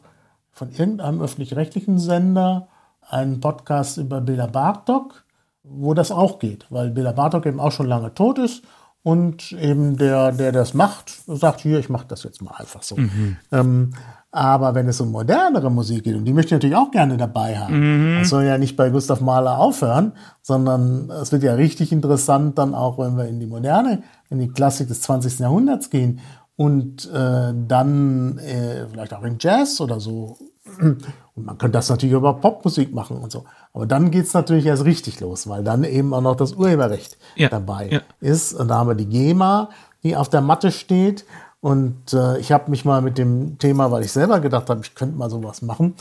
von 0.51 0.71
irgendeinem 0.71 1.21
öffentlich-rechtlichen 1.21 1.99
Sender 1.99 2.69
einen 3.01 3.41
Podcast 3.41 3.97
über 3.97 4.21
Bela 4.21 4.47
Bartok, 4.47 5.25
wo 5.69 5.93
das 5.93 6.11
auch 6.11 6.39
geht, 6.39 6.65
weil 6.69 6.89
Bela 6.89 7.11
Bartok 7.11 7.45
eben 7.45 7.59
auch 7.59 7.71
schon 7.71 7.87
lange 7.87 8.13
tot 8.13 8.39
ist 8.39 8.63
und 9.01 9.53
eben 9.53 9.97
der, 9.97 10.31
der 10.31 10.51
das 10.51 10.73
macht, 10.73 11.11
sagt, 11.25 11.61
hier, 11.61 11.79
ich 11.79 11.89
mache 11.89 12.07
das 12.07 12.23
jetzt 12.23 12.41
mal 12.41 12.53
einfach 12.57 12.83
so. 12.83 12.97
Mhm. 12.97 13.37
Ähm, 13.51 13.91
aber 14.31 14.75
wenn 14.75 14.87
es 14.87 15.01
um 15.01 15.11
modernere 15.11 15.71
Musik 15.71 16.03
geht, 16.03 16.15
und 16.15 16.25
die 16.25 16.33
möchte 16.33 16.49
ich 16.49 16.51
natürlich 16.53 16.75
auch 16.75 16.91
gerne 16.91 17.17
dabei 17.17 17.57
haben, 17.57 18.15
mhm. 18.15 18.19
das 18.19 18.29
soll 18.29 18.43
ja 18.43 18.57
nicht 18.57 18.75
bei 18.75 18.89
Gustav 18.89 19.21
Mahler 19.21 19.57
aufhören, 19.57 20.13
sondern 20.41 21.09
es 21.09 21.31
wird 21.31 21.43
ja 21.43 21.53
richtig 21.53 21.91
interessant 21.91 22.57
dann 22.57 22.75
auch, 22.75 22.99
wenn 22.99 23.17
wir 23.17 23.25
in 23.25 23.39
die 23.39 23.47
Moderne, 23.47 24.03
in 24.29 24.39
die 24.39 24.49
Klassik 24.49 24.87
des 24.87 25.01
20. 25.01 25.39
Jahrhunderts 25.39 25.89
gehen 25.89 26.19
und 26.55 27.09
äh, 27.11 27.53
dann 27.67 28.37
äh, 28.37 28.85
vielleicht 28.91 29.13
auch 29.13 29.23
in 29.23 29.37
Jazz 29.39 29.79
oder 29.81 29.99
so. 29.99 30.37
Und 30.79 31.45
man 31.45 31.57
könnte 31.57 31.77
das 31.77 31.89
natürlich 31.89 32.13
über 32.13 32.33
Popmusik 32.35 32.93
machen 32.93 33.17
und 33.17 33.31
so. 33.31 33.45
Aber 33.73 33.85
dann 33.85 34.11
geht's 34.11 34.33
natürlich 34.33 34.65
erst 34.65 34.85
richtig 34.85 35.19
los, 35.19 35.47
weil 35.47 35.63
dann 35.63 35.83
eben 35.83 36.13
auch 36.13 36.21
noch 36.21 36.35
das 36.35 36.53
Urheberrecht 36.53 37.17
ja. 37.35 37.49
dabei 37.49 37.89
ja. 37.89 38.01
ist. 38.19 38.53
Und 38.53 38.69
da 38.69 38.79
haben 38.79 38.89
wir 38.89 38.95
die 38.95 39.07
GEMA, 39.07 39.69
die 40.03 40.15
auf 40.15 40.29
der 40.29 40.41
Matte 40.41 40.71
steht. 40.71 41.25
Und 41.61 42.13
äh, 42.13 42.39
ich 42.39 42.51
habe 42.51 42.71
mich 42.71 42.85
mal 42.85 43.01
mit 43.01 43.17
dem 43.17 43.57
Thema, 43.59 43.91
weil 43.91 44.03
ich 44.03 44.11
selber 44.11 44.39
gedacht 44.39 44.69
habe, 44.69 44.81
ich 44.83 44.95
könnte 44.95 45.17
mal 45.17 45.29
sowas 45.29 45.61
machen, 45.61 45.93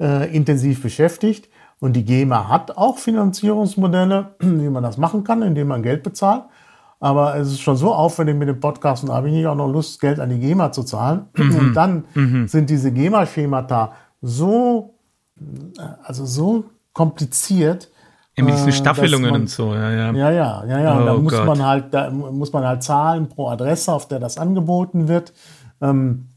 äh, 0.00 0.34
intensiv 0.34 0.82
beschäftigt. 0.82 1.48
Und 1.78 1.94
die 1.94 2.04
GEMA 2.04 2.48
hat 2.48 2.76
auch 2.76 2.98
Finanzierungsmodelle, 2.98 4.34
wie 4.40 4.68
man 4.68 4.82
das 4.82 4.96
machen 4.96 5.24
kann, 5.24 5.42
indem 5.42 5.68
man 5.68 5.82
Geld 5.82 6.02
bezahlt. 6.02 6.44
Aber 6.98 7.34
es 7.36 7.48
ist 7.48 7.60
schon 7.60 7.76
so 7.76 7.92
aufwendig 7.92 8.36
mit 8.36 8.48
dem 8.48 8.60
Podcast 8.60 9.02
und 9.02 9.08
da 9.08 9.16
habe 9.16 9.28
ich 9.28 9.34
nicht 9.34 9.46
auch 9.46 9.56
noch 9.56 9.66
Lust, 9.66 10.00
Geld 10.00 10.20
an 10.20 10.30
die 10.30 10.38
GEMA 10.38 10.70
zu 10.72 10.82
zahlen. 10.82 11.26
Mhm. 11.36 11.56
Und 11.56 11.74
dann 11.74 12.04
mhm. 12.14 12.46
sind 12.46 12.70
diese 12.70 12.92
GEMA-Schemata 12.92 13.92
so, 14.20 14.94
äh, 15.40 15.82
also 16.04 16.24
so 16.24 16.64
kompliziert. 16.92 17.90
In 18.34 18.46
diesen 18.46 18.68
äh, 18.68 18.72
Staffelungen 18.72 19.30
man, 19.30 19.40
und 19.42 19.50
so, 19.50 19.74
ja, 19.74 19.90
ja. 19.90 20.12
Ja, 20.12 20.30
ja, 20.30 20.64
ja, 20.64 20.80
ja. 20.80 20.94
Oh, 20.94 21.00
und 21.00 21.06
da 21.06 21.14
muss 21.14 21.32
Gott. 21.32 21.46
man 21.46 21.64
halt, 21.64 21.92
da 21.92 22.10
muss 22.10 22.52
man 22.52 22.64
halt 22.64 22.82
zahlen 22.82 23.28
pro 23.28 23.48
Adresse, 23.48 23.92
auf 23.92 24.08
der 24.08 24.20
das 24.20 24.38
angeboten 24.38 25.08
wird. 25.08 25.34
Ähm, 25.82 26.28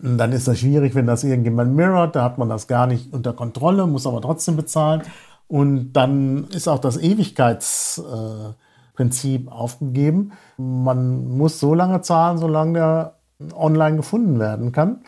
dann 0.00 0.32
ist 0.32 0.46
das 0.46 0.58
schwierig, 0.58 0.94
wenn 0.94 1.06
das 1.06 1.24
irgendjemand 1.24 1.74
mirrort, 1.74 2.14
da 2.14 2.24
hat 2.24 2.38
man 2.38 2.48
das 2.48 2.68
gar 2.68 2.86
nicht 2.86 3.12
unter 3.12 3.32
Kontrolle, 3.32 3.86
muss 3.86 4.06
aber 4.06 4.20
trotzdem 4.20 4.56
bezahlen. 4.56 5.02
Und 5.48 5.92
dann 5.94 6.44
ist 6.50 6.68
auch 6.68 6.78
das 6.78 6.98
Ewigkeitsprinzip 6.98 9.46
äh, 9.46 9.50
aufgegeben. 9.50 10.32
Man 10.58 11.38
muss 11.38 11.58
so 11.58 11.74
lange 11.74 12.02
zahlen, 12.02 12.38
solange 12.38 12.72
der 12.74 13.14
online 13.54 13.96
gefunden 13.96 14.38
werden 14.38 14.72
kann. 14.72 15.00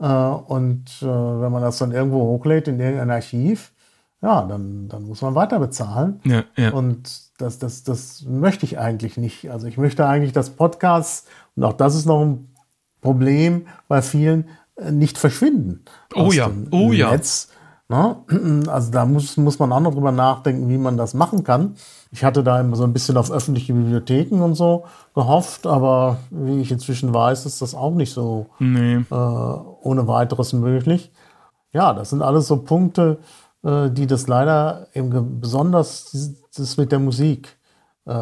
Äh, 0.00 0.06
und 0.06 0.84
äh, 1.02 1.06
wenn 1.06 1.52
man 1.52 1.62
das 1.62 1.78
dann 1.78 1.92
irgendwo 1.92 2.20
hochlädt 2.20 2.68
in 2.68 2.80
irgendein 2.80 3.10
Archiv, 3.10 3.72
ja, 4.22 4.42
dann, 4.46 4.88
dann 4.88 5.04
muss 5.04 5.22
man 5.22 5.34
weiter 5.34 5.58
bezahlen. 5.58 6.20
Ja, 6.24 6.44
ja. 6.56 6.72
Und 6.72 7.30
das, 7.38 7.58
das, 7.58 7.84
das 7.84 8.24
möchte 8.26 8.64
ich 8.64 8.78
eigentlich 8.78 9.16
nicht. 9.16 9.50
Also 9.50 9.66
ich 9.66 9.76
möchte 9.76 10.06
eigentlich, 10.06 10.32
dass 10.32 10.50
Podcasts, 10.50 11.26
und 11.54 11.64
auch 11.64 11.74
das 11.74 11.94
ist 11.94 12.06
noch 12.06 12.22
ein 12.22 12.48
Problem 13.02 13.66
bei 13.88 14.02
vielen, 14.02 14.48
äh, 14.76 14.90
nicht 14.90 15.18
verschwinden. 15.18 15.84
Oh 16.14 16.32
ja, 16.32 16.50
oh 16.70 16.92
Netz. 16.92 17.48
ja. 17.50 17.56
Ne? 17.88 18.16
Also 18.68 18.90
da 18.90 19.04
muss, 19.04 19.36
muss 19.36 19.58
man 19.58 19.72
auch 19.72 19.80
noch 19.80 19.94
drüber 19.94 20.12
nachdenken, 20.12 20.68
wie 20.68 20.78
man 20.78 20.96
das 20.96 21.14
machen 21.14 21.44
kann. 21.44 21.76
Ich 22.10 22.24
hatte 22.24 22.42
da 22.42 22.60
immer 22.60 22.76
so 22.76 22.84
ein 22.84 22.92
bisschen 22.92 23.16
auf 23.16 23.30
öffentliche 23.30 23.74
Bibliotheken 23.74 24.42
und 24.42 24.54
so 24.54 24.86
gehofft, 25.14 25.66
aber 25.66 26.18
wie 26.30 26.60
ich 26.60 26.72
inzwischen 26.72 27.14
weiß, 27.14 27.46
ist 27.46 27.62
das 27.62 27.74
auch 27.74 27.94
nicht 27.94 28.12
so 28.12 28.46
nee. 28.58 28.96
äh, 28.96 29.14
ohne 29.14 30.08
weiteres 30.08 30.52
möglich. 30.52 31.12
Ja, 31.72 31.92
das 31.92 32.10
sind 32.10 32.22
alles 32.22 32.46
so 32.46 32.56
Punkte, 32.56 33.18
die 33.66 34.06
das 34.06 34.28
leider 34.28 34.86
eben 34.94 35.40
besonders 35.40 36.36
das 36.56 36.76
mit 36.76 36.92
der 36.92 37.00
Musik 37.00 37.56
äh, 38.06 38.14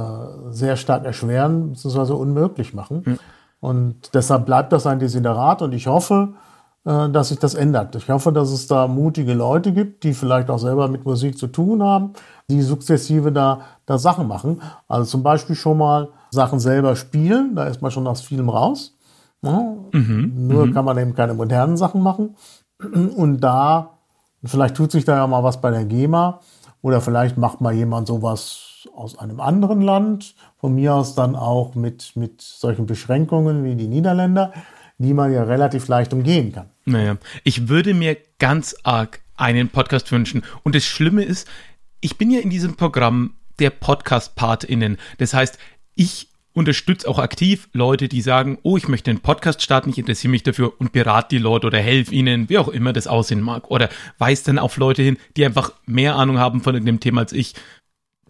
sehr 0.51 0.76
stark 0.76 1.05
erschweren 1.05 1.72
bzw. 1.72 2.14
unmöglich 2.14 2.72
machen. 2.72 3.03
Mhm. 3.05 3.18
Und 3.61 4.14
deshalb 4.14 4.47
bleibt 4.47 4.72
das 4.72 4.86
ein 4.86 4.99
Desiderat 4.99 5.61
und 5.61 5.72
ich 5.72 5.86
hoffe, 5.86 6.34
äh, 6.84 7.09
dass 7.11 7.28
sich 7.28 7.38
das 7.38 7.55
ändert. 7.55 7.95
Ich 7.97 8.09
hoffe, 8.09 8.32
dass 8.32 8.51
es 8.51 8.66
da 8.66 8.88
mutige 8.88 9.34
Leute 9.34 9.72
gibt, 9.72 10.05
die 10.05 10.14
vielleicht 10.14 10.51
auch 10.51 10.59
selber 10.59 10.88
mit 10.88 11.05
Musik 11.05 11.38
zu 11.38 11.47
tun 11.49 11.82
haben, 11.82 12.12
die 12.49 12.62
sukzessive 12.62 13.32
da, 13.32 13.61
da 13.86 13.99
Sachen 13.99 14.28
machen. 14.28 14.62
Also 14.88 15.05
zum 15.11 15.22
Beispiel 15.22 15.57
schon 15.57 15.78
mal 15.78 16.09
Sachen 16.30 16.61
selber 16.61 16.97
spielen, 16.97 17.55
da 17.55 17.64
ist 17.64 17.82
man 17.82 17.90
schon 17.90 18.07
aus 18.07 18.22
vielem 18.22 18.49
raus. 18.49 18.97
Ja, 19.42 19.76
mhm, 19.92 20.47
nur 20.49 20.66
mhm. 20.66 20.74
kann 20.74 20.84
man 20.86 20.97
eben 20.97 21.14
keine 21.14 21.34
modernen 21.34 21.76
Sachen 21.76 22.01
machen. 22.01 22.36
Und 22.78 23.40
da, 23.40 23.93
vielleicht 24.49 24.76
tut 24.76 24.92
sich 24.92 25.05
da 25.05 25.16
ja 25.16 25.26
mal 25.26 25.42
was 25.42 25.61
bei 25.61 25.70
der 25.70 25.84
GEMA 25.84 26.40
oder 26.82 27.01
vielleicht 27.01 27.38
macht 27.38 27.61
mal 27.61 27.72
jemand 27.72 28.07
sowas 28.07 28.88
aus 28.95 29.18
einem 29.18 29.40
anderen 29.40 29.80
Land, 29.80 30.34
von 30.59 30.74
mir 30.74 30.95
aus 30.95 31.14
dann 31.14 31.36
auch 31.36 31.74
mit, 31.74 32.12
mit 32.14 32.42
solchen 32.42 32.86
Beschränkungen 32.86 33.64
wie 33.64 33.74
die 33.74 33.88
Niederländer, 33.88 34.53
die 34.99 35.14
man 35.14 35.32
ja 35.32 35.45
relativ 35.45 35.88
leicht 35.88 36.12
umgehen 36.12 36.53
kann. 36.53 36.70
Naja, 36.84 37.16
ich 37.42 37.68
würde 37.68 37.95
mir 37.95 38.16
ganz 38.38 38.76
arg 38.82 39.20
einen 39.36 39.68
Podcast 39.68 40.12
wünschen. 40.12 40.45
Und 40.62 40.74
das 40.74 40.84
Schlimme 40.84 41.24
ist, 41.24 41.49
ich 42.01 42.18
bin 42.18 42.30
ja 42.30 42.40
in 42.40 42.51
diesem 42.51 42.76
Programm 42.76 43.34
der 43.59 43.70
Podcast-PartInnen. 43.70 44.99
Das 45.18 45.34
heißt, 45.34 45.59
ich 45.95 46.28
unterstütze 46.55 47.09
auch 47.09 47.18
aktiv 47.18 47.68
Leute, 47.72 48.09
die 48.09 48.22
sagen, 48.22 48.59
oh, 48.62 48.76
ich 48.76 48.88
möchte 48.88 49.11
einen 49.11 49.20
Podcast 49.20 49.61
starten, 49.61 49.90
ich 49.90 49.98
interessiere 49.98 50.30
mich 50.30 50.44
dafür 50.44 50.72
und 50.78 50.92
berate 50.92 51.36
die 51.36 51.42
Leute 51.42 51.66
oder 51.66 51.78
helfe 51.78 52.14
ihnen, 52.14 52.48
wie 52.48 52.59
auch 52.59 52.68
immer 52.68 52.92
das 52.92 53.07
aussehen 53.07 53.40
mag. 53.40 53.70
Oder 53.70 53.90
weise 54.18 54.44
dann 54.44 54.59
auf 54.59 54.76
Leute 54.76 55.02
hin, 55.02 55.18
die 55.36 55.44
einfach 55.44 55.72
mehr 55.84 56.14
Ahnung 56.14 56.38
haben 56.38 56.62
von 56.62 56.82
dem 56.82 57.00
Thema 57.00 57.22
als 57.22 57.32
ich. 57.32 57.55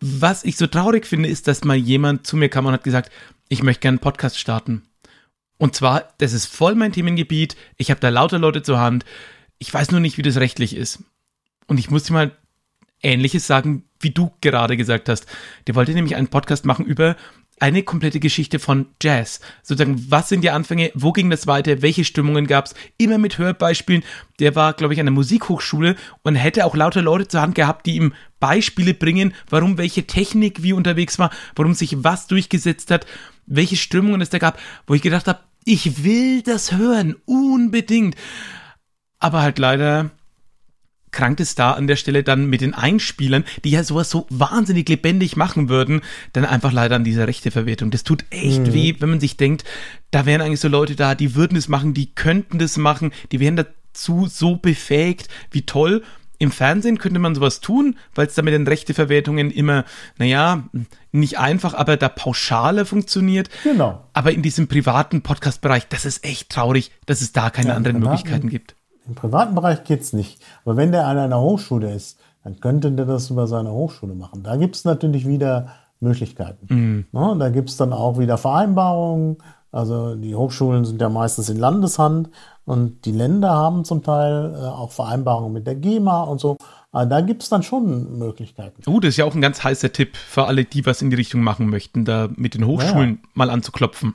Was 0.00 0.44
ich 0.44 0.56
so 0.56 0.66
traurig 0.66 1.06
finde, 1.06 1.28
ist, 1.28 1.46
dass 1.46 1.64
mal 1.64 1.76
jemand 1.76 2.26
zu 2.26 2.36
mir 2.36 2.48
kam 2.48 2.66
und 2.66 2.72
hat 2.72 2.84
gesagt, 2.84 3.12
ich 3.48 3.62
möchte 3.62 3.82
gerne 3.82 3.96
einen 3.96 4.02
Podcast 4.02 4.38
starten. 4.38 4.82
Und 5.58 5.76
zwar, 5.76 6.14
das 6.18 6.32
ist 6.32 6.46
voll 6.46 6.74
mein 6.74 6.92
Themengebiet, 6.92 7.56
ich 7.76 7.90
habe 7.90 8.00
da 8.00 8.08
lauter 8.08 8.38
Leute 8.38 8.62
zur 8.62 8.80
Hand, 8.80 9.04
ich 9.58 9.72
weiß 9.72 9.92
nur 9.92 10.00
nicht, 10.00 10.18
wie 10.18 10.22
das 10.22 10.38
rechtlich 10.38 10.74
ist. 10.74 11.04
Und 11.66 11.78
ich 11.78 11.90
musste 11.90 12.12
mal 12.12 12.32
Ähnliches 13.02 13.46
sagen, 13.46 13.84
wie 14.00 14.10
du 14.10 14.32
gerade 14.40 14.76
gesagt 14.76 15.08
hast. 15.08 15.26
Der 15.66 15.74
wollte 15.74 15.92
nämlich 15.92 16.16
einen 16.16 16.28
Podcast 16.28 16.64
machen 16.64 16.86
über 16.86 17.16
eine 17.60 17.82
komplette 17.82 18.20
Geschichte 18.20 18.58
von 18.58 18.86
Jazz. 19.02 19.40
Sozusagen, 19.62 20.10
was 20.10 20.28
sind 20.28 20.42
die 20.42 20.50
Anfänge, 20.50 20.90
wo 20.94 21.12
ging 21.12 21.30
das 21.30 21.46
weiter, 21.46 21.82
welche 21.82 22.04
Stimmungen 22.04 22.46
gab 22.46 22.66
es, 22.66 22.74
immer 22.98 23.18
mit 23.18 23.38
Hörbeispielen. 23.38 24.02
Der 24.40 24.54
war, 24.54 24.72
glaube 24.72 24.94
ich, 24.94 25.00
an 25.00 25.06
der 25.06 25.12
Musikhochschule 25.12 25.96
und 26.22 26.34
hätte 26.34 26.64
auch 26.64 26.74
lauter 26.74 27.02
Leute 27.02 27.28
zur 27.28 27.40
Hand 27.40 27.54
gehabt, 27.54 27.86
die 27.86 27.96
ihm 27.96 28.14
Beispiele 28.40 28.94
bringen, 28.94 29.34
warum 29.48 29.78
welche 29.78 30.06
Technik 30.06 30.62
wie 30.62 30.72
unterwegs 30.72 31.18
war, 31.18 31.30
warum 31.54 31.74
sich 31.74 32.02
was 32.02 32.26
durchgesetzt 32.26 32.90
hat, 32.90 33.06
welche 33.46 33.76
Stimmungen 33.76 34.20
es 34.20 34.30
da 34.30 34.38
gab, 34.38 34.58
wo 34.86 34.94
ich 34.94 35.02
gedacht 35.02 35.28
habe, 35.28 35.40
ich 35.64 36.04
will 36.04 36.42
das 36.42 36.72
hören, 36.72 37.16
unbedingt. 37.24 38.16
Aber 39.18 39.40
halt 39.40 39.58
leider 39.58 40.10
krankt 41.14 41.40
es 41.40 41.54
da 41.54 41.72
an 41.72 41.86
der 41.86 41.96
Stelle 41.96 42.22
dann 42.22 42.46
mit 42.46 42.60
den 42.60 42.74
Einspielern, 42.74 43.44
die 43.64 43.70
ja 43.70 43.84
sowas 43.84 44.10
so 44.10 44.26
wahnsinnig 44.28 44.88
lebendig 44.88 45.36
machen 45.36 45.70
würden, 45.70 46.02
dann 46.34 46.44
einfach 46.44 46.72
leider 46.72 46.96
an 46.96 47.04
dieser 47.04 47.26
Rechteverwertung. 47.26 47.90
Das 47.90 48.04
tut 48.04 48.24
echt 48.30 48.66
mhm. 48.66 48.74
weh, 48.74 48.94
wenn 48.98 49.08
man 49.08 49.20
sich 49.20 49.36
denkt, 49.36 49.64
da 50.10 50.26
wären 50.26 50.42
eigentlich 50.42 50.60
so 50.60 50.68
Leute 50.68 50.96
da, 50.96 51.14
die 51.14 51.34
würden 51.34 51.56
es 51.56 51.68
machen, 51.68 51.94
die 51.94 52.14
könnten 52.14 52.58
das 52.58 52.76
machen, 52.76 53.12
die 53.32 53.40
wären 53.40 53.56
dazu 53.56 54.26
so 54.26 54.56
befähigt, 54.56 55.28
wie 55.50 55.62
toll. 55.62 56.02
Im 56.38 56.50
Fernsehen 56.50 56.98
könnte 56.98 57.20
man 57.20 57.34
sowas 57.34 57.60
tun, 57.60 57.96
weil 58.14 58.26
es 58.26 58.34
da 58.34 58.42
mit 58.42 58.52
den 58.52 58.66
Rechteverwertungen 58.66 59.52
immer, 59.52 59.84
naja, 60.18 60.64
nicht 61.12 61.38
einfach, 61.38 61.74
aber 61.74 61.96
da 61.96 62.08
pauschaler 62.08 62.84
funktioniert. 62.84 63.48
Genau. 63.62 64.04
Aber 64.12 64.32
in 64.32 64.42
diesem 64.42 64.66
privaten 64.66 65.22
Podcast-Bereich, 65.22 65.86
das 65.88 66.04
ist 66.04 66.24
echt 66.24 66.50
traurig, 66.50 66.90
dass 67.06 67.20
es 67.20 67.32
da 67.32 67.50
keine 67.50 67.68
ja, 67.68 67.76
anderen 67.76 68.00
Möglichkeiten 68.00 68.50
gibt. 68.50 68.74
Im 69.06 69.14
privaten 69.14 69.54
Bereich 69.54 69.84
geht's 69.84 70.12
nicht. 70.12 70.42
Aber 70.64 70.76
wenn 70.76 70.92
der 70.92 71.06
an 71.06 71.18
einer 71.18 71.40
Hochschule 71.40 71.92
ist, 71.92 72.18
dann 72.42 72.60
könnte 72.60 72.92
der 72.92 73.06
das 73.06 73.30
über 73.30 73.46
seine 73.46 73.72
Hochschule 73.72 74.14
machen. 74.14 74.42
Da 74.42 74.56
gibt's 74.56 74.84
natürlich 74.84 75.26
wieder 75.26 75.68
Möglichkeiten. 76.00 76.66
Mhm. 76.68 77.06
Ja, 77.12 77.28
und 77.28 77.38
da 77.38 77.48
gibt 77.48 77.70
es 77.70 77.76
dann 77.76 77.92
auch 77.92 78.18
wieder 78.18 78.38
Vereinbarungen. 78.38 79.38
Also 79.72 80.14
die 80.14 80.36
Hochschulen 80.36 80.84
sind 80.84 81.00
ja 81.00 81.08
meistens 81.08 81.48
in 81.48 81.58
Landeshand 81.58 82.30
und 82.64 83.04
die 83.04 83.12
Länder 83.12 83.50
haben 83.50 83.84
zum 83.84 84.04
Teil 84.04 84.54
äh, 84.54 84.66
auch 84.66 84.92
Vereinbarungen 84.92 85.52
mit 85.52 85.66
der 85.66 85.74
GEMA 85.74 86.22
und 86.22 86.40
so. 86.40 86.56
Aber 86.92 87.06
da 87.06 87.20
gibt 87.22 87.42
es 87.42 87.48
dann 87.48 87.64
schon 87.64 88.18
Möglichkeiten. 88.18 88.82
Oh, 88.86 89.00
das 89.00 89.10
ist 89.10 89.16
ja 89.16 89.24
auch 89.24 89.34
ein 89.34 89.40
ganz 89.40 89.64
heißer 89.64 89.92
Tipp 89.92 90.16
für 90.16 90.44
alle, 90.44 90.64
die 90.64 90.86
was 90.86 91.02
in 91.02 91.10
die 91.10 91.16
Richtung 91.16 91.42
machen 91.42 91.68
möchten, 91.68 92.04
da 92.04 92.28
mit 92.36 92.54
den 92.54 92.66
Hochschulen 92.66 93.18
ja. 93.20 93.28
mal 93.34 93.50
anzuklopfen. 93.50 94.14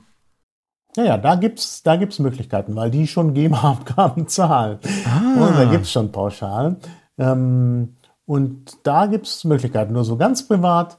Ja, 0.96 1.04
ja, 1.04 1.18
da 1.18 1.36
gibt's, 1.36 1.82
da 1.82 1.96
gibt's 1.96 2.18
Möglichkeiten, 2.18 2.74
weil 2.74 2.90
die 2.90 3.06
schon 3.06 3.34
GEMA-Abgaben 3.34 4.26
zahlen. 4.28 4.78
Ah. 5.04 5.46
Und 5.46 5.56
da 5.56 5.64
gibt's 5.64 5.92
schon 5.92 6.10
Pauschalen. 6.10 6.76
Ähm, 7.18 7.96
und 8.26 8.78
da 8.82 9.06
gibt's 9.06 9.44
Möglichkeiten. 9.44 9.92
Nur 9.92 10.04
so 10.04 10.16
ganz 10.16 10.46
privat 10.46 10.98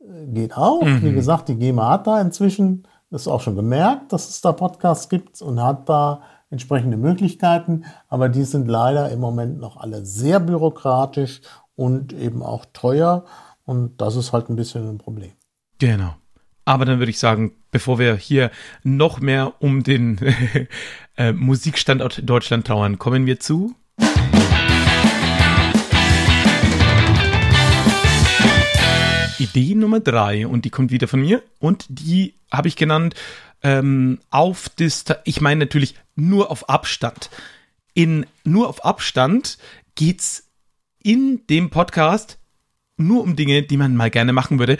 äh, 0.00 0.26
geht 0.26 0.56
auch. 0.56 0.82
Mhm. 0.82 1.02
Wie 1.02 1.12
gesagt, 1.12 1.48
die 1.48 1.56
GEMA 1.56 1.90
hat 1.90 2.06
da 2.06 2.20
inzwischen, 2.20 2.86
das 3.10 3.22
ist 3.22 3.28
auch 3.28 3.40
schon 3.40 3.56
gemerkt, 3.56 4.12
dass 4.12 4.28
es 4.28 4.40
da 4.40 4.52
Podcasts 4.52 5.08
gibt 5.08 5.40
und 5.40 5.62
hat 5.62 5.88
da 5.88 6.22
entsprechende 6.50 6.96
Möglichkeiten. 6.96 7.84
Aber 8.08 8.28
die 8.28 8.44
sind 8.44 8.68
leider 8.68 9.10
im 9.10 9.20
Moment 9.20 9.58
noch 9.58 9.78
alle 9.78 10.04
sehr 10.04 10.40
bürokratisch 10.40 11.40
und 11.76 12.12
eben 12.12 12.42
auch 12.42 12.66
teuer. 12.72 13.24
Und 13.64 14.00
das 14.00 14.16
ist 14.16 14.32
halt 14.32 14.50
ein 14.50 14.56
bisschen 14.56 14.88
ein 14.88 14.98
Problem. 14.98 15.32
Genau. 15.78 16.14
Aber 16.64 16.84
dann 16.84 16.98
würde 16.98 17.10
ich 17.10 17.18
sagen, 17.18 17.52
bevor 17.70 17.98
wir 17.98 18.16
hier 18.16 18.50
noch 18.82 19.20
mehr 19.20 19.54
um 19.60 19.82
den 19.82 20.18
äh, 21.16 21.32
Musikstandort 21.32 22.22
Deutschland 22.28 22.66
trauern, 22.66 22.98
kommen 22.98 23.26
wir 23.26 23.40
zu. 23.40 23.74
Idee 29.38 29.74
Nummer 29.74 30.00
drei 30.00 30.46
und 30.46 30.64
die 30.64 30.70
kommt 30.70 30.90
wieder 30.90 31.08
von 31.08 31.20
mir 31.20 31.42
und 31.58 31.86
die 31.88 32.34
habe 32.52 32.68
ich 32.68 32.76
genannt 32.76 33.14
ähm, 33.62 34.18
auf 34.30 34.68
Distanz. 34.68 35.20
Ich 35.24 35.40
meine 35.40 35.60
natürlich 35.60 35.94
nur 36.14 36.50
auf 36.50 36.68
Abstand. 36.68 37.30
In 37.94 38.26
nur 38.44 38.68
auf 38.68 38.84
Abstand 38.84 39.58
geht's 39.94 40.50
in 41.02 41.46
dem 41.48 41.70
Podcast 41.70 42.38
nur 42.98 43.22
um 43.22 43.34
Dinge, 43.34 43.62
die 43.62 43.78
man 43.78 43.96
mal 43.96 44.10
gerne 44.10 44.34
machen 44.34 44.58
würde 44.58 44.76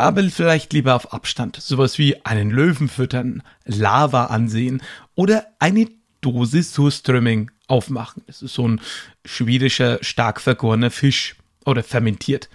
aber 0.00 0.22
vielleicht 0.24 0.72
lieber 0.72 0.94
auf 0.94 1.12
Abstand. 1.12 1.56
Sowas 1.56 1.98
wie 1.98 2.24
einen 2.24 2.50
Löwen 2.50 2.88
füttern, 2.88 3.42
Lava 3.64 4.26
ansehen 4.26 4.82
oder 5.14 5.46
eine 5.58 5.88
Dose 6.20 6.62
Surströmming 6.62 7.50
aufmachen. 7.66 8.22
Das 8.26 8.42
ist 8.42 8.54
so 8.54 8.66
ein 8.66 8.80
schwedischer, 9.24 9.98
stark 10.02 10.40
vergorener 10.40 10.90
Fisch 10.90 11.36
oder 11.64 11.82
fermentiert. 11.82 12.48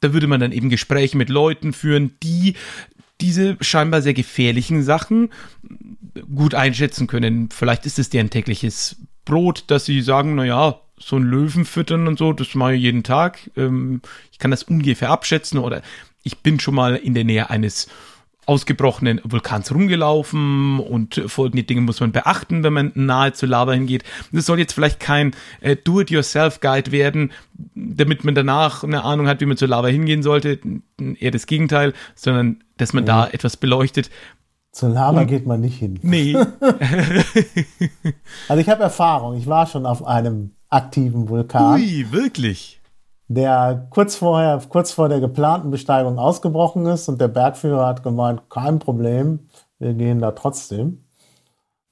Da 0.00 0.12
würde 0.12 0.26
man 0.26 0.40
dann 0.40 0.52
eben 0.52 0.68
Gespräche 0.68 1.16
mit 1.16 1.28
Leuten 1.28 1.72
führen, 1.72 2.16
die 2.22 2.54
diese 3.20 3.56
scheinbar 3.60 4.02
sehr 4.02 4.14
gefährlichen 4.14 4.82
Sachen 4.82 5.30
gut 6.34 6.54
einschätzen 6.54 7.06
können. 7.06 7.48
Vielleicht 7.50 7.86
ist 7.86 7.98
es 7.98 8.10
deren 8.10 8.30
tägliches 8.30 8.96
Brot, 9.24 9.64
dass 9.68 9.86
sie 9.86 10.02
sagen, 10.02 10.34
naja, 10.34 10.80
so 10.98 11.16
ein 11.16 11.22
Löwen 11.22 11.64
füttern 11.64 12.08
und 12.08 12.18
so, 12.18 12.32
das 12.32 12.54
mache 12.54 12.74
ich 12.74 12.82
jeden 12.82 13.02
Tag. 13.02 13.50
Ähm, 13.56 14.00
ich 14.32 14.38
kann 14.38 14.50
das 14.50 14.62
ungefähr 14.62 15.10
abschätzen 15.10 15.58
oder 15.58 15.82
ich 16.26 16.38
bin 16.38 16.58
schon 16.58 16.74
mal 16.74 16.96
in 16.96 17.14
der 17.14 17.24
Nähe 17.24 17.50
eines 17.50 17.86
ausgebrochenen 18.46 19.20
Vulkans 19.24 19.72
rumgelaufen 19.72 20.80
und 20.80 21.22
folgende 21.26 21.64
Dinge 21.64 21.80
muss 21.80 22.00
man 22.00 22.12
beachten, 22.12 22.62
wenn 22.62 22.72
man 22.72 22.92
nahe 22.94 23.32
zur 23.32 23.48
Lava 23.48 23.72
hingeht. 23.72 24.04
Das 24.32 24.46
soll 24.46 24.58
jetzt 24.58 24.72
vielleicht 24.72 25.00
kein 25.00 25.34
äh, 25.60 25.76
Do-it-yourself-Guide 25.76 26.92
werden, 26.92 27.32
damit 27.74 28.24
man 28.24 28.34
danach 28.34 28.84
eine 28.84 29.04
Ahnung 29.04 29.28
hat, 29.28 29.40
wie 29.40 29.46
man 29.46 29.56
zur 29.56 29.68
Lava 29.68 29.88
hingehen 29.88 30.22
sollte. 30.22 30.60
Eher 31.18 31.32
das 31.32 31.46
Gegenteil, 31.46 31.92
sondern 32.14 32.62
dass 32.76 32.92
man 32.92 33.06
ja. 33.06 33.26
da 33.26 33.32
etwas 33.32 33.56
beleuchtet. 33.56 34.10
Zur 34.70 34.90
Lava 34.90 35.22
und, 35.22 35.26
geht 35.26 35.46
man 35.46 35.60
nicht 35.60 35.78
hin. 35.78 35.98
Nee. 36.02 36.36
also 38.48 38.60
ich 38.60 38.68
habe 38.68 38.82
Erfahrung. 38.82 39.36
Ich 39.36 39.46
war 39.46 39.66
schon 39.66 39.86
auf 39.86 40.04
einem 40.04 40.52
aktiven 40.70 41.28
Vulkan. 41.28 41.80
Ui, 41.80 42.06
wirklich? 42.10 42.75
Der 43.28 43.86
kurz 43.90 44.16
vorher, 44.16 44.60
kurz 44.68 44.92
vor 44.92 45.08
der 45.08 45.20
geplanten 45.20 45.70
Besteigung 45.70 46.18
ausgebrochen 46.18 46.86
ist 46.86 47.08
und 47.08 47.20
der 47.20 47.28
Bergführer 47.28 47.86
hat 47.86 48.02
gemeint, 48.02 48.48
kein 48.48 48.78
Problem, 48.78 49.48
wir 49.78 49.94
gehen 49.94 50.20
da 50.20 50.32
trotzdem. 50.32 51.04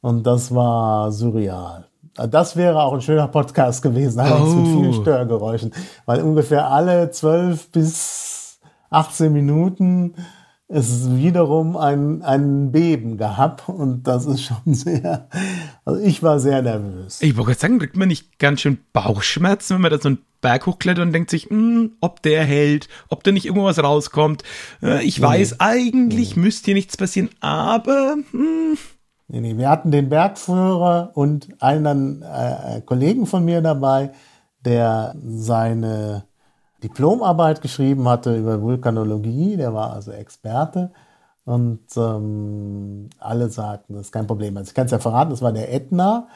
Und 0.00 0.26
das 0.26 0.54
war 0.54 1.10
surreal. 1.10 1.86
Das 2.14 2.56
wäre 2.56 2.82
auch 2.82 2.92
ein 2.92 3.00
schöner 3.00 3.26
Podcast 3.26 3.82
gewesen, 3.82 4.20
allerdings 4.20 4.52
oh. 4.52 4.56
mit 4.56 4.68
vielen 4.68 4.92
Störgeräuschen, 4.92 5.74
weil 6.06 6.22
ungefähr 6.22 6.70
alle 6.70 7.10
zwölf 7.10 7.70
bis 7.72 8.60
18 8.90 9.32
Minuten 9.32 10.14
es 10.74 11.14
wiederum 11.14 11.76
ein, 11.76 12.22
ein 12.22 12.72
Beben 12.72 13.16
gehabt 13.16 13.68
und 13.68 14.02
das 14.04 14.26
ist 14.26 14.42
schon 14.42 14.74
sehr, 14.74 15.28
also 15.84 16.00
ich 16.00 16.22
war 16.22 16.40
sehr 16.40 16.62
nervös. 16.62 17.22
Ich 17.22 17.36
wollte 17.36 17.54
sagen, 17.54 17.78
kriegt 17.78 17.96
man 17.96 18.08
nicht 18.08 18.38
ganz 18.38 18.60
schön 18.60 18.78
Bauchschmerzen, 18.92 19.74
wenn 19.74 19.82
man 19.82 19.92
da 19.92 19.98
so 19.98 20.08
einen 20.08 20.18
Berg 20.40 20.66
hochklettert 20.66 21.06
und 21.06 21.12
denkt 21.12 21.30
sich, 21.30 21.48
mh, 21.48 21.56
hm, 21.56 21.92
ob 22.00 22.22
der 22.22 22.44
hält, 22.44 22.88
ob 23.08 23.22
da 23.22 23.30
nicht 23.30 23.46
irgendwas 23.46 23.82
rauskommt. 23.82 24.42
Äh, 24.82 25.04
ich 25.04 25.18
nee. 25.18 25.24
weiß, 25.24 25.60
eigentlich 25.60 26.34
nee. 26.36 26.42
müsste 26.42 26.66
hier 26.66 26.74
nichts 26.74 26.96
passieren, 26.96 27.30
aber 27.40 28.16
mh. 28.16 28.24
Hm. 28.32 28.78
Nee, 29.28 29.40
nee, 29.40 29.56
wir 29.56 29.70
hatten 29.70 29.90
den 29.90 30.10
Bergführer 30.10 31.12
und 31.14 31.48
einen 31.62 32.22
äh, 32.22 32.82
Kollegen 32.84 33.26
von 33.26 33.44
mir 33.44 33.62
dabei, 33.62 34.10
der 34.64 35.14
seine 35.24 36.24
Diplomarbeit 36.84 37.62
geschrieben 37.62 38.08
hatte 38.08 38.36
über 38.36 38.60
Vulkanologie, 38.60 39.56
der 39.56 39.72
war 39.74 39.92
also 39.92 40.12
Experte. 40.12 40.90
Und 41.44 41.80
ähm, 41.96 43.10
alle 43.18 43.48
sagten, 43.50 43.94
das 43.94 44.06
ist 44.06 44.12
kein 44.12 44.26
Problem. 44.26 44.56
Also 44.56 44.68
ich 44.68 44.74
kann 44.74 44.86
es 44.86 44.92
ja 44.92 44.98
verraten, 44.98 45.30
das 45.30 45.42
war 45.42 45.52
der 45.52 45.72
Ätna. 45.72 46.28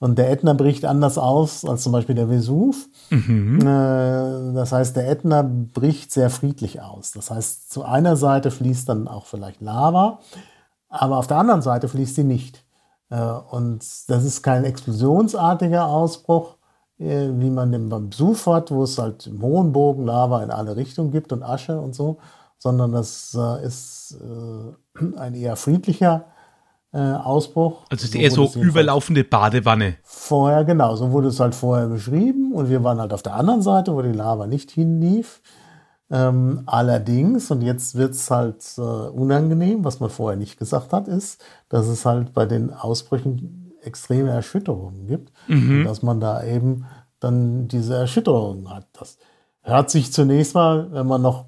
Und 0.00 0.16
der 0.16 0.30
Ätna 0.30 0.52
bricht 0.52 0.84
anders 0.84 1.18
aus 1.18 1.64
als 1.64 1.82
zum 1.82 1.92
Beispiel 1.92 2.14
der 2.14 2.30
Vesuv. 2.30 2.88
Mhm. 3.10 3.60
Äh, 3.60 4.54
das 4.54 4.70
heißt, 4.70 4.94
der 4.94 5.10
Ätna 5.10 5.42
bricht 5.42 6.12
sehr 6.12 6.30
friedlich 6.30 6.80
aus. 6.80 7.10
Das 7.10 7.30
heißt, 7.30 7.70
zu 7.70 7.84
einer 7.84 8.16
Seite 8.16 8.52
fließt 8.52 8.88
dann 8.88 9.08
auch 9.08 9.26
vielleicht 9.26 9.60
Lava, 9.60 10.20
aber 10.88 11.18
auf 11.18 11.26
der 11.26 11.38
anderen 11.38 11.62
Seite 11.62 11.88
fließt 11.88 12.14
sie 12.14 12.24
nicht. 12.24 12.64
Äh, 13.10 13.20
und 13.20 13.84
das 14.08 14.24
ist 14.24 14.42
kein 14.42 14.64
explosionsartiger 14.64 15.86
Ausbruch, 15.86 16.57
wie 16.98 17.50
man 17.50 17.70
den 17.70 17.88
beim 17.88 18.10
Besuch 18.10 18.46
hat, 18.46 18.70
wo 18.70 18.82
es 18.82 18.98
halt 18.98 19.26
im 19.26 19.40
hohen 19.40 19.72
Bogen 19.72 20.04
Lava 20.04 20.42
in 20.42 20.50
alle 20.50 20.76
Richtungen 20.76 21.10
gibt 21.10 21.32
und 21.32 21.42
Asche 21.42 21.80
und 21.80 21.94
so, 21.94 22.18
sondern 22.58 22.92
das 22.92 23.36
äh, 23.38 23.64
ist 23.64 24.18
äh, 24.20 25.16
ein 25.16 25.34
eher 25.34 25.56
friedlicher 25.56 26.26
äh, 26.92 26.98
Ausbruch. 26.98 27.82
Also 27.90 28.04
es 28.04 28.10
ist 28.10 28.14
eher 28.16 28.30
so 28.30 28.50
überlaufende 28.54 29.22
Badewanne. 29.22 29.96
Vorher, 30.02 30.64
genau, 30.64 30.96
so 30.96 31.12
wurde 31.12 31.28
es 31.28 31.38
halt 31.38 31.54
vorher 31.54 31.86
beschrieben 31.86 32.52
und 32.52 32.68
wir 32.68 32.82
waren 32.82 32.98
halt 32.98 33.12
auf 33.12 33.22
der 33.22 33.34
anderen 33.34 33.62
Seite, 33.62 33.94
wo 33.94 34.02
die 34.02 34.12
Lava 34.12 34.46
nicht 34.46 34.70
hinlief. 34.70 35.40
Ähm, 36.10 36.62
allerdings, 36.66 37.50
und 37.50 37.60
jetzt 37.60 37.94
wird 37.94 38.12
es 38.12 38.30
halt 38.30 38.64
äh, 38.78 38.80
unangenehm, 38.80 39.84
was 39.84 40.00
man 40.00 40.08
vorher 40.08 40.38
nicht 40.38 40.58
gesagt 40.58 40.92
hat, 40.92 41.06
ist, 41.06 41.44
dass 41.68 41.86
es 41.86 42.06
halt 42.06 42.32
bei 42.32 42.46
den 42.46 42.72
Ausbrüchen 42.72 43.67
extreme 43.88 44.30
Erschütterungen 44.30 45.06
gibt, 45.06 45.32
mhm. 45.48 45.84
dass 45.84 46.02
man 46.02 46.20
da 46.20 46.44
eben 46.44 46.84
dann 47.18 47.66
diese 47.66 47.96
Erschütterungen 47.96 48.70
hat. 48.70 48.86
Das 48.92 49.18
hört 49.62 49.90
sich 49.90 50.12
zunächst 50.12 50.54
mal, 50.54 50.92
wenn 50.92 51.06
man 51.06 51.22
noch 51.22 51.46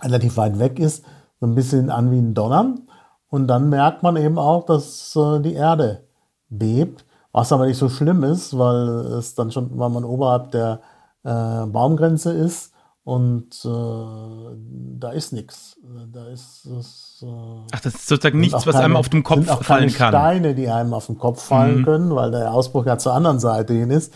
relativ 0.00 0.36
weit 0.36 0.58
weg 0.58 0.78
ist, 0.78 1.04
so 1.40 1.46
ein 1.46 1.54
bisschen 1.54 1.90
an 1.90 2.10
wie 2.10 2.18
ein 2.18 2.34
Donnern. 2.34 2.88
Und 3.28 3.46
dann 3.48 3.68
merkt 3.68 4.02
man 4.02 4.16
eben 4.16 4.38
auch, 4.38 4.64
dass 4.64 5.14
äh, 5.16 5.40
die 5.40 5.52
Erde 5.52 6.06
bebt, 6.48 7.04
was 7.32 7.52
aber 7.52 7.66
nicht 7.66 7.76
so 7.76 7.88
schlimm 7.88 8.24
ist, 8.24 8.56
weil 8.56 8.88
es 9.18 9.34
dann 9.34 9.50
schon, 9.50 9.78
weil 9.78 9.90
man 9.90 10.04
oberhalb 10.04 10.50
der 10.52 10.80
äh, 11.24 11.66
Baumgrenze 11.66 12.32
ist 12.32 12.72
und 13.08 13.64
äh, 13.64 14.98
da 14.98 15.12
ist 15.12 15.32
nichts. 15.32 15.78
Da 16.12 16.26
ist 16.26 16.66
es. 16.66 17.24
Äh, 17.26 17.26
Ach, 17.72 17.80
das 17.80 17.94
ist 17.94 18.06
sozusagen 18.06 18.38
nichts, 18.38 18.66
was 18.66 18.74
keine, 18.74 18.84
einem 18.84 18.96
auf 18.96 19.08
dem 19.08 19.22
Kopf 19.22 19.38
sind 19.38 19.50
auch 19.50 19.62
fallen 19.62 19.90
kann. 19.90 20.12
Steine, 20.12 20.54
die 20.54 20.68
einem 20.68 20.92
auf 20.92 21.06
den 21.06 21.16
Kopf 21.16 21.42
fallen 21.42 21.78
mhm. 21.78 21.84
können, 21.86 22.14
weil 22.14 22.30
der 22.32 22.52
Ausbruch 22.52 22.84
ja 22.84 22.98
zur 22.98 23.14
anderen 23.14 23.38
Seite 23.38 23.72
hin 23.72 23.90
ist. 23.90 24.12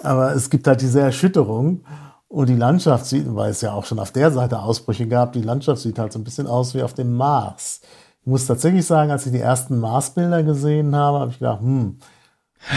Aber 0.00 0.32
es 0.32 0.48
gibt 0.48 0.68
halt 0.68 0.80
diese 0.80 1.00
Erschütterung. 1.00 1.84
Und 2.28 2.48
die 2.48 2.54
Landschaft 2.54 3.06
sieht, 3.06 3.26
weil 3.34 3.50
es 3.50 3.62
ja 3.62 3.72
auch 3.72 3.84
schon 3.84 3.98
auf 3.98 4.12
der 4.12 4.30
Seite 4.30 4.60
Ausbrüche 4.60 5.08
gab, 5.08 5.32
die 5.32 5.42
Landschaft 5.42 5.82
sieht 5.82 5.98
halt 5.98 6.12
so 6.12 6.20
ein 6.20 6.24
bisschen 6.24 6.46
aus 6.46 6.72
wie 6.74 6.84
auf 6.84 6.94
dem 6.94 7.16
Mars. 7.16 7.80
Ich 8.20 8.26
muss 8.28 8.46
tatsächlich 8.46 8.86
sagen, 8.86 9.10
als 9.10 9.26
ich 9.26 9.32
die 9.32 9.40
ersten 9.40 9.80
Marsbilder 9.80 10.44
gesehen 10.44 10.94
habe, 10.94 11.18
habe 11.18 11.32
ich 11.32 11.40
gedacht, 11.40 11.62
hm, 11.62 11.98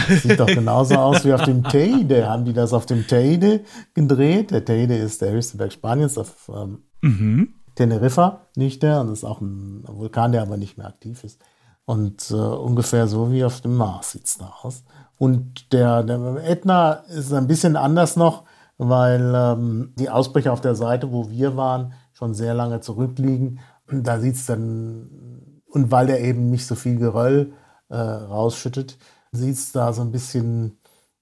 Sieht 0.08 0.38
doch 0.38 0.46
genauso 0.46 0.94
aus 0.96 1.24
wie 1.24 1.32
auf 1.32 1.42
dem 1.42 1.64
Teide. 1.64 2.28
Haben 2.28 2.44
die 2.44 2.52
das 2.52 2.72
auf 2.72 2.86
dem 2.86 3.06
Teide 3.06 3.64
gedreht? 3.94 4.50
Der 4.50 4.64
Teide 4.64 4.96
ist 4.96 5.20
der 5.20 5.32
höchste 5.32 5.56
Berg 5.56 5.72
Spaniens 5.72 6.16
auf 6.16 6.50
ähm, 6.54 6.84
mhm. 7.00 7.54
Teneriffa, 7.74 8.46
nicht 8.56 8.82
der. 8.82 9.00
Und 9.00 9.08
das 9.08 9.18
ist 9.18 9.24
auch 9.24 9.40
ein 9.40 9.84
Vulkan, 9.86 10.32
der 10.32 10.42
aber 10.42 10.56
nicht 10.56 10.78
mehr 10.78 10.86
aktiv 10.86 11.24
ist. 11.24 11.40
Und 11.84 12.30
äh, 12.30 12.34
ungefähr 12.34 13.08
so 13.08 13.32
wie 13.32 13.44
auf 13.44 13.60
dem 13.62 13.76
Mars 13.76 14.12
sieht 14.12 14.26
es 14.26 14.38
da 14.38 14.52
aus. 14.62 14.84
Und 15.18 15.72
der, 15.72 16.02
der 16.02 16.48
Ätna 16.48 16.92
ist 17.08 17.32
ein 17.32 17.46
bisschen 17.46 17.76
anders 17.76 18.16
noch, 18.16 18.44
weil 18.78 19.32
ähm, 19.34 19.92
die 19.98 20.08
Ausbrüche 20.08 20.52
auf 20.52 20.60
der 20.60 20.74
Seite, 20.74 21.12
wo 21.12 21.28
wir 21.30 21.56
waren, 21.56 21.92
schon 22.12 22.32
sehr 22.32 22.54
lange 22.54 22.80
zurückliegen. 22.80 23.60
Und 23.90 24.06
da 24.06 24.20
sieht 24.20 24.36
es 24.36 24.46
dann, 24.46 25.62
und 25.66 25.90
weil 25.90 26.06
der 26.06 26.20
eben 26.22 26.48
nicht 26.48 26.66
so 26.66 26.74
viel 26.74 26.96
Geröll 26.96 27.52
äh, 27.88 27.96
rausschüttet, 27.96 28.98
sieht 29.32 29.54
es 29.54 29.72
da 29.72 29.92
so 29.92 30.02
ein 30.02 30.12
bisschen, 30.12 30.78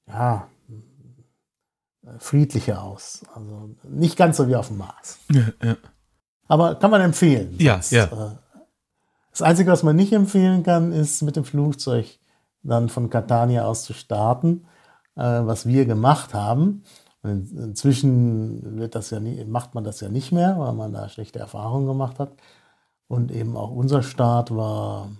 ja, 0.06 0.48
friedlicher 2.18 2.82
aus. 2.82 3.22
Also 3.34 3.74
nicht 3.84 4.16
ganz 4.16 4.36
so 4.38 4.48
wie 4.48 4.56
auf 4.56 4.68
dem 4.68 4.78
Mars. 4.78 5.18
Ja, 5.30 5.48
ja. 5.62 5.76
Aber 6.48 6.76
kann 6.76 6.90
man 6.90 7.02
empfehlen. 7.02 7.54
Ja, 7.58 7.74
sonst, 7.74 7.90
ja. 7.90 8.04
Äh, 8.04 8.36
das 9.30 9.42
Einzige, 9.42 9.70
was 9.70 9.82
man 9.82 9.96
nicht 9.96 10.12
empfehlen 10.12 10.62
kann, 10.62 10.92
ist 10.92 11.22
mit 11.22 11.36
dem 11.36 11.44
Flugzeug 11.44 12.18
dann 12.62 12.88
von 12.88 13.10
Catania 13.10 13.64
aus 13.64 13.84
zu 13.84 13.92
starten, 13.92 14.66
äh, 15.16 15.22
was 15.22 15.66
wir 15.66 15.84
gemacht 15.84 16.34
haben. 16.34 16.82
Und 17.22 17.52
inzwischen 17.52 18.78
wird 18.78 18.94
das 18.94 19.10
ja 19.10 19.20
nie, 19.20 19.44
macht 19.44 19.74
man 19.74 19.84
das 19.84 20.00
ja 20.00 20.08
nicht 20.08 20.32
mehr, 20.32 20.58
weil 20.58 20.72
man 20.72 20.92
da 20.92 21.08
schlechte 21.08 21.38
Erfahrungen 21.38 21.86
gemacht 21.86 22.18
hat. 22.18 22.32
Und 23.06 23.30
eben 23.32 23.56
auch 23.56 23.70
unser 23.70 24.02
Start 24.02 24.54
war, 24.54 25.10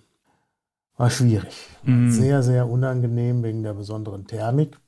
war 0.99 1.11
schwierig. 1.11 1.55
Mhm. 1.85 2.11
Sehr, 2.11 2.43
sehr 2.43 2.69
unangenehm 2.69 3.43
wegen 3.43 3.63
der 3.63 3.73
besonderen 3.73 4.27
Thermik. 4.27 4.79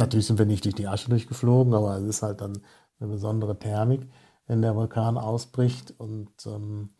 Natürlich 0.00 0.26
sind 0.26 0.38
wir 0.38 0.46
nicht 0.46 0.64
durch 0.64 0.74
die 0.74 0.88
Asche 0.88 1.10
durchgeflogen, 1.10 1.74
aber 1.74 1.98
es 1.98 2.04
ist 2.04 2.22
halt 2.22 2.40
dann 2.40 2.58
eine 2.98 3.10
besondere 3.10 3.58
Thermik, 3.58 4.08
wenn 4.46 4.62
der 4.62 4.74
Vulkan 4.74 5.18
ausbricht 5.18 5.94
und 5.98 6.30
ähm, 6.46 6.90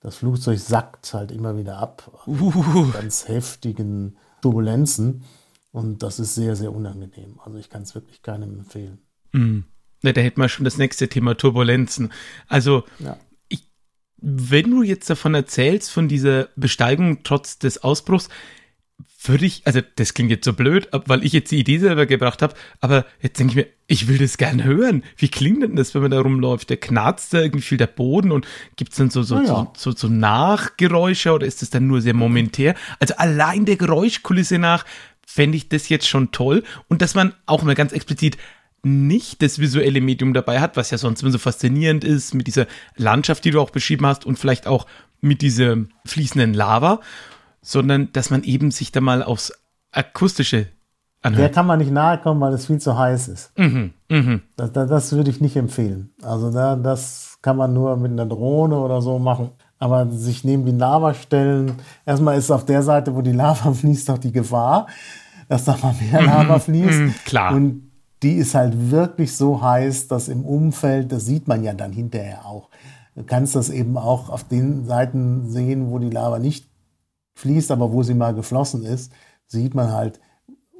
das 0.00 0.16
Flugzeug 0.16 0.58
sackt 0.58 1.14
halt 1.14 1.30
immer 1.32 1.56
wieder 1.56 1.78
ab. 1.78 2.26
Uh. 2.26 2.90
Ganz 2.92 3.28
heftigen 3.28 4.18
Turbulenzen. 4.42 5.24
Und 5.70 6.02
das 6.02 6.18
ist 6.18 6.34
sehr, 6.34 6.54
sehr 6.54 6.72
unangenehm. 6.72 7.40
Also 7.42 7.56
ich 7.56 7.70
kann 7.70 7.82
es 7.82 7.94
wirklich 7.94 8.20
keinem 8.20 8.58
empfehlen. 8.58 8.98
Mm. 9.32 9.60
Ja, 10.02 10.12
da 10.12 10.20
hätten 10.20 10.40
wir 10.40 10.48
schon 10.48 10.64
das 10.64 10.76
nächste 10.76 11.08
Thema 11.08 11.36
Turbulenzen. 11.36 12.12
Also 12.48 12.82
ja. 12.98 13.16
Wenn 14.22 14.70
du 14.70 14.82
jetzt 14.82 15.10
davon 15.10 15.34
erzählst, 15.34 15.90
von 15.90 16.08
dieser 16.08 16.48
Besteigung 16.56 17.24
trotz 17.24 17.58
des 17.58 17.82
Ausbruchs, 17.82 18.28
würde 19.24 19.46
ich, 19.46 19.62
also 19.66 19.80
das 19.96 20.14
klingt 20.14 20.30
jetzt 20.30 20.44
so 20.44 20.52
blöd, 20.52 20.88
weil 21.06 21.24
ich 21.24 21.32
jetzt 21.32 21.50
die 21.50 21.58
Idee 21.58 21.78
selber 21.78 22.06
gebracht 22.06 22.42
habe, 22.42 22.54
aber 22.80 23.04
jetzt 23.20 23.38
denke 23.38 23.52
ich 23.52 23.56
mir, 23.56 23.66
ich 23.86 24.08
will 24.08 24.18
das 24.18 24.36
gern 24.36 24.64
hören. 24.64 25.04
Wie 25.16 25.28
klingt 25.28 25.62
denn 25.62 25.76
das, 25.76 25.94
wenn 25.94 26.02
man 26.02 26.10
da 26.10 26.20
rumläuft? 26.20 26.70
Der 26.70 26.76
knarzt 26.76 27.32
da 27.34 27.40
irgendwie 27.40 27.62
viel 27.62 27.78
der 27.78 27.86
Boden 27.86 28.32
und 28.32 28.46
gibt 28.76 28.92
es 28.92 28.98
dann 28.98 29.10
so, 29.10 29.22
so, 29.22 29.36
ja. 29.36 29.46
so, 29.46 29.72
so, 29.76 29.92
so 29.92 30.08
Nachgeräusche 30.08 31.32
oder 31.32 31.46
ist 31.46 31.62
das 31.62 31.70
dann 31.70 31.86
nur 31.86 32.00
sehr 32.00 32.14
momentär? 32.14 32.74
Also 33.00 33.14
allein 33.16 33.64
der 33.64 33.76
Geräuschkulisse 33.76 34.58
nach 34.58 34.84
fände 35.26 35.56
ich 35.56 35.68
das 35.68 35.88
jetzt 35.88 36.08
schon 36.08 36.32
toll 36.32 36.64
und 36.88 37.02
dass 37.02 37.14
man 37.14 37.34
auch 37.46 37.62
mal 37.62 37.74
ganz 37.74 37.92
explizit 37.92 38.38
nicht 38.82 39.42
das 39.42 39.58
visuelle 39.58 40.00
Medium 40.00 40.34
dabei 40.34 40.60
hat, 40.60 40.76
was 40.76 40.90
ja 40.90 40.98
sonst 40.98 41.22
immer 41.22 41.30
so 41.30 41.38
faszinierend 41.38 42.04
ist 42.04 42.34
mit 42.34 42.46
dieser 42.46 42.66
Landschaft, 42.96 43.44
die 43.44 43.50
du 43.50 43.60
auch 43.60 43.70
beschrieben 43.70 44.06
hast 44.06 44.26
und 44.26 44.38
vielleicht 44.38 44.66
auch 44.66 44.86
mit 45.20 45.40
dieser 45.40 45.76
fließenden 46.04 46.52
Lava 46.52 47.00
sondern 47.62 48.12
dass 48.12 48.30
man 48.30 48.42
eben 48.42 48.70
sich 48.70 48.92
da 48.92 49.00
mal 49.00 49.22
aufs 49.22 49.52
Akustische 49.92 50.66
anhört. 51.22 51.40
Der 51.40 51.50
kann 51.50 51.66
man 51.66 51.78
nicht 51.78 51.92
nahe 51.92 52.18
kommen, 52.18 52.40
weil 52.40 52.52
es 52.52 52.66
viel 52.66 52.78
zu 52.78 52.98
heiß 52.98 53.28
ist. 53.28 53.56
Mhm, 53.56 53.92
mh. 54.08 54.40
das, 54.56 54.72
das, 54.72 54.90
das, 54.90 55.12
würde 55.12 55.30
ich 55.30 55.40
nicht 55.40 55.56
empfehlen. 55.56 56.10
Also 56.22 56.50
da, 56.50 56.76
das 56.76 57.38
kann 57.40 57.56
man 57.56 57.72
nur 57.72 57.96
mit 57.96 58.12
einer 58.12 58.26
Drohne 58.26 58.76
oder 58.76 59.00
so 59.00 59.18
machen. 59.18 59.50
Aber 59.78 60.08
sich 60.10 60.44
neben 60.44 60.64
die 60.64 60.72
Lava 60.72 61.14
stellen, 61.14 61.74
erstmal 62.06 62.38
ist 62.38 62.50
auf 62.50 62.64
der 62.64 62.82
Seite, 62.82 63.14
wo 63.14 63.22
die 63.22 63.32
Lava 63.32 63.72
fließt, 63.72 64.10
auch 64.10 64.18
die 64.18 64.32
Gefahr, 64.32 64.86
dass 65.48 65.64
da 65.64 65.76
mal 65.80 65.94
mehr 65.94 66.22
Lava 66.22 66.56
mhm, 66.56 66.60
fließt. 66.60 67.00
Mhm, 67.00 67.14
klar. 67.24 67.54
Und 67.54 67.91
die 68.22 68.34
ist 68.34 68.54
halt 68.54 68.90
wirklich 68.90 69.36
so 69.36 69.62
heiß, 69.62 70.08
dass 70.08 70.28
im 70.28 70.44
Umfeld, 70.44 71.12
das 71.12 71.26
sieht 71.26 71.48
man 71.48 71.62
ja 71.62 71.72
dann 71.74 71.92
hinterher 71.92 72.46
auch, 72.46 72.68
du 73.16 73.24
kannst 73.24 73.56
das 73.56 73.68
eben 73.68 73.96
auch 73.96 74.28
auf 74.28 74.44
den 74.44 74.86
Seiten 74.86 75.50
sehen, 75.50 75.90
wo 75.90 75.98
die 75.98 76.10
Lava 76.10 76.38
nicht 76.38 76.68
fließt, 77.34 77.70
aber 77.70 77.92
wo 77.92 78.02
sie 78.02 78.14
mal 78.14 78.34
geflossen 78.34 78.84
ist, 78.84 79.12
sieht 79.46 79.74
man 79.74 79.92
halt 79.92 80.20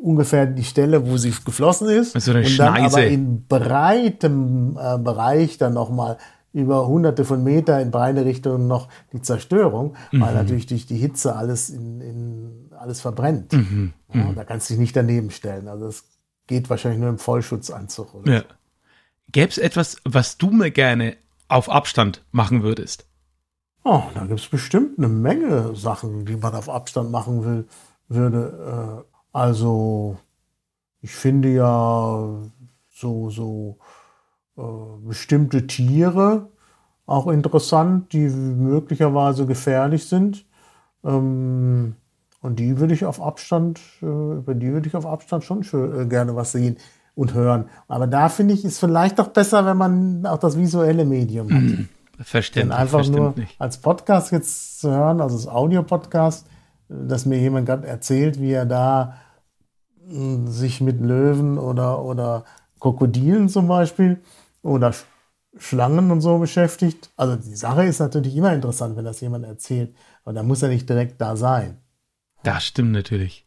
ungefähr 0.01 0.47
die 0.47 0.65
Stelle, 0.65 1.09
wo 1.09 1.17
sie 1.17 1.33
geflossen 1.45 1.89
ist. 1.89 2.15
Also 2.15 2.33
eine 2.33 2.41
und 2.41 2.59
dann 2.59 2.77
Schneise. 2.77 2.97
aber 2.97 3.07
in 3.07 3.47
breitem 3.47 4.79
äh, 4.81 4.99
Bereich 4.99 5.59
dann 5.59 5.75
nochmal 5.75 6.19
über 6.53 6.87
hunderte 6.87 7.25
von 7.25 7.43
Meter 7.43 7.81
in 7.81 7.91
beide 7.91 8.25
Richtungen 8.25 8.67
noch 8.67 8.89
die 9.13 9.23
Zerstörung, 9.23 9.95
mhm. 10.11 10.21
weil 10.21 10.35
natürlich 10.35 10.67
durch 10.67 10.87
die 10.87 10.97
Hitze 10.97 11.35
alles 11.35 11.71
in, 11.71 12.01
in 12.01 12.71
alles 12.79 13.01
verbrennt. 13.01 13.53
Mhm. 13.53 13.93
Ja, 14.13 14.25
mhm. 14.25 14.35
da 14.35 14.45
kannst 14.45 14.69
du 14.69 14.75
dich 14.75 14.81
nicht 14.81 14.97
daneben 14.97 15.31
stellen. 15.31 15.69
Also 15.69 15.87
das 15.87 16.05
geht 16.53 16.71
wahrscheinlich 16.71 17.01
nur 17.01 17.09
im 17.09 17.19
Vollschutzanzug. 17.19 18.15
Oder 18.15 18.33
ja. 18.33 18.43
Gäbe 19.33 19.49
es 19.49 19.59
etwas, 19.59 19.97
was 20.05 20.37
du 20.37 20.51
mir 20.51 20.71
gerne 20.71 21.17
auf 21.49 21.71
Abstand 21.71 22.23
machen 22.31 22.63
würdest? 22.63 23.07
Oh, 23.85 24.03
da 24.15 24.27
gibt 24.27 24.39
es 24.39 24.49
bestimmt 24.49 24.99
eine 24.99 25.09
Menge 25.09 25.75
Sachen, 25.75 26.27
die 26.27 26.37
man 26.37 26.55
auf 26.55 26.69
Abstand 26.69 27.11
machen 27.11 27.45
will, 27.45 27.67
würde. 28.09 29.03
Äh, 29.03 29.37
also, 29.37 30.19
ich 31.01 31.13
finde 31.13 31.49
ja 31.49 32.39
so, 32.91 33.31
so 33.31 33.79
äh, 34.57 35.07
bestimmte 35.07 35.67
Tiere 35.67 36.51
auch 37.07 37.27
interessant, 37.29 38.13
die 38.13 38.29
möglicherweise 38.29 39.47
gefährlich 39.47 40.07
sind. 40.07 40.45
Ähm, 41.03 41.97
und 42.43 42.59
die 42.59 42.79
würde 42.79 42.93
ich 42.93 43.05
auf 43.07 43.23
Abstand, 43.23 43.81
äh, 44.03 44.07
über 44.07 44.55
die 44.55 44.73
würde 44.73 44.89
ich 44.89 44.97
auf 44.97 45.07
Abstand 45.07 45.45
schon 45.45 45.63
schön, 45.63 45.99
äh, 45.99 46.07
gerne 46.07 46.37
was 46.37 46.53
sehen 46.53 46.77
und 47.15 47.35
hören. 47.35 47.67
Aber 47.89 48.07
da 48.07 48.29
finde 48.29 48.53
ich, 48.53 48.65
ist 48.65 48.81
vielleicht 48.81 49.21
auch 49.21 49.29
besser, 49.29 49.65
wenn 49.65 49.77
man 49.77 50.27
auch 50.27 50.39
das 50.39 50.59
visuelle 50.59 51.05
Medium 51.05 51.53
hat. 51.53 51.63
Mhm. 51.63 51.89
Verständlich. 52.21 52.71
Denn 52.71 52.73
einfach 52.73 53.07
nur 53.09 53.35
als 53.59 53.79
Podcast 53.79 54.33
jetzt 54.33 54.81
zu 54.81 54.91
hören, 54.91 55.21
also 55.21 55.37
das 55.37 55.49
Audio-Podcast, 55.49 56.47
dass 56.89 57.27
mir 57.27 57.39
jemand 57.39 57.67
gerade 57.67 57.87
erzählt, 57.87 58.41
wie 58.41 58.53
er 58.53 58.67
da 58.67 59.17
hm, 60.07 60.47
sich 60.49 60.81
mit 60.81 61.01
Löwen 61.01 61.59
oder, 61.59 62.03
oder 62.05 62.45
Krokodilen 62.81 63.49
zum 63.49 63.69
Beispiel 63.69 64.21
oder 64.63 64.93
Schlangen 65.57 66.11
und 66.11 66.21
so 66.21 66.39
beschäftigt. 66.39 67.11
Also 67.17 67.37
die 67.37 67.57
Sache 67.57 67.85
ist 67.85 68.01
natürlich 68.01 68.37
immer 68.37 68.53
interessant, 68.53 68.97
wenn 68.97 69.05
das 69.05 69.21
jemand 69.21 69.45
erzählt, 69.45 69.95
aber 70.25 70.35
da 70.35 70.43
muss 70.43 70.63
er 70.63 70.69
nicht 70.69 70.89
direkt 70.89 71.21
da 71.21 71.37
sein. 71.37 71.82
Das 72.43 72.67
stimmt 72.67 72.93
natürlich. 72.93 73.47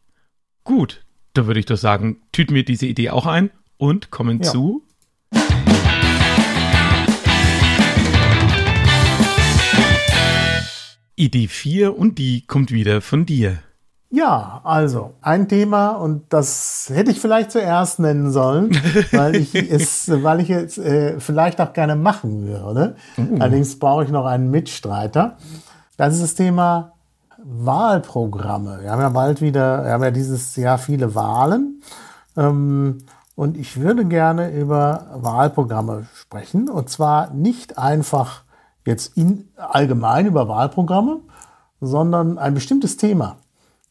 Gut, 0.64 1.04
da 1.34 1.46
würde 1.46 1.60
ich 1.60 1.66
doch 1.66 1.76
sagen, 1.76 2.22
tüten 2.32 2.54
wir 2.54 2.64
diese 2.64 2.86
Idee 2.86 3.10
auch 3.10 3.26
ein 3.26 3.50
und 3.76 4.10
kommen 4.10 4.38
ja. 4.42 4.50
zu 4.50 4.82
Idee 11.14 11.48
4 11.48 11.98
und 11.98 12.18
die 12.18 12.46
kommt 12.46 12.70
wieder 12.70 13.00
von 13.00 13.26
dir. 13.26 13.58
Ja, 14.10 14.60
also 14.64 15.14
ein 15.20 15.48
Thema 15.48 15.90
und 15.90 16.24
das 16.30 16.90
hätte 16.92 17.10
ich 17.10 17.20
vielleicht 17.20 17.50
zuerst 17.50 17.98
nennen 17.98 18.30
sollen, 18.30 18.70
weil 19.12 19.36
ich 19.36 19.54
es, 19.54 20.10
weil 20.22 20.40
ich 20.40 20.50
es 20.50 20.78
äh, 20.78 21.20
vielleicht 21.20 21.60
auch 21.60 21.72
gerne 21.72 21.96
machen 21.96 22.46
würde. 22.46 22.96
Uh. 23.18 23.36
Allerdings 23.40 23.78
brauche 23.78 24.04
ich 24.04 24.10
noch 24.10 24.24
einen 24.24 24.50
Mitstreiter. 24.50 25.36
Das 25.96 26.14
ist 26.14 26.22
das 26.22 26.34
Thema 26.34 26.95
Wahlprogramme. 27.42 28.80
Wir 28.82 28.90
haben 28.90 29.00
ja 29.00 29.08
bald 29.08 29.40
wieder, 29.40 29.84
wir 29.84 29.92
haben 29.92 30.02
ja 30.02 30.10
dieses 30.10 30.56
Jahr 30.56 30.78
viele 30.78 31.14
Wahlen. 31.14 31.82
Ähm, 32.36 32.98
und 33.34 33.56
ich 33.56 33.80
würde 33.80 34.06
gerne 34.06 34.50
über 34.50 35.06
Wahlprogramme 35.14 36.06
sprechen. 36.14 36.68
Und 36.70 36.88
zwar 36.88 37.32
nicht 37.34 37.78
einfach 37.78 38.42
jetzt 38.86 39.16
in, 39.16 39.48
allgemein 39.56 40.26
über 40.26 40.48
Wahlprogramme, 40.48 41.20
sondern 41.80 42.38
ein 42.38 42.54
bestimmtes 42.54 42.96
Thema 42.96 43.36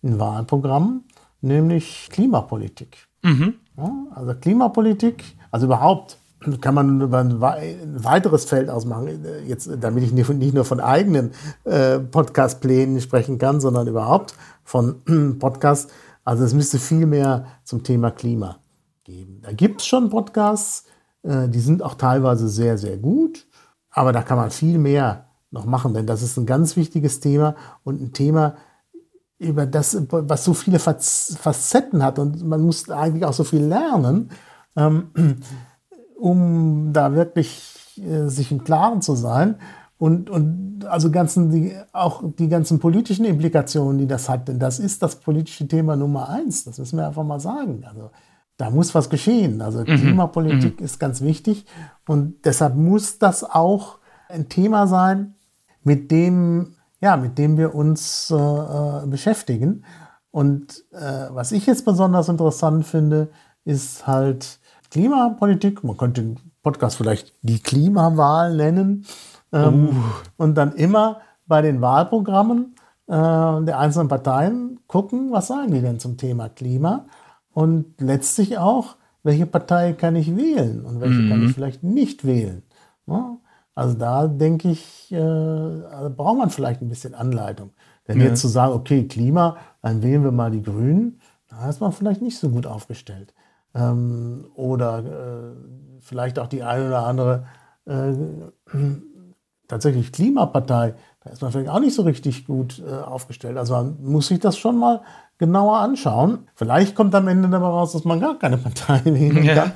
in 0.01 0.19
Wahlprogrammen, 0.19 1.03
nämlich 1.41 2.09
Klimapolitik. 2.11 3.07
Mhm. 3.21 3.55
Ja, 3.77 3.91
also 4.15 4.33
Klimapolitik, 4.33 5.37
also 5.51 5.65
überhaupt 5.65 6.17
kann 6.61 6.75
man 6.75 7.01
über 7.01 7.19
ein 7.19 7.41
weiteres 7.41 8.45
Feld 8.45 8.69
ausmachen, 8.69 9.25
jetzt, 9.47 9.69
damit 9.79 10.03
ich 10.03 10.11
nicht 10.11 10.53
nur 10.53 10.65
von 10.65 10.79
eigenen 10.79 11.31
äh, 11.63 11.99
Podcast-Plänen 11.99 13.01
sprechen 13.01 13.37
kann, 13.37 13.59
sondern 13.61 13.87
überhaupt 13.87 14.35
von 14.63 15.01
Podcasts. 15.39 15.91
Also 16.23 16.43
es 16.43 16.53
müsste 16.53 16.79
viel 16.79 17.05
mehr 17.05 17.45
zum 17.63 17.83
Thema 17.83 18.11
Klima 18.11 18.57
geben. 19.03 19.41
Da 19.43 19.51
gibt 19.51 19.81
es 19.81 19.87
schon 19.87 20.09
Podcasts, 20.09 20.85
äh, 21.23 21.47
die 21.47 21.59
sind 21.59 21.83
auch 21.83 21.95
teilweise 21.95 22.49
sehr, 22.49 22.77
sehr 22.77 22.97
gut. 22.97 23.45
Aber 23.89 24.11
da 24.11 24.21
kann 24.21 24.37
man 24.37 24.51
viel 24.51 24.77
mehr 24.77 25.25
noch 25.51 25.65
machen, 25.65 25.93
denn 25.93 26.05
das 26.05 26.21
ist 26.21 26.37
ein 26.37 26.45
ganz 26.45 26.75
wichtiges 26.75 27.21
Thema 27.21 27.55
und 27.83 28.01
ein 28.01 28.13
Thema, 28.13 28.55
über 29.37 29.65
das, 29.65 29.97
was 30.09 30.43
so 30.45 30.53
viele 30.53 30.79
Facetten 30.79 32.03
hat 32.03 32.19
und 32.19 32.43
man 32.43 32.61
muss 32.61 32.89
eigentlich 32.89 33.25
auch 33.25 33.33
so 33.33 33.43
viel 33.43 33.63
lernen, 33.63 34.31
ähm, 34.75 35.11
um 36.17 36.91
da 36.93 37.13
wirklich 37.13 37.73
äh, 37.97 38.27
sich 38.27 38.51
im 38.51 38.63
Klaren 38.63 39.01
zu 39.01 39.15
sein 39.15 39.55
und, 39.97 40.29
und 40.29 40.85
also 40.85 41.09
ganzen, 41.09 41.51
die, 41.51 41.75
auch 41.93 42.23
die 42.37 42.49
ganzen 42.49 42.79
politischen 42.79 43.25
Implikationen, 43.25 43.97
die 43.97 44.07
das 44.07 44.27
hat, 44.27 44.47
denn 44.47 44.59
das 44.59 44.79
ist 44.79 45.01
das 45.01 45.17
politische 45.17 45.67
Thema 45.67 45.95
Nummer 45.95 46.29
eins, 46.29 46.65
das 46.65 46.77
müssen 46.77 46.97
wir 46.97 47.07
einfach 47.07 47.23
mal 47.23 47.39
sagen. 47.39 47.85
Also 47.87 48.11
da 48.57 48.69
muss 48.69 48.95
was 48.95 49.09
geschehen. 49.09 49.61
Also 49.61 49.79
mhm. 49.79 49.85
Klimapolitik 49.85 50.79
mhm. 50.79 50.85
ist 50.85 50.99
ganz 50.99 51.21
wichtig 51.21 51.65
und 52.07 52.45
deshalb 52.45 52.75
muss 52.75 53.19
das 53.19 53.43
auch 53.43 53.99
ein 54.29 54.49
Thema 54.49 54.87
sein, 54.87 55.35
mit 55.83 56.11
dem, 56.11 56.75
ja, 56.99 57.15
mit 57.15 57.37
dem 57.37 57.57
wir 57.57 57.75
uns 57.75 58.31
äh, 58.31 58.35
äh 58.35 59.05
beschäftigen. 59.05 59.85
Und 60.31 60.83
äh, 60.91 61.27
was 61.29 61.51
ich 61.51 61.65
jetzt 61.65 61.85
besonders 61.85 62.27
interessant 62.27 62.85
finde, 62.85 63.29
ist 63.63 64.07
halt 64.07 64.59
Klimapolitik. 64.89 65.83
Man 65.83 65.97
könnte 65.97 66.21
den 66.21 66.37
Podcast 66.63 66.97
vielleicht 66.97 67.33
die 67.41 67.59
Klimawahl 67.59 68.55
nennen. 68.55 69.05
Ähm, 69.51 69.89
uh. 69.89 69.93
Und 70.37 70.55
dann 70.55 70.73
immer 70.73 71.21
bei 71.47 71.61
den 71.61 71.81
Wahlprogrammen 71.81 72.75
äh, 73.07 73.11
der 73.11 73.79
einzelnen 73.79 74.07
Parteien 74.07 74.79
gucken, 74.87 75.31
was 75.31 75.47
sagen 75.47 75.71
die 75.71 75.81
denn 75.81 75.99
zum 75.99 76.17
Thema 76.17 76.49
Klima 76.49 77.05
und 77.53 78.01
letztlich 78.01 78.57
auch, 78.57 78.95
welche 79.23 79.45
Partei 79.45 79.93
kann 79.93 80.15
ich 80.15 80.35
wählen 80.35 80.83
und 80.85 80.99
welche 80.99 81.19
mhm. 81.19 81.29
kann 81.29 81.41
ich 81.41 81.49
mhm. 81.49 81.53
vielleicht 81.53 81.83
nicht 81.83 82.25
wählen. 82.25 82.63
Ja? 83.07 83.37
Also 83.73 83.95
da 83.95 84.27
denke 84.27 84.69
ich, 84.69 85.11
äh, 85.11 85.17
also 85.19 86.09
braucht 86.15 86.37
man 86.37 86.49
vielleicht 86.49 86.81
ein 86.81 86.89
bisschen 86.89 87.13
Anleitung. 87.13 87.71
Denn 88.07 88.19
ja. 88.19 88.27
jetzt 88.27 88.41
zu 88.41 88.47
sagen, 88.47 88.73
okay, 88.73 89.07
Klima, 89.07 89.57
dann 89.81 90.03
wählen 90.03 90.23
wir 90.23 90.31
mal 90.31 90.51
die 90.51 90.61
Grünen, 90.61 91.19
da 91.49 91.69
ist 91.69 91.81
man 91.81 91.91
vielleicht 91.91 92.21
nicht 92.21 92.37
so 92.37 92.49
gut 92.49 92.65
aufgestellt. 92.65 93.33
Ähm, 93.75 94.45
oder 94.55 94.99
äh, 94.99 95.99
vielleicht 95.99 96.39
auch 96.39 96.47
die 96.47 96.63
eine 96.63 96.87
oder 96.87 97.05
andere 97.05 97.45
äh, 97.85 98.13
tatsächlich 99.67 100.11
Klimapartei, 100.11 100.95
da 101.23 101.29
ist 101.31 101.41
man 101.41 101.51
vielleicht 101.51 101.69
auch 101.69 101.79
nicht 101.79 101.95
so 101.95 102.03
richtig 102.03 102.45
gut 102.45 102.81
äh, 102.87 102.91
aufgestellt. 102.91 103.57
Also 103.57 103.73
man 103.73 103.97
muss 104.01 104.27
sich 104.27 104.39
das 104.39 104.57
schon 104.57 104.77
mal 104.77 105.01
genauer 105.37 105.79
anschauen. 105.79 106.47
Vielleicht 106.55 106.95
kommt 106.95 107.13
am 107.15 107.27
Ende 107.27 107.49
dabei 107.49 107.67
raus, 107.67 107.93
dass 107.93 108.05
man 108.05 108.19
gar 108.19 108.37
keine 108.39 108.57
Partei 108.59 109.01
wählen 109.05 109.45
kann. 109.45 109.71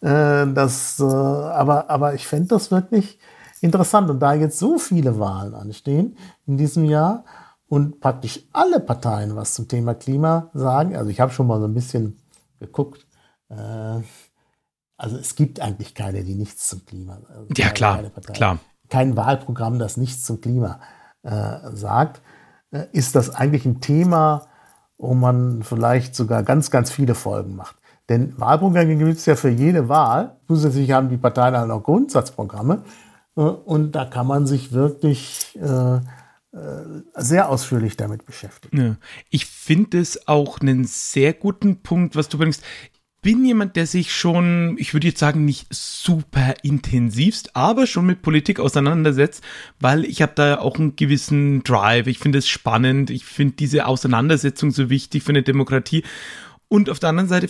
Ja. 0.00 0.42
Äh, 0.42 0.54
das, 0.54 1.00
äh, 1.00 1.04
aber, 1.04 1.90
aber 1.90 2.14
ich 2.14 2.26
fände 2.26 2.48
das 2.48 2.70
wirklich 2.70 3.18
interessant. 3.60 4.10
Und 4.10 4.20
da 4.20 4.34
jetzt 4.34 4.58
so 4.58 4.78
viele 4.78 5.18
Wahlen 5.18 5.54
anstehen 5.54 6.16
in 6.46 6.56
diesem 6.56 6.84
Jahr 6.84 7.24
und 7.68 8.00
praktisch 8.00 8.40
alle 8.52 8.80
Parteien 8.80 9.34
was 9.36 9.54
zum 9.54 9.68
Thema 9.68 9.94
Klima 9.94 10.50
sagen, 10.54 10.96
also 10.96 11.10
ich 11.10 11.20
habe 11.20 11.32
schon 11.32 11.46
mal 11.46 11.58
so 11.58 11.66
ein 11.66 11.74
bisschen 11.74 12.18
geguckt, 12.60 13.06
also 14.96 15.16
es 15.16 15.34
gibt 15.34 15.60
eigentlich 15.60 15.94
keine, 15.94 16.24
die 16.24 16.34
nichts 16.34 16.68
zum 16.68 16.84
Klima. 16.86 17.20
Also 17.28 17.48
ja, 17.56 17.70
klar, 17.70 18.02
klar 18.32 18.58
kein 18.92 19.16
Wahlprogramm, 19.16 19.78
das 19.78 19.96
nichts 19.96 20.22
zum 20.22 20.42
Klima 20.42 20.78
äh, 21.22 21.56
sagt, 21.72 22.20
äh, 22.72 22.84
ist 22.92 23.16
das 23.16 23.34
eigentlich 23.34 23.64
ein 23.64 23.80
Thema, 23.80 24.48
wo 24.98 25.14
man 25.14 25.62
vielleicht 25.62 26.14
sogar 26.14 26.42
ganz, 26.42 26.70
ganz 26.70 26.90
viele 26.90 27.14
Folgen 27.14 27.56
macht. 27.56 27.76
Denn 28.10 28.38
Wahlprogramme 28.38 28.94
gibt 28.96 29.16
es 29.16 29.24
ja 29.24 29.34
für 29.34 29.48
jede 29.48 29.88
Wahl. 29.88 30.36
Zusätzlich 30.46 30.92
haben 30.92 31.08
die 31.08 31.16
Parteien 31.16 31.54
dann 31.54 31.70
auch 31.70 31.82
Grundsatzprogramme. 31.82 32.82
Äh, 33.34 33.40
und 33.40 33.92
da 33.92 34.04
kann 34.04 34.26
man 34.26 34.46
sich 34.46 34.72
wirklich 34.72 35.58
äh, 35.58 35.96
äh, 35.96 36.00
sehr 37.16 37.48
ausführlich 37.48 37.96
damit 37.96 38.26
beschäftigen. 38.26 38.76
Ja. 38.78 38.96
Ich 39.30 39.46
finde 39.46 40.00
es 40.00 40.28
auch 40.28 40.60
einen 40.60 40.84
sehr 40.84 41.32
guten 41.32 41.82
Punkt, 41.82 42.14
was 42.14 42.28
du 42.28 42.36
bringst 42.36 42.62
bin 43.22 43.44
jemand, 43.44 43.76
der 43.76 43.86
sich 43.86 44.12
schon, 44.12 44.76
ich 44.78 44.92
würde 44.92 45.06
jetzt 45.06 45.20
sagen, 45.20 45.44
nicht 45.44 45.72
super 45.72 46.54
intensivst, 46.62 47.54
aber 47.54 47.86
schon 47.86 48.04
mit 48.04 48.20
Politik 48.20 48.58
auseinandersetzt, 48.58 49.44
weil 49.78 50.04
ich 50.04 50.20
habe 50.20 50.32
da 50.34 50.58
auch 50.58 50.76
einen 50.76 50.96
gewissen 50.96 51.62
Drive. 51.62 52.08
Ich 52.08 52.18
finde 52.18 52.38
es 52.38 52.48
spannend. 52.48 53.10
Ich 53.10 53.24
finde 53.24 53.54
diese 53.54 53.86
Auseinandersetzung 53.86 54.72
so 54.72 54.90
wichtig 54.90 55.22
für 55.22 55.30
eine 55.30 55.44
Demokratie. 55.44 56.02
Und 56.66 56.90
auf 56.90 56.98
der 56.98 57.10
anderen 57.10 57.28
Seite 57.28 57.48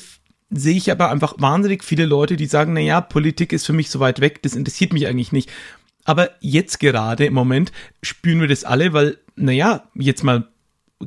sehe 0.50 0.76
ich 0.76 0.90
aber 0.90 1.10
einfach 1.10 1.36
wahnsinnig 1.38 1.82
viele 1.82 2.04
Leute, 2.04 2.36
die 2.36 2.46
sagen, 2.46 2.74
na 2.74 2.80
ja, 2.80 3.00
Politik 3.00 3.54
ist 3.54 3.64
für 3.64 3.72
mich 3.72 3.88
so 3.88 3.98
weit 3.98 4.20
weg, 4.20 4.42
das 4.42 4.54
interessiert 4.54 4.92
mich 4.92 5.06
eigentlich 5.06 5.32
nicht. 5.32 5.50
Aber 6.04 6.30
jetzt 6.40 6.80
gerade 6.80 7.24
im 7.24 7.34
Moment 7.34 7.72
spüren 8.02 8.40
wir 8.40 8.48
das 8.48 8.64
alle, 8.64 8.92
weil, 8.92 9.18
naja, 9.36 9.88
jetzt 9.94 10.22
mal 10.22 10.48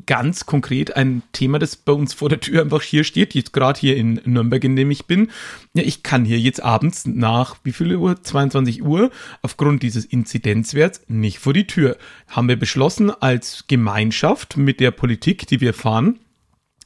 ganz 0.05 0.45
konkret 0.45 0.95
ein 0.95 1.23
Thema, 1.31 1.59
das 1.59 1.75
bei 1.75 1.93
uns 1.93 2.13
vor 2.13 2.29
der 2.29 2.39
Tür 2.39 2.61
einfach 2.61 2.81
hier 2.81 3.03
steht, 3.03 3.33
jetzt 3.33 3.53
gerade 3.53 3.79
hier 3.79 3.95
in 3.97 4.21
Nürnberg, 4.25 4.63
in 4.63 4.75
dem 4.75 4.91
ich 4.91 5.05
bin. 5.05 5.29
Ja, 5.73 5.83
ich 5.83 6.03
kann 6.03 6.25
hier 6.25 6.39
jetzt 6.39 6.63
abends 6.63 7.05
nach, 7.05 7.57
wie 7.63 7.71
viel 7.71 7.95
Uhr? 7.95 8.21
22 8.21 8.83
Uhr, 8.83 9.11
aufgrund 9.41 9.83
dieses 9.83 10.05
Inzidenzwerts 10.05 11.01
nicht 11.07 11.39
vor 11.39 11.53
die 11.53 11.67
Tür. 11.67 11.97
Haben 12.27 12.47
wir 12.47 12.59
beschlossen 12.59 13.09
als 13.09 13.65
Gemeinschaft 13.67 14.57
mit 14.57 14.79
der 14.79 14.91
Politik, 14.91 15.47
die 15.47 15.61
wir 15.61 15.73
fahren, 15.73 16.19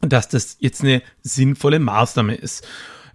dass 0.01 0.30
das 0.30 0.57
jetzt 0.60 0.82
eine 0.82 1.01
sinnvolle 1.22 1.80
Maßnahme 1.80 2.36
ist. 2.36 2.68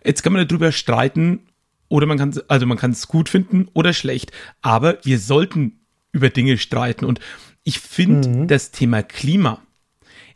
Jetzt 0.04 0.22
kann 0.22 0.32
man 0.32 0.46
darüber 0.46 0.72
streiten, 0.72 1.40
oder 1.88 2.06
man 2.06 2.18
kann, 2.18 2.34
also 2.48 2.66
man 2.66 2.78
kann 2.78 2.90
es 2.90 3.08
gut 3.08 3.28
finden 3.28 3.68
oder 3.72 3.92
schlecht, 3.92 4.32
aber 4.62 4.98
wir 5.04 5.18
sollten 5.18 5.80
über 6.12 6.30
Dinge 6.30 6.58
streiten 6.58 7.04
und 7.04 7.20
ich 7.62 7.80
finde 7.80 8.28
mhm. 8.28 8.48
das 8.48 8.70
Thema 8.70 9.02
Klima 9.02 9.62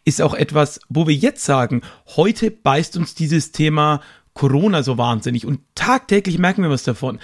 ist 0.08 0.22
auch 0.22 0.34
etwas, 0.34 0.80
wo 0.88 1.06
wir 1.06 1.14
jetzt 1.14 1.44
sagen, 1.44 1.82
heute 2.16 2.50
beißt 2.50 2.96
uns 2.96 3.14
dieses 3.14 3.52
Thema 3.52 4.00
Corona 4.32 4.82
so 4.82 4.96
wahnsinnig 4.96 5.44
und 5.44 5.60
tagtäglich 5.74 6.38
merken 6.38 6.62
wir 6.62 6.70
was 6.70 6.82
davon. 6.82 7.18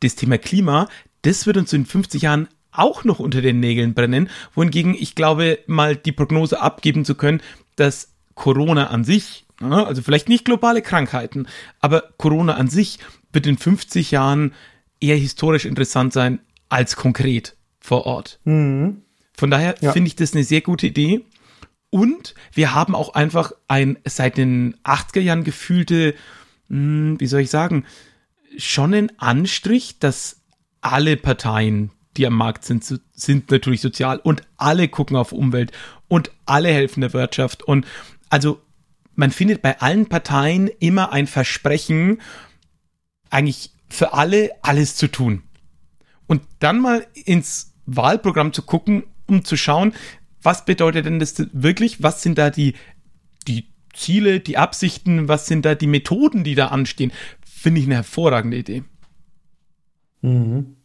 Das 0.00 0.16
Thema 0.16 0.36
Klima, 0.36 0.88
das 1.22 1.46
wird 1.46 1.56
uns 1.56 1.72
in 1.72 1.86
50 1.86 2.22
Jahren 2.22 2.48
auch 2.72 3.04
noch 3.04 3.20
unter 3.20 3.40
den 3.40 3.60
Nägeln 3.60 3.94
brennen, 3.94 4.28
wohingegen 4.52 4.94
ich 4.94 5.14
glaube, 5.14 5.60
mal 5.68 5.94
die 5.94 6.10
Prognose 6.10 6.60
abgeben 6.60 7.04
zu 7.04 7.14
können, 7.14 7.40
dass 7.76 8.14
Corona 8.34 8.88
an 8.88 9.04
sich, 9.04 9.46
also 9.60 10.02
vielleicht 10.02 10.28
nicht 10.28 10.44
globale 10.44 10.82
Krankheiten, 10.82 11.46
aber 11.78 12.02
Corona 12.18 12.54
an 12.54 12.66
sich 12.66 12.98
wird 13.32 13.46
in 13.46 13.58
50 13.58 14.10
Jahren 14.10 14.54
eher 15.00 15.16
historisch 15.16 15.66
interessant 15.66 16.12
sein 16.12 16.40
als 16.68 16.96
konkret 16.96 17.54
vor 17.78 18.06
Ort. 18.06 18.40
Mhm. 18.42 19.02
Von 19.36 19.50
daher 19.50 19.76
ja. 19.80 19.92
finde 19.92 20.08
ich 20.08 20.16
das 20.16 20.32
eine 20.32 20.42
sehr 20.42 20.62
gute 20.62 20.88
Idee. 20.88 21.24
Und 21.94 22.34
wir 22.52 22.74
haben 22.74 22.96
auch 22.96 23.14
einfach 23.14 23.52
ein 23.68 23.98
seit 24.04 24.36
den 24.36 24.74
80er 24.82 25.20
Jahren 25.20 25.44
gefühlte, 25.44 26.16
hm, 26.66 27.20
wie 27.20 27.26
soll 27.28 27.42
ich 27.42 27.50
sagen, 27.50 27.84
schon 28.56 28.92
einen 28.92 29.16
Anstrich, 29.20 30.00
dass 30.00 30.40
alle 30.80 31.16
Parteien, 31.16 31.92
die 32.16 32.26
am 32.26 32.34
Markt 32.34 32.64
sind, 32.64 32.82
sind 33.12 33.48
natürlich 33.48 33.80
sozial 33.80 34.18
und 34.18 34.42
alle 34.56 34.88
gucken 34.88 35.16
auf 35.16 35.30
Umwelt 35.30 35.70
und 36.08 36.32
alle 36.46 36.70
helfen 36.70 37.00
der 37.00 37.12
Wirtschaft. 37.12 37.62
Und 37.62 37.86
also 38.28 38.60
man 39.14 39.30
findet 39.30 39.62
bei 39.62 39.80
allen 39.80 40.06
Parteien 40.06 40.66
immer 40.80 41.12
ein 41.12 41.28
Versprechen, 41.28 42.20
eigentlich 43.30 43.70
für 43.88 44.14
alle 44.14 44.50
alles 44.62 44.96
zu 44.96 45.06
tun. 45.06 45.44
Und 46.26 46.42
dann 46.58 46.80
mal 46.80 47.06
ins 47.14 47.72
Wahlprogramm 47.86 48.52
zu 48.52 48.62
gucken, 48.62 49.04
um 49.26 49.44
zu 49.44 49.56
schauen, 49.56 49.92
was 50.44 50.64
bedeutet 50.64 51.06
denn 51.06 51.18
das 51.18 51.34
wirklich? 51.52 52.02
Was 52.02 52.22
sind 52.22 52.38
da 52.38 52.50
die, 52.50 52.74
die 53.48 53.72
Ziele, 53.94 54.40
die 54.40 54.58
Absichten? 54.58 55.28
Was 55.28 55.46
sind 55.46 55.64
da 55.64 55.74
die 55.74 55.86
Methoden, 55.86 56.44
die 56.44 56.54
da 56.54 56.68
anstehen? 56.68 57.12
Finde 57.44 57.80
ich 57.80 57.86
eine 57.86 57.96
hervorragende 57.96 58.58
Idee. 58.58 58.84
Mhm. 60.20 60.76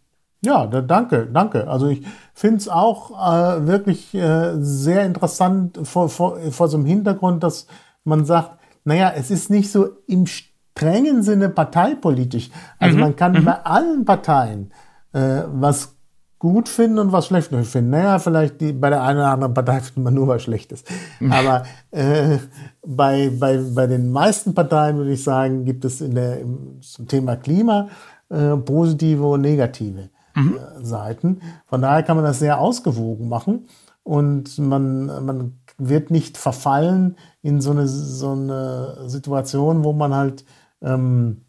Ja, 0.41 0.65
da, 0.67 0.81
danke, 0.81 1.27
danke. 1.31 1.67
Also 1.67 1.89
ich 1.89 2.01
finde 2.33 2.57
es 2.57 2.69
auch 2.69 3.11
äh, 3.11 3.67
wirklich 3.67 4.13
äh, 4.13 4.53
sehr 4.59 5.05
interessant 5.05 5.79
vor, 5.83 6.07
vor, 6.09 6.39
vor 6.51 6.69
so 6.69 6.77
einem 6.77 6.85
Hintergrund, 6.85 7.43
dass 7.43 7.67
man 8.05 8.23
sagt, 8.25 8.57
naja, 8.85 9.11
es 9.13 9.29
ist 9.29 9.49
nicht 9.49 9.69
so 9.69 9.89
im 10.07 10.25
strengen 10.25 11.23
Sinne 11.23 11.49
parteipolitisch. 11.49 12.49
Also 12.77 12.95
mhm. 12.95 13.01
man 13.01 13.15
kann 13.17 13.33
mhm. 13.33 13.43
bei 13.43 13.65
allen 13.65 14.05
Parteien 14.05 14.71
äh, 15.11 15.43
was 15.47 15.98
gut 16.39 16.69
finden 16.69 16.99
und 16.99 17.11
was 17.11 17.27
schlecht 17.27 17.49
finden. 17.49 17.91
Naja, 17.91 18.17
vielleicht 18.17 18.61
die, 18.61 18.71
bei 18.71 18.89
der 18.89 19.03
einen 19.03 19.19
oder 19.19 19.31
anderen 19.31 19.53
Partei 19.53 19.79
findet 19.81 20.03
man 20.03 20.13
nur 20.13 20.29
was 20.29 20.41
Schlechtes. 20.41 20.83
Aber 21.29 21.63
äh, 21.91 22.37
bei, 22.85 23.29
bei, 23.37 23.57
bei 23.57 23.87
den 23.87 24.09
meisten 24.09 24.55
Parteien 24.55 24.97
würde 24.97 25.11
ich 25.11 25.23
sagen, 25.23 25.65
gibt 25.65 25.83
es 25.85 26.01
in 26.01 26.15
der, 26.15 26.39
im, 26.39 26.81
zum 26.81 27.07
Thema 27.07 27.35
Klima 27.35 27.89
äh, 28.29 28.55
positive 28.55 29.27
und 29.27 29.41
negative 29.41 30.09
mhm. 30.33 30.57
äh, 30.57 30.85
Seiten. 30.85 31.41
Von 31.67 31.81
daher 31.81 32.03
kann 32.03 32.15
man 32.15 32.25
das 32.25 32.39
sehr 32.39 32.59
ausgewogen 32.59 33.27
machen 33.27 33.67
und 34.03 34.57
man, 34.59 35.25
man 35.25 35.59
wird 35.77 36.09
nicht 36.09 36.37
verfallen 36.37 37.17
in 37.41 37.59
so 37.59 37.71
eine, 37.71 37.87
so 37.87 38.31
eine 38.31 39.09
Situation, 39.09 39.83
wo 39.83 39.91
man 39.91 40.15
halt 40.15 40.45
ähm, 40.81 41.41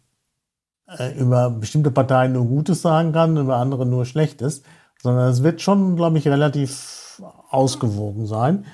äh, 0.87 1.17
über 1.17 1.49
bestimmte 1.49 1.91
Parteien 1.91 2.33
nur 2.33 2.45
Gutes 2.45 2.81
sagen 2.81 3.13
kann, 3.13 3.37
über 3.37 3.55
andere 3.55 3.85
nur 3.85 4.05
Schlechtes 4.05 4.63
sondern 5.01 5.29
es 5.29 5.43
wird 5.43 5.61
schon, 5.61 5.95
glaube 5.95 6.17
ich, 6.17 6.27
relativ 6.27 7.21
ausgewogen 7.49 8.25
sein. 8.25 8.65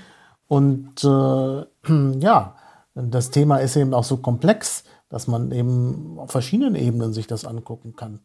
Und 0.47 1.03
äh, 1.03 1.65
ja, 2.19 2.55
das 2.95 3.32
Thema 3.32 3.57
ist 3.57 3.75
eben 3.75 3.93
auch 3.93 4.03
so 4.03 4.17
komplex, 4.17 4.84
dass 5.09 5.28
man 5.28 5.51
eben 5.51 6.17
auf 6.19 6.32
verschiedenen 6.32 6.75
Ebenen 6.75 7.13
sich 7.13 7.28
das 7.28 7.45
angucken 7.45 7.95
kann. 7.95 8.19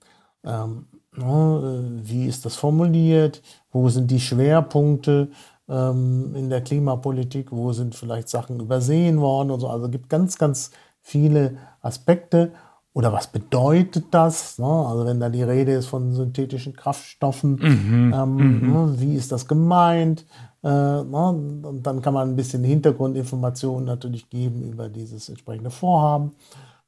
Ähm, 0.44 0.86
ne, 1.16 2.00
wie 2.02 2.26
ist 2.26 2.44
das 2.44 2.56
formuliert? 2.56 3.42
Wo 3.70 3.88
sind 3.88 4.10
die 4.10 4.20
Schwerpunkte 4.20 5.30
ähm, 5.68 6.34
in 6.34 6.50
der 6.50 6.62
Klimapolitik? 6.62 7.52
Wo 7.52 7.72
sind 7.72 7.94
vielleicht 7.94 8.28
Sachen 8.28 8.60
übersehen 8.60 9.20
worden 9.20 9.50
und 9.50 9.60
so? 9.60 9.68
Also 9.68 9.86
es 9.86 9.92
gibt 9.92 10.08
ganz, 10.08 10.38
ganz 10.38 10.70
viele 11.00 11.58
Aspekte. 11.80 12.52
Oder 12.94 13.12
was 13.12 13.26
bedeutet 13.26 14.06
das? 14.10 14.58
Ne? 14.58 14.66
Also 14.66 15.06
wenn 15.06 15.18
da 15.18 15.28
die 15.30 15.42
Rede 15.42 15.72
ist 15.72 15.86
von 15.86 16.14
synthetischen 16.14 16.74
Kraftstoffen, 16.74 17.52
mhm, 17.52 18.14
ähm, 18.14 18.36
mhm. 18.36 18.72
Ne? 18.72 18.94
wie 18.98 19.14
ist 19.14 19.32
das 19.32 19.48
gemeint? 19.48 20.26
Äh, 20.62 20.68
ne? 20.68 21.60
Und 21.62 21.82
dann 21.82 22.02
kann 22.02 22.14
man 22.14 22.30
ein 22.30 22.36
bisschen 22.36 22.64
Hintergrundinformationen 22.64 23.84
natürlich 23.84 24.28
geben 24.28 24.62
über 24.62 24.88
dieses 24.88 25.28
entsprechende 25.28 25.70
Vorhaben. 25.70 26.32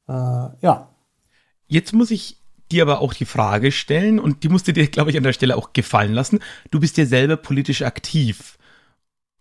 Äh, 0.06 0.12
ja. 0.12 0.88
Jetzt 1.66 1.92
muss 1.94 2.10
ich 2.10 2.38
dir 2.70 2.82
aber 2.82 3.00
auch 3.00 3.14
die 3.14 3.24
Frage 3.24 3.72
stellen, 3.72 4.18
und 4.18 4.42
die 4.42 4.48
musste 4.48 4.72
dir, 4.72 4.86
glaube 4.90 5.10
ich, 5.10 5.16
an 5.16 5.22
der 5.22 5.32
Stelle 5.32 5.56
auch 5.56 5.72
gefallen 5.72 6.12
lassen. 6.12 6.40
Du 6.70 6.80
bist 6.80 6.98
ja 6.98 7.06
selber 7.06 7.36
politisch 7.36 7.82
aktiv. 7.82 8.58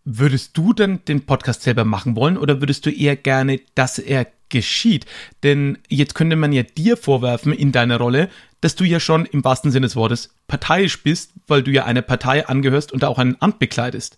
Würdest 0.05 0.57
du 0.57 0.73
dann 0.73 1.03
den 1.05 1.25
Podcast 1.25 1.61
selber 1.61 1.85
machen 1.85 2.15
wollen 2.15 2.37
oder 2.37 2.61
würdest 2.61 2.85
du 2.85 2.91
eher 2.91 3.15
gerne, 3.15 3.61
dass 3.75 3.99
er 3.99 4.27
geschieht? 4.49 5.05
Denn 5.43 5.77
jetzt 5.87 6.13
könnte 6.13 6.35
man 6.35 6.51
ja 6.51 6.63
dir 6.63 6.97
vorwerfen 6.97 7.53
in 7.53 7.71
deiner 7.71 7.97
Rolle, 7.97 8.29
dass 8.59 8.75
du 8.75 8.83
ja 8.83 8.99
schon 8.99 9.25
im 9.25 9.43
wahrsten 9.43 9.71
Sinne 9.71 9.87
des 9.87 9.95
Wortes 9.95 10.35
parteiisch 10.47 11.03
bist, 11.03 11.31
weil 11.47 11.63
du 11.63 11.71
ja 11.71 11.85
einer 11.85 12.01
Partei 12.01 12.47
angehörst 12.47 12.91
und 12.91 13.03
da 13.03 13.07
auch 13.07 13.17
ein 13.17 13.37
Amt 13.41 13.59
bekleidest. 13.59 14.17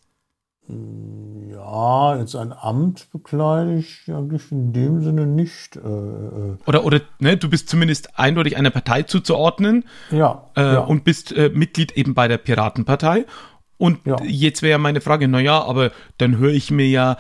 Ja, 0.68 2.18
jetzt 2.18 2.36
ein 2.36 2.52
Amt 2.52 3.08
bekleide 3.12 3.76
ich 3.76 4.04
eigentlich 4.08 4.52
in 4.52 4.74
dem 4.74 5.02
Sinne 5.02 5.28
nicht. 5.28 5.76
Äh, 5.76 5.80
äh. 5.80 6.58
oder 6.66 6.84
oder 6.84 7.02
ne, 7.20 7.38
du 7.38 7.50
bist 7.50 7.70
zumindest 7.70 8.18
eindeutig 8.18 8.58
einer 8.58 8.72
Partei 8.72 9.04
zuzuordnen. 9.04 9.86
Ja. 10.10 10.50
Äh, 10.56 10.62
ja. 10.62 10.80
Und 10.80 11.04
bist 11.04 11.32
äh, 11.32 11.52
Mitglied 11.54 11.92
eben 11.92 12.16
bei 12.16 12.28
der 12.28 12.40
Piratenpartei. 12.40 13.26
Und 13.78 14.00
ja. 14.06 14.18
jetzt 14.24 14.62
wäre 14.62 14.80
meine 14.80 15.02
Frage, 15.02 15.28
naja, 15.28 15.64
aber 15.64 15.92
dann 16.18 16.38
höre 16.38 16.54
ich 16.54 16.72
mir 16.72 16.88
ja 16.88 17.18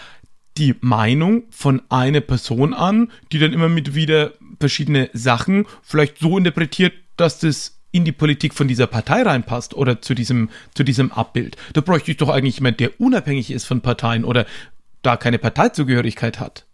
die 0.57 0.75
Meinung 0.79 1.43
von 1.49 1.81
einer 1.89 2.21
Person 2.21 2.73
an, 2.73 3.11
die 3.31 3.39
dann 3.39 3.51
immer 3.51 3.67
mit 3.67 3.93
wieder 3.93 4.31
verschiedene 4.59 5.09
Sachen 5.13 5.65
vielleicht 5.81 6.19
so 6.19 6.37
interpretiert, 6.37 6.93
dass 7.17 7.39
das 7.39 7.75
in 7.91 8.05
die 8.05 8.11
Politik 8.11 8.53
von 8.53 8.67
dieser 8.67 8.87
Partei 8.87 9.21
reinpasst 9.21 9.73
oder 9.73 10.01
zu 10.01 10.15
diesem, 10.15 10.49
zu 10.73 10.83
diesem 10.83 11.11
Abbild. 11.11 11.55
Da 11.73 11.81
bräuchte 11.81 12.11
ich 12.11 12.17
doch 12.17 12.29
eigentlich 12.29 12.57
jemand, 12.57 12.79
der 12.79 12.99
unabhängig 12.99 13.51
ist 13.51 13.65
von 13.65 13.81
Parteien 13.81 14.25
oder 14.25 14.45
da 15.01 15.17
keine 15.17 15.39
Parteizugehörigkeit 15.39 16.39
hat. 16.39 16.65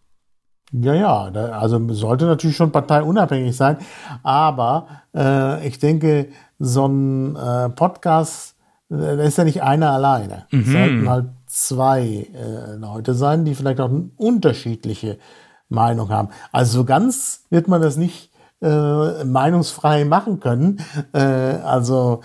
Ja, 0.71 0.93
ja, 0.93 1.23
also 1.51 1.93
sollte 1.93 2.25
natürlich 2.25 2.55
schon 2.55 2.71
parteiunabhängig 2.71 3.55
sein, 3.55 3.77
aber 4.23 4.87
äh, 5.13 5.67
ich 5.67 5.79
denke, 5.79 6.29
so 6.59 6.87
ein 6.87 7.35
äh, 7.35 7.69
Podcast 7.69 8.50
da 8.91 9.23
ist 9.23 9.37
ja 9.37 9.45
nicht 9.45 9.63
einer 9.63 9.91
alleine. 9.91 10.45
Mhm. 10.51 10.59
Es 10.61 10.71
sollten 10.71 11.09
halt 11.09 11.25
zwei 11.47 12.27
äh, 12.33 12.75
Leute 12.75 13.13
sein, 13.13 13.45
die 13.45 13.55
vielleicht 13.55 13.79
auch 13.79 13.89
eine 13.89 14.09
unterschiedliche 14.17 15.17
Meinung 15.69 16.09
haben. 16.09 16.29
Also 16.51 16.79
so 16.79 16.85
ganz 16.85 17.45
wird 17.49 17.67
man 17.69 17.81
das 17.81 17.95
nicht 17.95 18.31
äh, 18.61 19.23
meinungsfrei 19.23 20.03
machen 20.03 20.39
können. 20.41 20.81
Äh, 21.13 21.19
also 21.19 22.21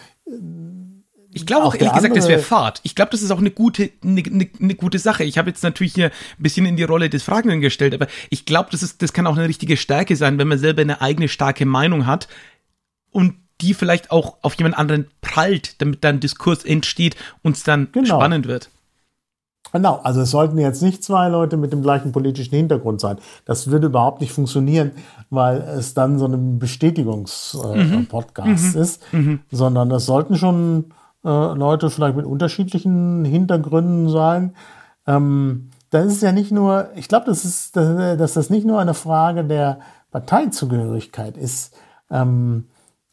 ich 1.32 1.46
glaube 1.46 1.66
auch, 1.66 1.74
ehrlich 1.74 1.92
gesagt, 1.92 2.16
das 2.16 2.28
wäre 2.28 2.40
Fahrt. 2.40 2.80
Ich 2.82 2.94
glaube, 2.94 3.10
das 3.12 3.22
ist 3.22 3.30
auch 3.30 3.38
eine 3.38 3.50
gute, 3.50 3.90
eine, 4.02 4.22
eine, 4.24 4.48
eine 4.60 4.74
gute 4.74 4.98
Sache. 4.98 5.22
Ich 5.22 5.38
habe 5.38 5.50
jetzt 5.50 5.62
natürlich 5.62 5.94
hier 5.94 6.06
ein 6.06 6.42
bisschen 6.42 6.66
in 6.66 6.76
die 6.76 6.82
Rolle 6.82 7.10
des 7.10 7.22
Fragenden 7.22 7.60
gestellt, 7.60 7.94
aber 7.94 8.08
ich 8.30 8.44
glaube, 8.44 8.70
das, 8.72 8.98
das 8.98 9.12
kann 9.12 9.26
auch 9.26 9.36
eine 9.36 9.46
richtige 9.46 9.76
Stärke 9.76 10.16
sein, 10.16 10.38
wenn 10.38 10.48
man 10.48 10.58
selber 10.58 10.82
eine 10.82 11.00
eigene 11.00 11.28
starke 11.28 11.66
Meinung 11.66 12.06
hat 12.06 12.26
und 13.12 13.34
die 13.60 13.74
vielleicht 13.74 14.10
auch 14.10 14.36
auf 14.42 14.54
jemand 14.54 14.78
anderen 14.78 15.06
prallt, 15.20 15.80
damit 15.80 16.04
dann 16.04 16.20
Diskurs 16.20 16.64
entsteht 16.64 17.16
und 17.42 17.56
es 17.56 17.62
dann 17.62 17.88
genau. 17.92 18.16
spannend 18.16 18.46
wird. 18.46 18.70
Genau, 19.72 20.00
also 20.04 20.20
es 20.20 20.30
sollten 20.30 20.58
jetzt 20.58 20.82
nicht 20.82 21.02
zwei 21.02 21.28
Leute 21.28 21.56
mit 21.56 21.72
dem 21.72 21.82
gleichen 21.82 22.12
politischen 22.12 22.54
Hintergrund 22.54 23.00
sein. 23.00 23.18
Das 23.44 23.70
würde 23.70 23.88
überhaupt 23.88 24.20
nicht 24.20 24.32
funktionieren, 24.32 24.92
weil 25.28 25.60
es 25.60 25.92
dann 25.92 26.18
so 26.18 26.26
ein 26.26 26.58
Bestätigungspodcast 26.58 28.74
äh, 28.74 28.76
mhm. 28.76 28.82
ist, 28.82 29.12
mhm. 29.12 29.40
sondern 29.50 29.90
es 29.90 30.06
sollten 30.06 30.36
schon 30.36 30.92
äh, 31.24 31.28
Leute 31.28 31.90
vielleicht 31.90 32.16
mit 32.16 32.26
unterschiedlichen 32.26 33.24
Hintergründen 33.24 34.08
sein. 34.08 34.54
Ähm, 35.06 35.70
das 35.90 36.06
ist 36.06 36.22
ja 36.22 36.32
nicht 36.32 36.52
nur, 36.52 36.88
ich 36.94 37.08
glaube, 37.08 37.26
das 37.26 37.44
ist, 37.44 37.76
dass, 37.76 38.18
dass 38.18 38.34
das 38.34 38.50
nicht 38.50 38.66
nur 38.66 38.80
eine 38.80 38.94
Frage 38.94 39.44
der 39.44 39.80
Parteizugehörigkeit 40.10 41.36
ist. 41.36 41.74
Ähm, 42.10 42.64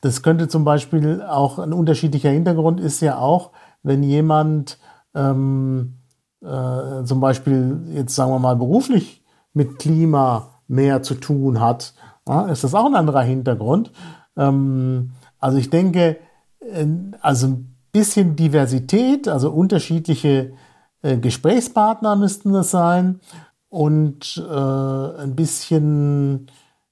das 0.03 0.21
könnte 0.21 0.49
zum 0.49 0.65
Beispiel 0.65 1.21
auch 1.21 1.59
ein 1.59 1.71
unterschiedlicher 1.71 2.29
Hintergrund 2.29 2.81
ist 2.81 2.99
ja 2.99 3.19
auch, 3.19 3.51
wenn 3.83 4.03
jemand 4.03 4.77
ähm, 5.15 5.93
äh, 6.41 7.05
zum 7.05 7.21
Beispiel 7.21 7.85
jetzt 7.93 8.13
sagen 8.13 8.31
wir 8.31 8.39
mal 8.39 8.57
beruflich 8.57 9.23
mit 9.53 9.79
Klima 9.79 10.59
mehr 10.67 11.03
zu 11.03 11.15
tun 11.15 11.61
hat, 11.61 11.93
ja, 12.27 12.47
ist 12.47 12.65
das 12.65 12.75
auch 12.75 12.85
ein 12.85 12.95
anderer 12.95 13.21
Hintergrund. 13.21 13.93
Ähm, 14.35 15.11
also 15.39 15.57
ich 15.57 15.69
denke, 15.69 16.17
äh, 16.59 16.85
also 17.21 17.47
ein 17.47 17.77
bisschen 17.93 18.35
Diversität, 18.35 19.29
also 19.29 19.51
unterschiedliche 19.51 20.51
äh, 21.01 21.15
Gesprächspartner 21.15 22.17
müssten 22.17 22.51
das 22.51 22.71
sein 22.71 23.21
und 23.69 24.35
äh, 24.49 25.21
ein 25.21 25.33
bisschen 25.37 26.47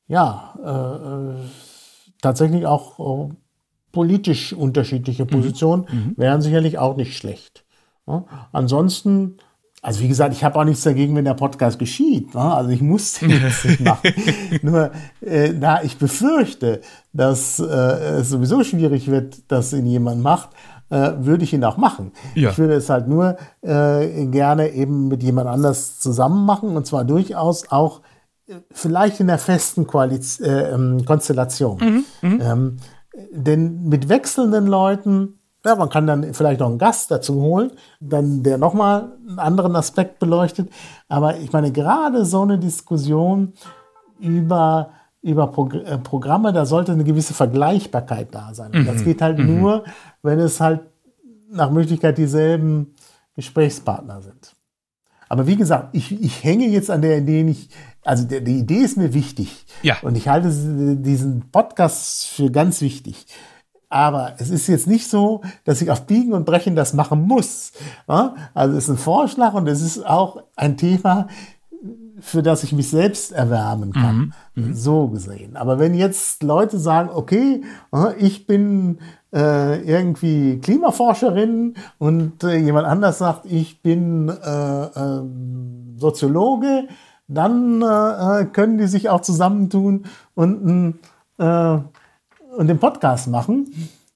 ja 0.07 0.53
äh, 0.63 1.41
äh, 1.41 1.45
tatsächlich 2.21 2.65
auch 2.65 3.29
äh, 3.29 3.33
politisch 3.91 4.53
unterschiedliche 4.53 5.25
mhm. 5.25 5.29
Positionen 5.29 5.85
mhm. 5.91 6.13
wären 6.17 6.41
sicherlich 6.41 6.77
auch 6.77 6.95
nicht 6.95 7.17
schlecht. 7.17 7.65
Ja? 8.07 8.25
Ansonsten, 8.51 9.37
also 9.81 10.01
wie 10.01 10.07
gesagt, 10.07 10.33
ich 10.33 10.43
habe 10.43 10.59
auch 10.59 10.63
nichts 10.63 10.83
dagegen, 10.83 11.15
wenn 11.15 11.25
der 11.25 11.33
Podcast 11.33 11.79
geschieht. 11.79 12.33
Ne? 12.33 12.41
Also 12.41 12.69
ich 12.69 12.81
muss 12.81 13.13
den 13.15 13.31
jetzt 13.31 13.65
nicht 13.65 13.79
machen. 13.81 14.13
Nur 14.61 14.91
äh, 15.21 15.53
da 15.53 15.81
ich 15.81 15.97
befürchte, 15.97 16.81
dass 17.13 17.59
äh, 17.59 17.63
es 17.63 18.29
sowieso 18.29 18.63
schwierig 18.63 19.09
wird, 19.09 19.51
dass 19.51 19.73
ihn 19.73 19.85
jemand 19.85 20.21
macht, 20.21 20.49
äh, 20.89 21.13
würde 21.19 21.43
ich 21.43 21.53
ihn 21.53 21.63
auch 21.63 21.77
machen. 21.77 22.11
Ja. 22.35 22.51
Ich 22.51 22.57
würde 22.57 22.75
es 22.75 22.89
halt 22.89 23.07
nur 23.07 23.37
äh, 23.61 24.25
gerne 24.27 24.69
eben 24.71 25.07
mit 25.07 25.23
jemand 25.23 25.47
anders 25.47 25.99
zusammen 25.99 26.45
machen 26.45 26.75
und 26.75 26.85
zwar 26.85 27.05
durchaus 27.05 27.71
auch 27.71 28.01
vielleicht 28.71 29.19
in 29.19 29.27
der 29.27 29.37
festen 29.37 29.87
Koaliz 29.87 30.39
äh, 30.39 30.73
ähm, 30.73 31.05
Konstellation. 31.05 31.77
Mhm, 32.21 32.29
mhm, 32.29 32.41
ähm, 32.41 32.77
denn 33.31 33.83
mit 33.87 34.09
wechselnden 34.09 34.67
Leuten, 34.67 35.39
ja, 35.65 35.75
man 35.75 35.89
kann 35.89 36.07
dann 36.07 36.33
vielleicht 36.33 36.59
noch 36.59 36.69
einen 36.69 36.77
Gast 36.77 37.11
dazu 37.11 37.41
holen, 37.41 37.71
dann 37.99 38.43
der 38.43 38.57
nochmal 38.57 39.11
einen 39.27 39.39
anderen 39.39 39.75
Aspekt 39.75 40.19
beleuchtet. 40.19 40.69
Aber 41.07 41.37
ich 41.37 41.51
meine, 41.51 41.71
gerade 41.71 42.25
so 42.25 42.41
eine 42.41 42.57
Diskussion 42.57 43.53
über, 44.19 44.91
über 45.21 45.47
Progr 45.47 45.79
äh, 45.85 45.97
Programme, 45.97 46.53
da 46.53 46.65
sollte 46.65 46.93
eine 46.93 47.03
gewisse 47.03 47.33
Vergleichbarkeit 47.33 48.33
da 48.33 48.53
sein. 48.53 48.71
Und 48.73 48.87
das 48.87 49.01
mhm, 49.01 49.05
geht 49.05 49.21
halt 49.21 49.37
mhm. 49.37 49.59
nur, 49.59 49.83
wenn 50.23 50.39
es 50.39 50.59
halt 50.59 50.81
nach 51.49 51.69
Möglichkeit 51.69 52.17
dieselben 52.17 52.95
Gesprächspartner 53.35 54.21
sind. 54.21 54.55
Aber 55.31 55.47
wie 55.47 55.55
gesagt, 55.55 55.95
ich, 55.95 56.11
ich 56.21 56.43
hänge 56.43 56.67
jetzt 56.67 56.91
an 56.91 57.01
der 57.01 57.19
Idee 57.19 57.43
nicht, 57.43 57.71
also 58.03 58.25
die, 58.25 58.43
die 58.43 58.59
Idee 58.59 58.79
ist 58.79 58.97
mir 58.97 59.13
wichtig. 59.13 59.65
Ja. 59.83 59.97
Und 60.01 60.15
ich 60.15 60.27
halte 60.27 60.49
diesen 60.97 61.49
Podcast 61.51 62.27
für 62.27 62.49
ganz 62.51 62.81
wichtig. 62.81 63.25
Aber 63.89 64.35
es 64.37 64.49
ist 64.49 64.67
jetzt 64.67 64.87
nicht 64.87 65.09
so, 65.09 65.41
dass 65.65 65.81
ich 65.81 65.91
auf 65.91 66.07
Biegen 66.07 66.33
und 66.33 66.45
Brechen 66.45 66.75
das 66.77 66.93
machen 66.93 67.23
muss. 67.23 67.73
Also 68.07 68.77
es 68.77 68.85
ist 68.85 68.89
ein 68.89 68.97
Vorschlag 68.97 69.53
und 69.53 69.67
es 69.67 69.81
ist 69.81 70.05
auch 70.05 70.43
ein 70.55 70.77
Thema, 70.77 71.27
für 72.21 72.41
das 72.41 72.63
ich 72.63 72.71
mich 72.71 72.89
selbst 72.89 73.33
erwärmen 73.33 73.91
kann. 73.91 74.33
Mhm. 74.55 74.67
Mhm. 74.67 74.73
So 74.75 75.07
gesehen. 75.09 75.57
Aber 75.57 75.77
wenn 75.77 75.93
jetzt 75.93 76.41
Leute 76.41 76.79
sagen, 76.79 77.09
okay, 77.13 77.63
ich 78.17 78.47
bin 78.47 78.99
äh, 79.33 79.81
irgendwie 79.81 80.59
Klimaforscherin 80.59 81.75
und 81.97 82.43
äh, 82.43 82.57
jemand 82.57 82.87
anders 82.87 83.17
sagt, 83.17 83.45
ich 83.45 83.81
bin 83.81 84.29
äh, 84.29 84.83
äh 84.85 85.21
Soziologe, 85.97 86.87
dann 87.33 87.81
äh, 87.81 88.45
können 88.45 88.77
die 88.77 88.87
sich 88.87 89.09
auch 89.09 89.21
zusammentun 89.21 90.05
und, 90.35 90.99
äh, 91.37 91.77
und 92.57 92.67
den 92.67 92.79
Podcast 92.79 93.27
machen. 93.27 93.71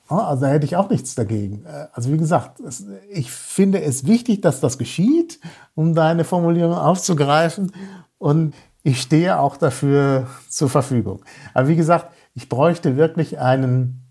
Also 0.07 0.45
da 0.45 0.51
hätte 0.51 0.65
ich 0.65 0.75
auch 0.75 0.89
nichts 0.89 1.15
dagegen. 1.15 1.65
Äh, 1.65 1.87
also 1.93 2.11
wie 2.11 2.17
gesagt, 2.17 2.59
es, 2.59 2.85
ich 3.09 3.31
finde 3.31 3.81
es 3.81 4.05
wichtig, 4.05 4.41
dass 4.41 4.59
das 4.59 4.77
geschieht, 4.77 5.39
um 5.73 5.95
deine 5.95 6.23
Formulierung 6.23 6.75
aufzugreifen. 6.75 7.71
Und 8.17 8.53
ich 8.83 9.01
stehe 9.01 9.39
auch 9.39 9.57
dafür 9.57 10.27
zur 10.47 10.69
Verfügung. 10.69 11.23
Aber 11.53 11.67
wie 11.67 11.75
gesagt, 11.75 12.11
ich 12.35 12.49
bräuchte 12.49 12.97
wirklich 12.97 13.39
einen, 13.39 14.03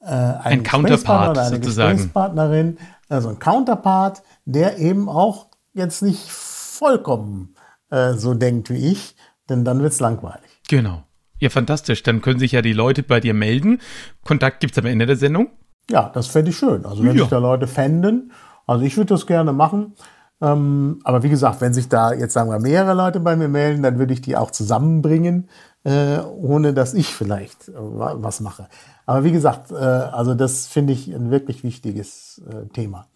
äh, 0.00 0.10
einen 0.10 0.42
ein 0.42 0.62
Counterpart 0.62 1.30
oder 1.30 1.40
eine 1.42 1.56
sozusagen. 1.56 1.96
Gesprächspartnerin, 1.96 2.78
also 3.08 3.30
ein 3.30 3.38
Counterpart, 3.38 4.22
der 4.44 4.78
eben 4.78 5.08
auch 5.08 5.46
jetzt 5.72 6.02
nicht 6.02 6.30
vollkommen 6.30 7.55
äh, 7.90 8.14
so 8.14 8.34
denkt 8.34 8.70
wie 8.70 8.92
ich, 8.92 9.16
denn 9.48 9.64
dann 9.64 9.80
wird 9.80 9.92
es 9.92 10.00
langweilig. 10.00 10.60
Genau. 10.68 11.02
Ja, 11.38 11.50
fantastisch. 11.50 12.02
Dann 12.02 12.22
können 12.22 12.38
sich 12.38 12.52
ja 12.52 12.62
die 12.62 12.72
Leute 12.72 13.02
bei 13.02 13.20
dir 13.20 13.34
melden. 13.34 13.80
Kontakt 14.24 14.60
gibt 14.60 14.72
es 14.72 14.78
am 14.78 14.86
Ende 14.86 15.06
der 15.06 15.16
Sendung. 15.16 15.50
Ja, 15.90 16.10
das 16.12 16.28
fände 16.28 16.50
ich 16.50 16.56
schön. 16.56 16.84
Also 16.84 17.02
wenn 17.02 17.14
ja. 17.14 17.22
sich 17.22 17.28
da 17.28 17.38
Leute 17.38 17.66
fänden, 17.66 18.32
also 18.66 18.84
ich 18.84 18.96
würde 18.96 19.14
das 19.14 19.26
gerne 19.26 19.52
machen. 19.52 19.94
Ähm, 20.40 21.00
aber 21.04 21.22
wie 21.22 21.28
gesagt, 21.28 21.60
wenn 21.60 21.72
sich 21.72 21.88
da 21.88 22.12
jetzt 22.12 22.34
sagen 22.34 22.50
wir 22.50 22.58
mehrere 22.58 22.94
Leute 22.94 23.20
bei 23.20 23.36
mir 23.36 23.48
melden, 23.48 23.82
dann 23.82 23.98
würde 23.98 24.12
ich 24.12 24.20
die 24.20 24.36
auch 24.36 24.50
zusammenbringen, 24.50 25.48
äh, 25.84 26.18
ohne 26.18 26.74
dass 26.74 26.92
ich 26.92 27.14
vielleicht 27.14 27.68
äh, 27.68 27.72
was 27.76 28.40
mache. 28.40 28.68
Aber 29.06 29.24
wie 29.24 29.32
gesagt, 29.32 29.70
äh, 29.70 29.74
also 29.74 30.34
das 30.34 30.66
finde 30.66 30.92
ich 30.92 31.08
ein 31.14 31.30
wirklich 31.30 31.62
wichtiges 31.62 32.42
äh, 32.50 32.66
Thema. 32.68 33.06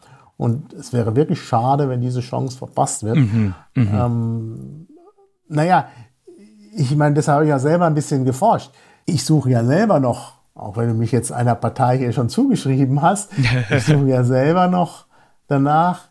Und 0.41 0.73
es 0.73 0.95
wäre 0.95 1.17
wirklich 1.17 1.43
schade, 1.43 1.91
wenn 1.91 2.01
diese 2.01 2.23
Chance 2.23 2.57
verpasst 2.57 3.03
wird. 3.03 3.17
Mhm, 3.17 3.55
mh. 3.75 4.07
ähm, 4.07 4.89
naja, 5.49 5.91
ich 6.75 6.97
meine, 6.97 7.15
das 7.15 7.29
habe 7.29 7.45
ich 7.45 7.51
ja 7.51 7.59
selber 7.59 7.85
ein 7.85 7.95
bisschen 7.95 8.25
geforscht. 8.25 8.71
Ich 9.05 9.23
suche 9.23 9.51
ja 9.51 9.63
selber 9.67 10.01
noch, 10.01 10.39
auch 10.55 10.79
wenn 10.79 10.89
du 10.89 10.95
mich 10.95 11.13
jetzt 11.13 11.31
einer 11.31 11.55
Partei 11.55 11.99
hier 11.99 12.13
schon 12.15 12.31
zugeschrieben 12.31 13.03
hast, 13.03 13.33
ich 13.71 13.85
suche 13.85 14.09
ja 14.09 14.25
selber 14.25 14.69
noch 14.69 15.05
danach, 15.47 16.09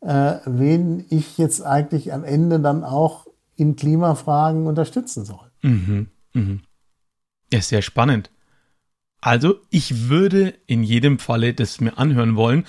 äh, 0.00 0.34
wen 0.44 1.04
ich 1.08 1.36
jetzt 1.36 1.66
eigentlich 1.66 2.12
am 2.12 2.22
Ende 2.22 2.60
dann 2.60 2.84
auch 2.84 3.26
in 3.56 3.74
Klimafragen 3.74 4.68
unterstützen 4.68 5.24
soll. 5.24 5.50
Mhm, 5.62 6.06
mhm. 6.34 6.60
Ja, 7.52 7.60
sehr 7.60 7.82
spannend. 7.82 8.30
Also, 9.20 9.56
ich 9.70 10.08
würde 10.08 10.54
in 10.68 10.84
jedem 10.84 11.18
Falle 11.18 11.52
das 11.52 11.80
mir 11.80 11.98
anhören 11.98 12.36
wollen. 12.36 12.64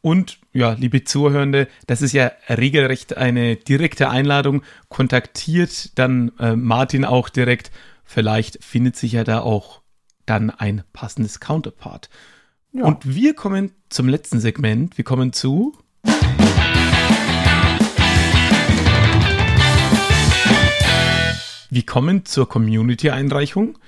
Und 0.00 0.38
ja, 0.52 0.72
liebe 0.72 1.04
Zuhörende, 1.04 1.66
das 1.86 2.02
ist 2.02 2.12
ja 2.12 2.30
regelrecht 2.48 3.16
eine 3.16 3.56
direkte 3.56 4.10
Einladung. 4.10 4.62
Kontaktiert 4.88 5.98
dann 5.98 6.32
äh, 6.38 6.54
Martin 6.54 7.04
auch 7.04 7.28
direkt. 7.28 7.72
Vielleicht 8.04 8.62
findet 8.64 8.96
sich 8.96 9.12
ja 9.12 9.24
da 9.24 9.40
auch 9.40 9.82
dann 10.24 10.50
ein 10.50 10.84
passendes 10.92 11.40
Counterpart. 11.40 12.08
Ja. 12.72 12.84
Und 12.84 13.14
wir 13.14 13.34
kommen 13.34 13.72
zum 13.88 14.08
letzten 14.08 14.40
Segment. 14.40 14.96
Wir 14.98 15.04
kommen 15.04 15.32
zu. 15.32 15.76
Wir 21.70 21.84
kommen 21.84 22.24
zur 22.24 22.48
Community-Einreichung. 22.48 23.78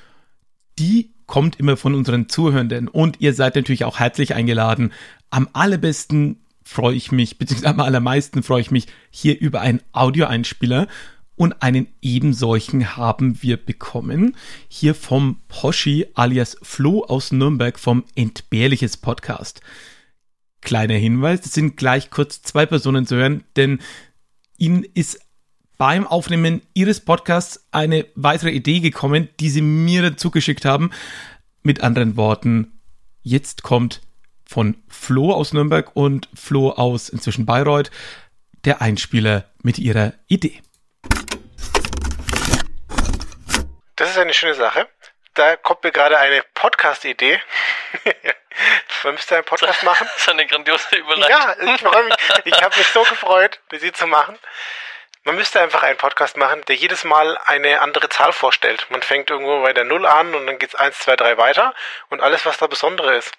Die 0.79 1.13
kommt 1.27 1.61
immer 1.61 1.77
von 1.77 1.95
unseren 1.95 2.29
Zuhörenden 2.29 2.89
und 2.89 3.21
ihr 3.21 3.33
seid 3.35 3.55
natürlich 3.55 3.85
auch 3.85 4.01
herzlich 4.01 4.35
eingeladen. 4.35 4.93
Am 5.31 5.49
allerbesten 5.53 6.45
freue 6.63 6.95
ich 6.95 7.13
mich, 7.13 7.39
beziehungsweise 7.39 7.75
am 7.75 7.81
allermeisten 7.81 8.43
freue 8.43 8.61
ich 8.61 8.71
mich 8.71 8.87
hier 9.11 9.41
über 9.41 9.61
einen 9.61 9.81
Audioeinspieler 9.93 10.89
und 11.37 11.63
einen 11.63 11.87
ebensolchen 12.03 12.97
haben 12.97 13.43
wir 13.43 13.57
bekommen. 13.57 14.37
Hier 14.69 14.95
vom 14.95 15.41
Poschi 15.49 16.07
alias 16.15 16.57
Flo 16.63 17.05
aus 17.05 17.33
Nürnberg 17.33 17.79
vom 17.79 18.05
Entbehrliches 18.15 18.99
Podcast. 18.99 19.63
Kleiner 20.61 20.95
Hinweis, 20.95 21.47
es 21.47 21.55
sind 21.55 21.77
gleich 21.77 22.11
kurz 22.11 22.43
zwei 22.43 22.67
Personen 22.67 23.07
zu 23.07 23.17
hören, 23.17 23.45
denn 23.57 23.79
ihnen 24.59 24.85
ist 24.95 25.19
beim 25.79 26.07
Aufnehmen 26.07 26.61
ihres 26.75 27.01
Podcasts 27.01 27.67
eine 27.71 28.05
weitere 28.15 28.51
Idee 28.51 28.81
gekommen, 28.81 29.29
die 29.41 29.49
sie 29.49 29.63
mir 29.63 30.19
zugeschickt 30.19 30.67
haben. 30.67 30.91
Mit 31.63 31.83
anderen 31.83 32.19
Worten, 32.19 32.73
jetzt 33.23 33.63
kommt 33.63 34.03
von 34.51 34.83
Flo 34.89 35.33
aus 35.33 35.53
Nürnberg 35.53 35.95
und 35.95 36.29
Flo 36.35 36.71
aus 36.71 37.09
inzwischen 37.09 37.47
Bayreuth 37.47 37.93
der 38.65 38.83
Einspieler 38.83 39.45
mit 39.63 39.79
ihrer 39.79 40.13
Idee. 40.27 40.61
Das 43.95 44.11
ist 44.11 44.19
eine 44.19 44.35
schöne 44.35 44.55
Sache. 44.55 44.89
Da 45.35 45.55
kommt 45.55 45.85
mir 45.85 45.93
gerade 45.93 46.19
eine 46.19 46.43
Podcast-Idee. 46.55 47.41
Man 49.05 49.15
müsste 49.15 49.37
einen 49.37 49.45
Podcast 49.45 49.85
machen. 49.85 50.09
Das 50.13 50.23
ist 50.23 50.29
eine 50.29 50.47
grandiose 50.47 50.97
Überleitung. 50.97 51.31
Ja, 51.31 51.75
ich 51.75 51.81
freue 51.81 52.05
mich. 52.05 52.15
Ich 52.45 52.61
habe 52.61 52.77
mich 52.77 52.89
so 52.89 53.05
gefreut, 53.05 53.61
sie 53.71 53.93
zu 53.93 54.09
machen. 54.09 54.37
Man 55.23 55.37
müsste 55.37 55.61
einfach 55.61 55.85
einen 55.85 55.99
Podcast 55.99 56.37
machen, 56.37 56.63
der 56.67 56.75
jedes 56.75 57.05
Mal 57.05 57.39
eine 57.47 57.81
andere 57.83 58.09
Zahl 58.09 58.33
vorstellt. 58.33 58.87
Man 58.91 59.03
fängt 59.03 59.31
irgendwo 59.31 59.63
bei 59.63 59.73
der 59.73 59.85
Null 59.85 60.07
an 60.07 60.35
und 60.35 60.47
dann 60.47 60.59
geht 60.59 60.71
es 60.71 60.75
1, 60.75 60.99
2, 60.99 61.17
3 61.17 61.37
weiter 61.39 61.75
und 62.09 62.21
alles, 62.21 62.47
was 62.47 62.59
da 62.59 62.67
Besondere 62.67 63.15
ist. 63.17 63.33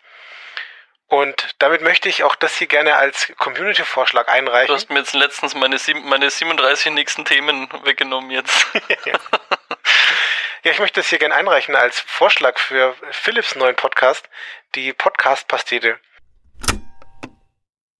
Und 1.11 1.55
damit 1.59 1.81
möchte 1.81 2.07
ich 2.07 2.23
auch 2.23 2.35
das 2.35 2.55
hier 2.55 2.67
gerne 2.67 2.95
als 2.95 3.33
Community-Vorschlag 3.37 4.29
einreichen. 4.29 4.67
Du 4.67 4.75
hast 4.75 4.89
mir 4.89 4.99
jetzt 4.99 5.13
letztens 5.13 5.53
meine, 5.55 5.77
sieben, 5.77 6.07
meine 6.07 6.29
37 6.29 6.93
nächsten 6.93 7.25
Themen 7.25 7.67
weggenommen 7.83 8.31
jetzt. 8.31 8.65
ja. 9.05 9.11
ja, 10.63 10.71
ich 10.71 10.79
möchte 10.79 11.01
das 11.01 11.09
hier 11.09 11.19
gerne 11.19 11.35
einreichen 11.35 11.75
als 11.75 11.99
Vorschlag 11.99 12.57
für 12.57 12.95
Philips 13.11 13.57
neuen 13.57 13.75
Podcast, 13.75 14.29
die 14.73 14.93
Podcast-Pastete. 14.93 15.97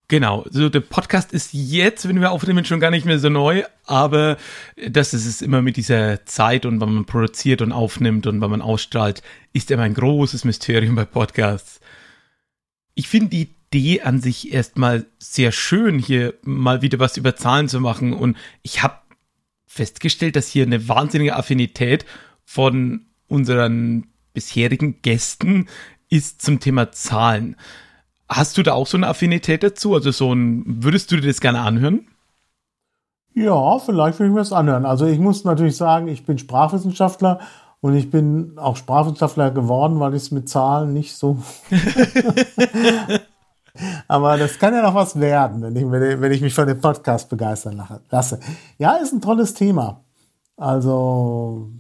Genau, 0.08 0.46
so 0.50 0.70
der 0.70 0.80
Podcast 0.80 1.34
ist 1.34 1.50
jetzt, 1.52 2.08
wenn 2.08 2.22
wir 2.22 2.32
aufnehmen, 2.32 2.64
schon 2.64 2.80
gar 2.80 2.92
nicht 2.92 3.06
mehr 3.06 3.20
so 3.20 3.28
neu, 3.28 3.64
aber 3.88 4.38
das 4.88 5.14
ist 5.14 5.26
es 5.26 5.42
immer 5.42 5.62
mit 5.62 5.76
dieser 5.76 6.26
Zeit 6.26 6.66
und 6.66 6.80
wann 6.80 6.94
man 6.94 7.06
produziert 7.06 7.62
und 7.62 7.74
aufnimmt 7.74 8.26
und 8.26 8.40
wann 8.40 8.52
man 8.52 8.62
ausstrahlt, 8.62 9.22
ist 9.52 9.70
immer 9.70 9.84
ein 9.84 9.96
großes 9.96 10.46
Mysterium 10.46 10.96
bei 10.96 11.04
Podcasts. 11.04 11.82
Ich 12.96 13.08
finde 13.08 13.30
die 13.30 13.50
Idee 13.74 14.02
an 14.02 14.20
sich 14.20 14.54
erstmal 14.54 15.06
sehr 15.18 15.52
schön, 15.52 15.98
hier 15.98 16.34
mal 16.44 16.82
wieder 16.82 17.00
was 17.00 17.18
über 17.18 17.36
Zahlen 17.36 17.70
zu 17.70 17.80
machen 17.80 18.14
und 18.14 18.36
ich 18.64 18.84
habe 18.84 18.96
festgestellt, 19.66 20.36
dass 20.36 20.50
hier 20.50 20.66
eine 20.66 20.90
wahnsinnige 20.90 21.36
Affinität 21.36 22.06
von 22.44 23.06
unseren 23.30 24.08
bisherigen 24.34 25.02
Gästen 25.02 25.68
ist 26.10 26.42
zum 26.42 26.60
Thema 26.60 26.92
Zahlen. 26.92 27.56
Hast 28.28 28.58
du 28.58 28.64
da 28.64 28.74
auch 28.74 28.88
so 28.88 28.98
eine 28.98 29.08
Affinität 29.08 29.64
dazu? 29.64 29.94
Also 29.94 30.12
so 30.12 30.34
ein, 30.34 30.64
würdest 30.66 31.12
du 31.12 31.16
dir 31.16 31.28
das 31.28 31.40
gerne 31.40 31.62
anhören? 31.62 32.08
Ja, 33.34 33.80
vielleicht 33.80 34.20
würde 34.20 34.28
ich 34.28 34.34
mir 34.34 34.42
das 34.42 34.52
anhören. 34.52 34.86
Also 34.86 35.06
ich 35.06 35.20
muss 35.20 35.46
natürlich 35.46 35.78
sagen, 35.78 36.10
ich 36.10 36.26
bin 36.26 36.38
Sprachwissenschaftler 36.38 37.40
und 37.82 37.96
ich 37.96 38.10
bin 38.12 38.58
auch 38.58 38.76
Sprachwissenschaftler 38.76 39.52
geworden, 39.52 40.00
weil 40.00 40.14
ich 40.14 40.24
es 40.24 40.32
mit 40.32 40.48
Zahlen 40.48 40.94
nicht 40.94 41.16
so. 41.16 41.38
Aber 44.08 44.38
das 44.38 44.60
kann 44.60 44.74
ja 44.74 44.84
noch 44.84 44.96
was 44.96 45.20
werden, 45.20 45.62
wenn 45.64 45.76
ich, 45.76 45.90
wenn 46.22 46.32
ich 46.32 46.42
mich 46.42 46.54
für 46.54 46.66
den 46.66 46.80
Podcast 46.80 47.30
begeistern 47.30 47.82
lasse. 48.10 48.40
Ja, 48.78 48.98
ist 48.98 49.14
ein 49.14 49.22
tolles 49.22 49.54
Thema. 49.54 50.04
Also, 50.58 51.72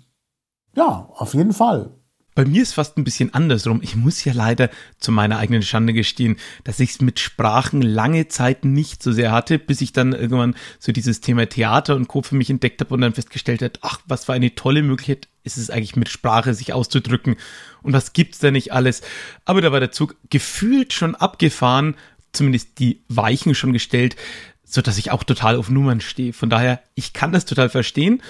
ja, 0.75 1.09
auf 1.13 1.33
jeden 1.33 1.53
Fall. 1.53 1.91
Bei 2.33 2.45
mir 2.45 2.63
ist 2.63 2.73
fast 2.73 2.97
ein 2.97 3.03
bisschen 3.03 3.33
andersrum. 3.33 3.81
Ich 3.83 3.95
muss 3.97 4.23
ja 4.23 4.31
leider 4.33 4.69
zu 4.99 5.11
meiner 5.11 5.37
eigenen 5.37 5.63
Schande 5.63 5.91
gestehen, 5.91 6.37
dass 6.63 6.79
ich 6.79 6.91
es 6.91 7.01
mit 7.01 7.19
Sprachen 7.19 7.81
lange 7.81 8.29
Zeit 8.29 8.63
nicht 8.63 9.03
so 9.03 9.11
sehr 9.11 9.33
hatte, 9.33 9.59
bis 9.59 9.81
ich 9.81 9.91
dann 9.91 10.13
irgendwann 10.13 10.55
so 10.79 10.93
dieses 10.93 11.19
Thema 11.19 11.47
Theater 11.47 11.95
und 11.95 12.07
Co. 12.07 12.21
für 12.21 12.35
mich 12.35 12.49
entdeckt 12.49 12.79
habe 12.79 12.93
und 12.93 13.01
dann 13.01 13.13
festgestellt 13.13 13.61
habe, 13.61 13.73
ach, 13.81 13.99
was 14.07 14.25
für 14.25 14.33
eine 14.33 14.55
tolle 14.55 14.81
Möglichkeit 14.81 15.27
ist 15.43 15.57
es 15.57 15.69
eigentlich 15.69 15.95
mit 15.95 16.09
Sprache 16.09 16.53
sich 16.53 16.73
auszudrücken 16.73 17.35
und 17.81 17.93
was 17.93 18.13
gibt's 18.13 18.39
da 18.39 18.51
nicht 18.51 18.73
alles. 18.73 19.01
Aber 19.45 19.61
da 19.61 19.71
war 19.71 19.79
der 19.79 19.91
Zug 19.91 20.15
gefühlt 20.29 20.93
schon 20.93 21.15
abgefahren, 21.15 21.95
zumindest 22.31 22.79
die 22.79 23.03
Weichen 23.07 23.55
schon 23.55 23.73
gestellt, 23.73 24.15
so 24.63 24.81
dass 24.81 24.97
ich 24.97 25.11
auch 25.11 25.23
total 25.23 25.57
auf 25.57 25.69
Nummern 25.69 26.01
stehe. 26.01 26.33
Von 26.33 26.49
daher, 26.49 26.81
ich 26.95 27.13
kann 27.13 27.31
das 27.31 27.45
total 27.45 27.69
verstehen. 27.69 28.21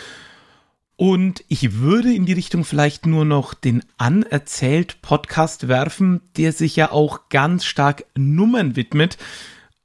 Und 0.96 1.44
ich 1.48 1.80
würde 1.80 2.14
in 2.14 2.28
die 2.28 2.34
Richtung 2.34 2.64
vielleicht 2.64 3.08
nur 3.08 3.26
noch 3.26 3.56
den 3.56 3.84
Anerzählt 3.98 5.02
Podcast 5.02 5.68
werfen, 5.68 6.22
der 6.38 6.52
sich 6.54 6.76
ja 6.76 6.92
auch 6.92 7.30
ganz 7.30 7.66
stark 7.66 8.06
Nummern 8.16 8.76
widmet. 8.76 9.18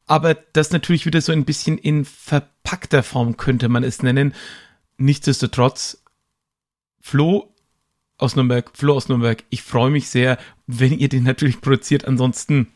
Aber 0.06 0.34
das 0.34 0.72
natürlich 0.72 1.06
wieder 1.06 1.22
so 1.22 1.32
ein 1.32 1.46
bisschen 1.46 1.78
in 1.78 2.04
verpackter 2.04 3.02
Form 3.02 3.38
könnte 3.38 3.68
man 3.68 3.82
es 3.82 4.02
nennen. 4.02 4.34
Nichtsdestotrotz, 4.98 6.02
Flo 7.08 7.54
aus 8.18 8.34
Nürnberg, 8.34 8.68
Flo 8.74 8.94
aus 8.94 9.08
Nürnberg, 9.08 9.44
ich 9.48 9.62
freue 9.62 9.92
mich 9.92 10.10
sehr, 10.10 10.38
wenn 10.66 10.90
ihr 10.90 11.08
den 11.08 11.22
natürlich 11.22 11.60
produziert. 11.60 12.04
Ansonsten 12.04 12.66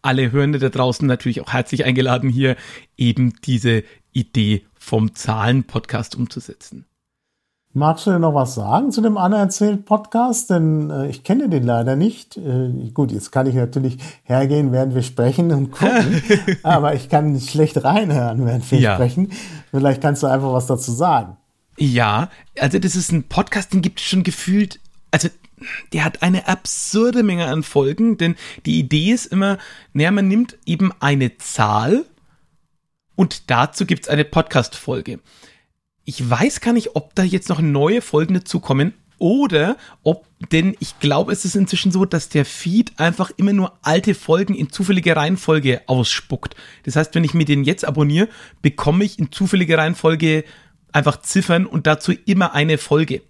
alle 0.00 0.32
Hörende 0.32 0.58
da 0.58 0.70
draußen 0.70 1.06
natürlich 1.06 1.42
auch 1.42 1.52
herzlich 1.52 1.84
eingeladen, 1.84 2.30
hier 2.30 2.56
eben 2.96 3.34
diese 3.44 3.84
Idee 4.12 4.64
vom 4.72 5.14
Zahlen-Podcast 5.14 6.16
umzusetzen. 6.16 6.86
Magst 7.74 8.06
du 8.06 8.10
denn 8.10 8.22
noch 8.22 8.34
was 8.34 8.54
sagen 8.54 8.90
zu 8.90 9.02
dem 9.02 9.18
Anerzählt 9.18 9.84
Podcast? 9.84 10.48
Denn 10.48 10.88
äh, 10.88 11.08
ich 11.08 11.22
kenne 11.22 11.50
den 11.50 11.64
leider 11.64 11.96
nicht. 11.96 12.38
Äh, 12.38 12.90
gut, 12.94 13.12
jetzt 13.12 13.32
kann 13.32 13.46
ich 13.46 13.54
natürlich 13.54 13.98
hergehen, 14.22 14.72
während 14.72 14.94
wir 14.94 15.02
sprechen 15.02 15.52
und 15.52 15.72
gucken, 15.72 16.22
aber 16.62 16.94
ich 16.94 17.10
kann 17.10 17.32
nicht 17.32 17.50
schlecht 17.50 17.84
reinhören, 17.84 18.46
während 18.46 18.70
wir 18.70 18.80
ja. 18.80 18.94
sprechen. 18.94 19.30
Vielleicht 19.70 20.00
kannst 20.00 20.22
du 20.22 20.26
einfach 20.26 20.54
was 20.54 20.66
dazu 20.66 20.90
sagen. 20.90 21.36
Ja, 21.80 22.30
also 22.58 22.78
das 22.78 22.94
ist 22.94 23.10
ein 23.10 23.24
Podcast, 23.24 23.72
den 23.72 23.80
gibt 23.80 24.00
es 24.00 24.06
schon 24.06 24.22
gefühlt, 24.22 24.80
also 25.10 25.30
der 25.94 26.04
hat 26.04 26.22
eine 26.22 26.46
absurde 26.46 27.22
Menge 27.22 27.46
an 27.46 27.62
Folgen, 27.62 28.18
denn 28.18 28.36
die 28.66 28.78
Idee 28.78 29.12
ist 29.12 29.24
immer, 29.24 29.56
naja, 29.94 30.10
man 30.10 30.28
nimmt 30.28 30.58
eben 30.66 30.92
eine 31.00 31.38
Zahl 31.38 32.04
und 33.16 33.50
dazu 33.50 33.86
gibt 33.86 34.04
es 34.04 34.08
eine 34.10 34.26
Podcast-Folge. 34.26 35.20
Ich 36.04 36.28
weiß 36.28 36.60
gar 36.60 36.74
nicht, 36.74 36.96
ob 36.96 37.14
da 37.14 37.22
jetzt 37.22 37.48
noch 37.48 37.62
neue 37.62 38.02
Folgen 38.02 38.34
dazukommen 38.34 38.92
oder 39.16 39.78
ob, 40.02 40.26
denn 40.52 40.76
ich 40.80 40.98
glaube, 40.98 41.32
es 41.32 41.46
ist 41.46 41.56
inzwischen 41.56 41.92
so, 41.92 42.04
dass 42.04 42.28
der 42.28 42.44
Feed 42.44 42.98
einfach 42.98 43.30
immer 43.38 43.54
nur 43.54 43.78
alte 43.80 44.14
Folgen 44.14 44.54
in 44.54 44.70
zufälliger 44.70 45.16
Reihenfolge 45.16 45.80
ausspuckt. 45.86 46.56
Das 46.82 46.96
heißt, 46.96 47.14
wenn 47.14 47.24
ich 47.24 47.32
mir 47.32 47.46
den 47.46 47.64
jetzt 47.64 47.86
abonniere, 47.86 48.28
bekomme 48.60 49.04
ich 49.04 49.18
in 49.18 49.32
zufälliger 49.32 49.78
Reihenfolge 49.78 50.44
einfach 50.92 51.20
Ziffern 51.22 51.66
und 51.66 51.86
dazu 51.86 52.12
immer 52.26 52.54
eine 52.54 52.78
Folge. 52.78 53.22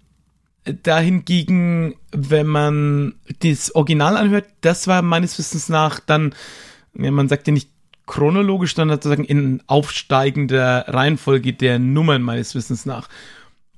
Dahingegen, 0.82 1.94
wenn 2.12 2.46
man 2.46 3.14
das 3.40 3.74
Original 3.74 4.16
anhört, 4.16 4.46
das 4.60 4.86
war 4.86 5.02
meines 5.02 5.38
Wissens 5.38 5.68
nach 5.68 6.00
dann, 6.00 6.34
man 6.92 7.28
sagt 7.28 7.46
ja 7.46 7.52
nicht 7.52 7.70
chronologisch, 8.06 8.74
sondern 8.74 8.98
sozusagen 8.98 9.24
in 9.24 9.62
aufsteigender 9.68 10.84
Reihenfolge 10.88 11.52
der 11.52 11.78
Nummern 11.78 12.22
meines 12.22 12.54
Wissens 12.54 12.84
nach. 12.84 13.08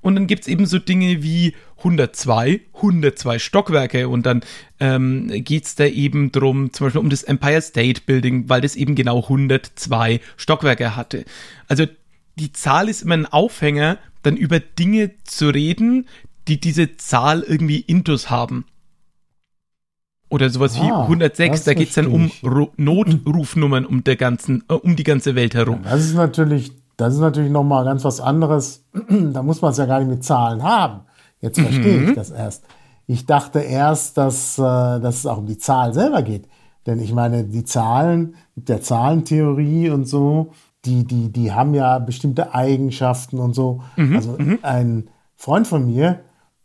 Und 0.01 0.15
dann 0.15 0.27
gibt 0.27 0.41
es 0.41 0.47
eben 0.49 0.65
so 0.65 0.79
Dinge 0.79 1.23
wie 1.23 1.55
102, 1.77 2.61
102 2.73 3.39
Stockwerke 3.39 4.09
und 4.09 4.25
dann 4.25 4.41
ähm, 4.79 5.29
geht 5.29 5.65
es 5.65 5.75
da 5.75 5.85
eben 5.85 6.31
drum, 6.31 6.73
zum 6.73 6.87
Beispiel 6.87 6.99
um 6.99 7.09
das 7.09 7.23
Empire 7.23 7.61
State 7.61 8.01
Building, 8.05 8.49
weil 8.49 8.61
das 8.61 8.75
eben 8.75 8.95
genau 8.95 9.21
102 9.21 10.19
Stockwerke 10.35 10.95
hatte. 10.95 11.23
Also 11.67 11.85
die 12.35 12.51
Zahl 12.51 12.89
ist 12.89 13.01
immer 13.01 13.15
ein 13.15 13.25
Aufhänger, 13.25 13.97
dann 14.23 14.37
über 14.37 14.59
Dinge 14.59 15.11
zu 15.23 15.49
reden, 15.49 16.07
die 16.47 16.59
diese 16.59 16.97
Zahl 16.97 17.41
irgendwie 17.41 17.79
intus 17.79 18.29
haben. 18.29 18.65
Oder 20.29 20.49
sowas 20.49 20.77
ah, 20.77 20.83
wie 20.83 20.91
106, 20.91 21.63
da 21.63 21.73
geht 21.75 21.89
es 21.89 21.95
dann 21.95 22.07
um 22.07 22.31
Ru 22.43 22.69
Notrufnummern 22.75 23.85
um 23.85 24.03
der 24.03 24.15
ganzen, 24.15 24.63
äh, 24.67 24.73
um 24.73 24.95
die 24.95 25.03
ganze 25.03 25.35
Welt 25.35 25.53
herum. 25.53 25.81
Ja, 25.83 25.91
das 25.91 26.05
ist 26.05 26.15
natürlich, 26.15 26.71
das 26.97 27.13
ist 27.13 27.19
natürlich 27.19 27.51
nochmal 27.51 27.85
ganz 27.85 28.03
was 28.03 28.19
anderes. 28.19 28.83
da 29.09 29.43
muss 29.43 29.61
man 29.61 29.71
es 29.71 29.77
ja 29.77 29.85
gar 29.85 29.99
nicht 29.99 30.09
mit 30.09 30.23
Zahlen 30.23 30.63
haben. 30.63 31.01
Jetzt 31.39 31.59
verstehe 31.59 31.99
mhm. 31.99 32.09
ich 32.09 32.15
das 32.15 32.31
erst. 32.31 32.63
Ich 33.05 33.25
dachte 33.27 33.59
erst, 33.59 34.17
dass, 34.17 34.57
äh, 34.57 34.61
dass 34.61 35.17
es 35.17 35.25
auch 35.27 35.37
um 35.37 35.45
die 35.45 35.59
Zahl 35.59 35.93
selber 35.93 36.23
geht. 36.23 36.47
Denn 36.87 36.99
ich 36.99 37.13
meine, 37.13 37.43
die 37.43 37.63
Zahlen, 37.63 38.35
mit 38.55 38.69
der 38.69 38.81
Zahlentheorie 38.81 39.89
und 39.91 40.05
so, 40.05 40.51
die, 40.85 41.05
die, 41.05 41.31
die 41.31 41.51
haben 41.51 41.73
ja 41.73 41.99
bestimmte 41.99 42.53
Eigenschaften 42.53 43.39
und 43.39 43.53
so. 43.53 43.81
Mhm. 43.95 44.15
Also 44.15 44.35
mhm. 44.37 44.59
ein 44.61 45.09
Freund 45.35 45.67
von 45.67 45.85
mir, 45.85 46.19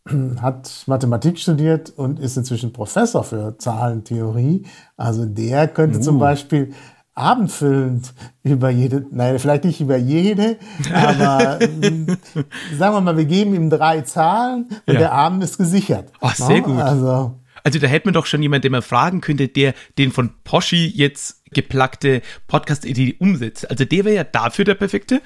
hat 0.40 0.84
Mathematik 0.86 1.38
studiert 1.38 1.90
und 1.90 2.18
ist 2.18 2.36
inzwischen 2.36 2.72
Professor 2.72 3.24
für 3.24 3.56
Zahlentheorie. 3.58 4.64
Also 4.96 5.24
der 5.24 5.68
könnte 5.68 5.98
uh. 5.98 6.02
zum 6.02 6.18
Beispiel 6.18 6.72
abendfüllend 7.14 8.14
über 8.44 8.70
jede, 8.70 9.04
nein, 9.10 9.38
vielleicht 9.40 9.64
nicht 9.64 9.80
über 9.80 9.96
jede, 9.96 10.56
aber 10.94 11.58
sagen 12.78 12.94
wir 12.94 13.00
mal, 13.00 13.16
wir 13.16 13.24
geben 13.24 13.54
ihm 13.54 13.70
drei 13.70 14.02
Zahlen 14.02 14.68
und 14.86 14.94
ja. 14.94 15.00
der 15.00 15.12
Abend 15.12 15.42
ist 15.42 15.58
gesichert. 15.58 16.12
Ach, 16.20 16.36
sehr 16.36 16.60
gut. 16.60 16.80
Also, 16.80 17.34
also 17.68 17.78
da 17.80 17.86
hätte 17.86 18.06
man 18.06 18.14
doch 18.14 18.24
schon 18.24 18.40
jemanden, 18.40 18.62
den 18.62 18.72
man 18.72 18.80
fragen 18.80 19.20
könnte, 19.20 19.46
der 19.46 19.74
den 19.98 20.10
von 20.10 20.30
Poschi 20.42 20.86
jetzt 20.86 21.44
geplackte 21.52 22.22
Podcast-Idee 22.46 23.16
umsetzt. 23.18 23.70
Also 23.70 23.84
der 23.84 24.06
wäre 24.06 24.14
ja 24.14 24.24
dafür 24.24 24.64
der 24.64 24.74
perfekte. 24.74 25.20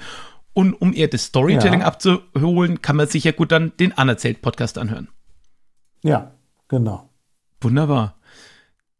Und 0.51 0.73
um 0.73 0.93
eher 0.93 1.07
das 1.07 1.23
Storytelling 1.23 1.79
ja. 1.79 1.85
abzuholen, 1.85 2.81
kann 2.81 2.97
man 2.97 3.07
sich 3.07 3.23
ja 3.23 3.31
gut 3.31 3.53
dann 3.53 3.71
den 3.79 3.97
Anerzählt-Podcast 3.97 4.77
anhören. 4.77 5.07
Ja, 6.03 6.33
genau. 6.67 7.09
Wunderbar. 7.61 8.19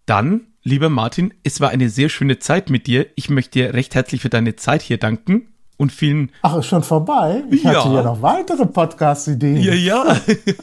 Dann, 0.06 0.48
lieber 0.64 0.88
Martin, 0.88 1.34
es 1.44 1.60
war 1.60 1.70
eine 1.70 1.90
sehr 1.90 2.08
schöne 2.08 2.40
Zeit 2.40 2.70
mit 2.70 2.88
dir. 2.88 3.08
Ich 3.16 3.30
möchte 3.30 3.60
dir 3.60 3.74
recht 3.74 3.94
herzlich 3.94 4.22
für 4.22 4.30
deine 4.30 4.56
Zeit 4.56 4.82
hier 4.82 4.98
danken 4.98 5.53
und 5.78 5.92
vielen. 5.92 6.32
Ach, 6.42 6.58
ist 6.58 6.68
schon 6.68 6.84
vorbei? 6.84 7.44
Ich 7.50 7.64
ja. 7.64 7.72
hatte 7.72 7.94
ja 7.94 8.04
noch 8.04 8.22
weitere 8.22 8.66
Podcast-Ideen. 8.66 9.58
Ja, 9.58 9.74
ja. 9.74 10.18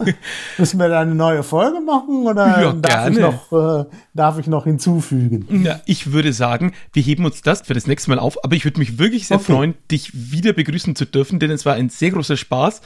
Müssen 0.58 0.78
wir 0.78 0.88
da 0.88 1.00
eine 1.00 1.14
neue 1.14 1.42
Folge 1.42 1.80
machen 1.80 2.26
oder 2.26 2.46
ja, 2.46 2.72
darf, 2.72 2.92
gerne. 2.92 3.16
Ich 3.16 3.22
noch, 3.22 3.80
äh, 3.80 3.84
darf 4.14 4.38
ich 4.38 4.46
noch 4.46 4.64
hinzufügen? 4.64 5.62
Ja, 5.64 5.80
ich 5.86 6.12
würde 6.12 6.32
sagen, 6.32 6.72
wir 6.92 7.02
heben 7.02 7.24
uns 7.24 7.42
das 7.42 7.62
für 7.62 7.74
das 7.74 7.86
nächste 7.86 8.10
Mal 8.10 8.18
auf, 8.18 8.42
aber 8.44 8.54
ich 8.54 8.64
würde 8.64 8.78
mich 8.78 8.98
wirklich 8.98 9.26
sehr 9.26 9.38
okay. 9.38 9.52
freuen, 9.52 9.74
dich 9.90 10.32
wieder 10.32 10.52
begrüßen 10.52 10.94
zu 10.94 11.04
dürfen, 11.04 11.38
denn 11.40 11.50
es 11.50 11.66
war 11.66 11.74
ein 11.74 11.88
sehr 11.88 12.10
großer 12.10 12.36
Spaß. 12.36 12.80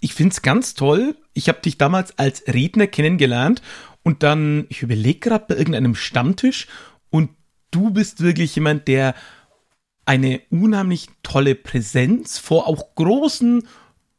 Ich 0.00 0.14
finde 0.14 0.32
es 0.32 0.42
ganz 0.42 0.74
toll. 0.74 1.16
Ich 1.34 1.48
habe 1.48 1.60
dich 1.60 1.76
damals 1.76 2.18
als 2.18 2.44
Redner 2.46 2.86
kennengelernt 2.86 3.62
und 4.02 4.22
dann, 4.22 4.66
ich 4.68 4.82
überlege 4.82 5.18
gerade 5.18 5.44
bei 5.48 5.56
irgendeinem 5.56 5.94
Stammtisch 5.94 6.66
und 7.10 7.30
du 7.70 7.90
bist 7.90 8.22
wirklich 8.22 8.54
jemand, 8.54 8.88
der 8.88 9.14
eine 10.08 10.40
unheimlich 10.48 11.08
tolle 11.22 11.54
Präsenz 11.54 12.38
vor 12.38 12.66
auch 12.66 12.94
großen 12.94 13.68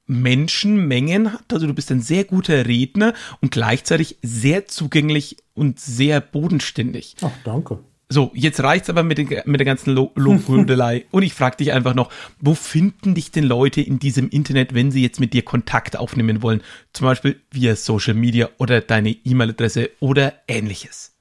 Menschenmengen 0.05 1.33
hat. 1.33 1.51
Also 1.51 1.65
du 1.65 1.73
bist 1.73 1.91
ein 1.91 2.01
sehr 2.01 2.25
guter 2.25 2.67
Redner 2.67 3.13
und 3.41 3.51
gleichzeitig 3.51 4.17
sehr 4.21 4.67
zugänglich 4.67 5.37
und 5.55 5.79
sehr 5.79 6.21
bodenständig. 6.21 7.15
Ach, 7.21 7.31
danke. 7.43 7.79
So, 8.07 8.31
jetzt 8.35 8.61
reicht's 8.61 8.89
aber 8.89 9.01
mit, 9.01 9.17
den, 9.17 9.29
mit 9.45 9.59
der 9.59 9.65
ganzen 9.65 9.93
Lo 9.93 10.11
Lobhudelei. 10.15 11.05
und 11.11 11.23
ich 11.23 11.33
frage 11.33 11.57
dich 11.57 11.73
einfach 11.73 11.95
noch, 11.95 12.11
wo 12.39 12.53
finden 12.53 13.15
dich 13.15 13.31
denn 13.31 13.43
Leute 13.43 13.81
in 13.81 13.97
diesem 13.97 14.29
Internet, 14.29 14.75
wenn 14.75 14.91
sie 14.91 15.01
jetzt 15.01 15.19
mit 15.19 15.33
dir 15.33 15.43
Kontakt 15.43 15.97
aufnehmen 15.97 16.43
wollen? 16.43 16.61
Zum 16.93 17.05
Beispiel 17.05 17.39
via 17.51 17.75
Social 17.75 18.13
Media 18.13 18.49
oder 18.59 18.81
deine 18.81 19.09
E-Mail-Adresse 19.09 19.89
oder 19.99 20.33
ähnliches. 20.47 21.15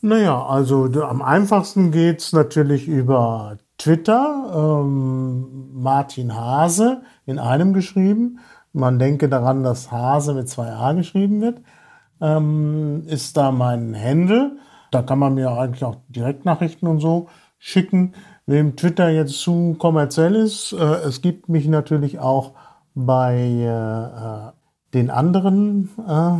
Naja, 0.00 0.44
also 0.44 0.86
am 1.02 1.22
einfachsten 1.22 1.92
geht's 1.92 2.32
natürlich 2.32 2.88
über 2.88 3.58
Twitter, 3.78 4.82
ähm, 4.84 5.70
Martin 5.72 6.34
Hase 6.34 7.02
in 7.26 7.38
einem 7.38 7.72
geschrieben. 7.72 8.38
Man 8.72 8.98
denke 8.98 9.28
daran, 9.28 9.62
dass 9.62 9.90
Hase 9.90 10.34
mit 10.34 10.48
zwei 10.48 10.72
A 10.72 10.92
geschrieben 10.92 11.40
wird. 11.40 11.60
Ähm, 12.20 13.04
ist 13.06 13.36
da 13.36 13.50
mein 13.50 13.94
Handle. 13.94 14.56
Da 14.90 15.02
kann 15.02 15.18
man 15.18 15.34
mir 15.34 15.50
eigentlich 15.50 15.84
auch 15.84 15.96
Direktnachrichten 16.08 16.86
und 16.86 17.00
so 17.00 17.28
schicken. 17.58 18.14
Wem 18.46 18.76
Twitter 18.76 19.08
jetzt 19.08 19.40
zu 19.40 19.74
kommerziell 19.78 20.34
ist, 20.34 20.72
äh, 20.72 20.76
es 21.06 21.22
gibt 21.22 21.48
mich 21.48 21.66
natürlich 21.68 22.18
auch 22.18 22.52
bei 22.94 24.52
äh 24.52 24.62
den 24.94 25.10
anderen, 25.10 25.88
äh, 26.06 26.32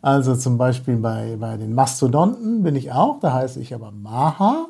also 0.00 0.36
zum 0.36 0.58
Beispiel 0.58 0.96
bei, 0.96 1.36
bei 1.38 1.56
den 1.56 1.74
Mastodonten 1.74 2.62
bin 2.62 2.76
ich 2.76 2.92
auch, 2.92 3.18
da 3.20 3.32
heiße 3.32 3.60
ich 3.60 3.74
aber 3.74 3.90
Maha 3.90 4.68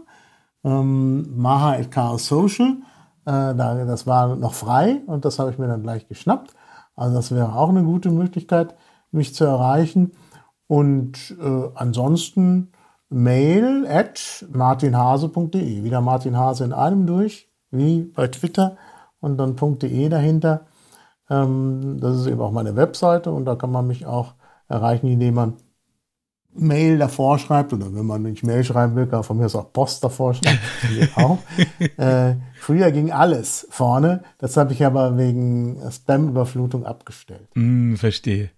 ähm, 0.64 1.36
Maha 1.36 1.74
at 1.74 1.90
Chaos 1.90 2.26
Social. 2.26 2.78
Äh, 3.26 3.54
da, 3.54 3.84
das 3.84 4.06
war 4.06 4.36
noch 4.36 4.54
frei 4.54 5.02
und 5.06 5.24
das 5.24 5.38
habe 5.38 5.50
ich 5.50 5.58
mir 5.58 5.68
dann 5.68 5.82
gleich 5.82 6.08
geschnappt. 6.08 6.54
Also 6.96 7.16
das 7.16 7.32
wäre 7.32 7.56
auch 7.56 7.68
eine 7.68 7.82
gute 7.82 8.10
Möglichkeit, 8.10 8.74
mich 9.10 9.34
zu 9.34 9.44
erreichen. 9.44 10.12
Und 10.66 11.36
äh, 11.40 11.68
ansonsten 11.74 12.72
mail 13.08 13.86
at 13.88 14.46
martinhase.de. 14.52 15.84
Wieder 15.84 16.00
Martin 16.00 16.36
Hase 16.36 16.64
in 16.64 16.72
einem 16.72 17.06
durch, 17.06 17.48
wie 17.70 18.02
bei 18.02 18.28
Twitter 18.28 18.76
und 19.20 19.36
dann 19.38 19.56
.de 19.56 20.08
dahinter. 20.08 20.66
Ähm, 21.30 21.98
das 22.00 22.16
ist 22.16 22.26
eben 22.26 22.40
auch 22.40 22.52
meine 22.52 22.76
Webseite 22.76 23.30
und 23.30 23.44
da 23.44 23.56
kann 23.56 23.70
man 23.70 23.86
mich 23.86 24.06
auch 24.06 24.34
erreichen, 24.68 25.08
indem 25.08 25.34
man 25.34 25.54
Mail 26.54 26.98
davor 26.98 27.38
schreibt 27.38 27.72
oder 27.72 27.92
wenn 27.94 28.06
man 28.06 28.22
nicht 28.22 28.44
Mail 28.44 28.64
schreiben 28.64 28.94
will, 28.96 29.06
kann 29.06 29.24
von 29.24 29.36
mir 29.36 29.46
aus 29.46 29.56
auch 29.56 29.72
Post 29.72 30.04
davor 30.04 30.34
schreiben. 30.34 30.58
auch. 31.16 31.38
Äh, 31.96 32.36
früher 32.54 32.90
ging 32.92 33.10
alles 33.10 33.66
vorne, 33.70 34.22
das 34.38 34.56
habe 34.56 34.72
ich 34.72 34.84
aber 34.84 35.18
wegen 35.18 35.78
Spam-Überflutung 35.90 36.86
abgestellt. 36.86 37.48
Mm, 37.54 37.96
verstehe. 37.96 38.50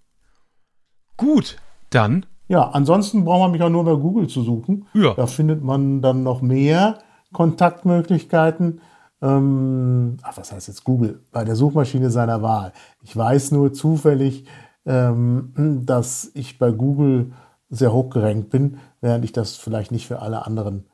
Gut, 1.17 1.57
dann. 1.91 2.27
Ja, 2.49 2.69
ansonsten 2.71 3.25
braucht 3.25 3.41
man 3.41 3.51
mich 3.53 3.63
auch 3.63 3.71
nur 3.71 3.85
bei 3.85 3.95
Google 3.95 4.29
zu 4.29 4.43
suchen. 4.43 4.87
Ja. 4.95 5.15
Da 5.15 5.27
findet 5.27 5.65
man 5.65 6.03
dann 6.03 6.23
noch 6.23 6.43
mehr 6.43 6.99
Kontaktmöglichkeiten. 7.33 8.81
Ähm, 9.23 10.19
ach, 10.23 10.37
was 10.37 10.53
heißt 10.53 10.69
jetzt 10.69 10.85
Google? 10.85 11.23
Bei 11.33 11.45
der 11.45 11.57
Suchmaschine 11.57 12.11
seiner 12.11 12.43
Wahl. 12.43 12.73
Ich 13.03 13.17
weiß 13.17 13.51
nur 13.53 13.73
zufällig, 13.73 14.45
ähm, 14.85 15.83
dass 15.85 16.31
ich 16.35 16.59
bei 16.59 16.71
Google 16.71 17.33
sehr 17.69 17.93
hoch 17.93 18.11
gerankt 18.11 18.51
bin, 18.51 18.79
während 19.01 19.25
ich 19.25 19.33
das 19.33 19.57
vielleicht 19.57 19.91
nicht 19.93 20.07
für 20.07 20.21
alle 20.21 20.47
anderen 20.47 20.87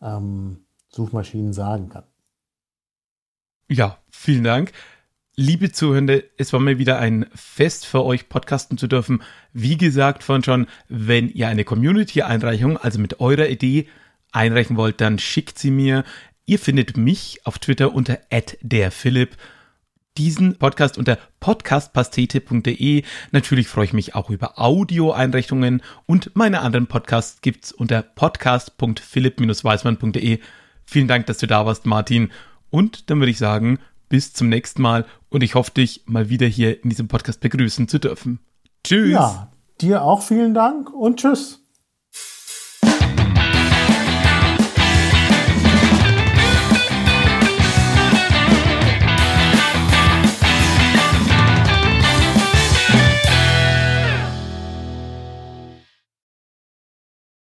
ähm, 0.00 0.64
Suchmaschinen 0.88 1.52
sagen 1.52 1.88
kann. 1.88 2.04
Ja, 3.68 3.98
vielen 4.10 4.44
Dank. 4.44 4.72
Liebe 5.36 5.72
Zuhörende, 5.72 6.24
es 6.36 6.52
war 6.52 6.60
mir 6.60 6.78
wieder 6.78 6.98
ein 6.98 7.26
Fest 7.34 7.86
für 7.86 8.04
euch, 8.04 8.28
podcasten 8.28 8.76
zu 8.76 8.88
dürfen. 8.88 9.22
Wie 9.52 9.78
gesagt 9.78 10.22
vorhin 10.22 10.44
schon, 10.44 10.66
wenn 10.88 11.28
ihr 11.28 11.48
eine 11.48 11.64
Community-Einreichung, 11.64 12.76
also 12.76 12.98
mit 12.98 13.20
eurer 13.20 13.48
Idee 13.48 13.88
einreichen 14.32 14.76
wollt, 14.76 15.00
dann 15.00 15.18
schickt 15.18 15.58
sie 15.58 15.70
mir. 15.70 16.04
Ihr 16.46 16.58
findet 16.58 16.96
mich 16.96 17.40
auf 17.44 17.58
Twitter 17.58 17.94
unter 17.94 18.18
@derphilipp 18.60 19.36
diesen 20.18 20.58
Podcast 20.58 20.98
unter 20.98 21.18
podcastpastete.de. 21.40 23.04
Natürlich 23.32 23.68
freue 23.68 23.86
ich 23.86 23.92
mich 23.92 24.14
auch 24.14 24.30
über 24.30 24.58
Audioeinrichtungen 24.58 25.82
und 26.06 26.34
meine 26.34 26.60
anderen 26.60 26.86
Podcasts 26.86 27.40
gibt's 27.40 27.72
unter 27.72 28.02
podcast.philipp-weismann.de. 28.02 30.38
Vielen 30.84 31.08
Dank, 31.08 31.26
dass 31.26 31.38
du 31.38 31.46
da 31.46 31.66
warst, 31.66 31.86
Martin. 31.86 32.30
Und 32.70 33.10
dann 33.10 33.18
würde 33.18 33.30
ich 33.30 33.38
sagen, 33.38 33.78
bis 34.08 34.32
zum 34.32 34.48
nächsten 34.48 34.82
Mal 34.82 35.06
und 35.28 35.42
ich 35.42 35.54
hoffe, 35.54 35.70
dich 35.70 36.02
mal 36.06 36.28
wieder 36.28 36.46
hier 36.46 36.82
in 36.82 36.90
diesem 36.90 37.08
Podcast 37.08 37.40
begrüßen 37.40 37.88
zu 37.88 37.98
dürfen. 37.98 38.40
Tschüss. 38.84 39.12
Ja, 39.12 39.50
dir 39.80 40.02
auch 40.02 40.22
vielen 40.22 40.54
Dank 40.54 40.92
und 40.92 41.20
tschüss. 41.20 41.59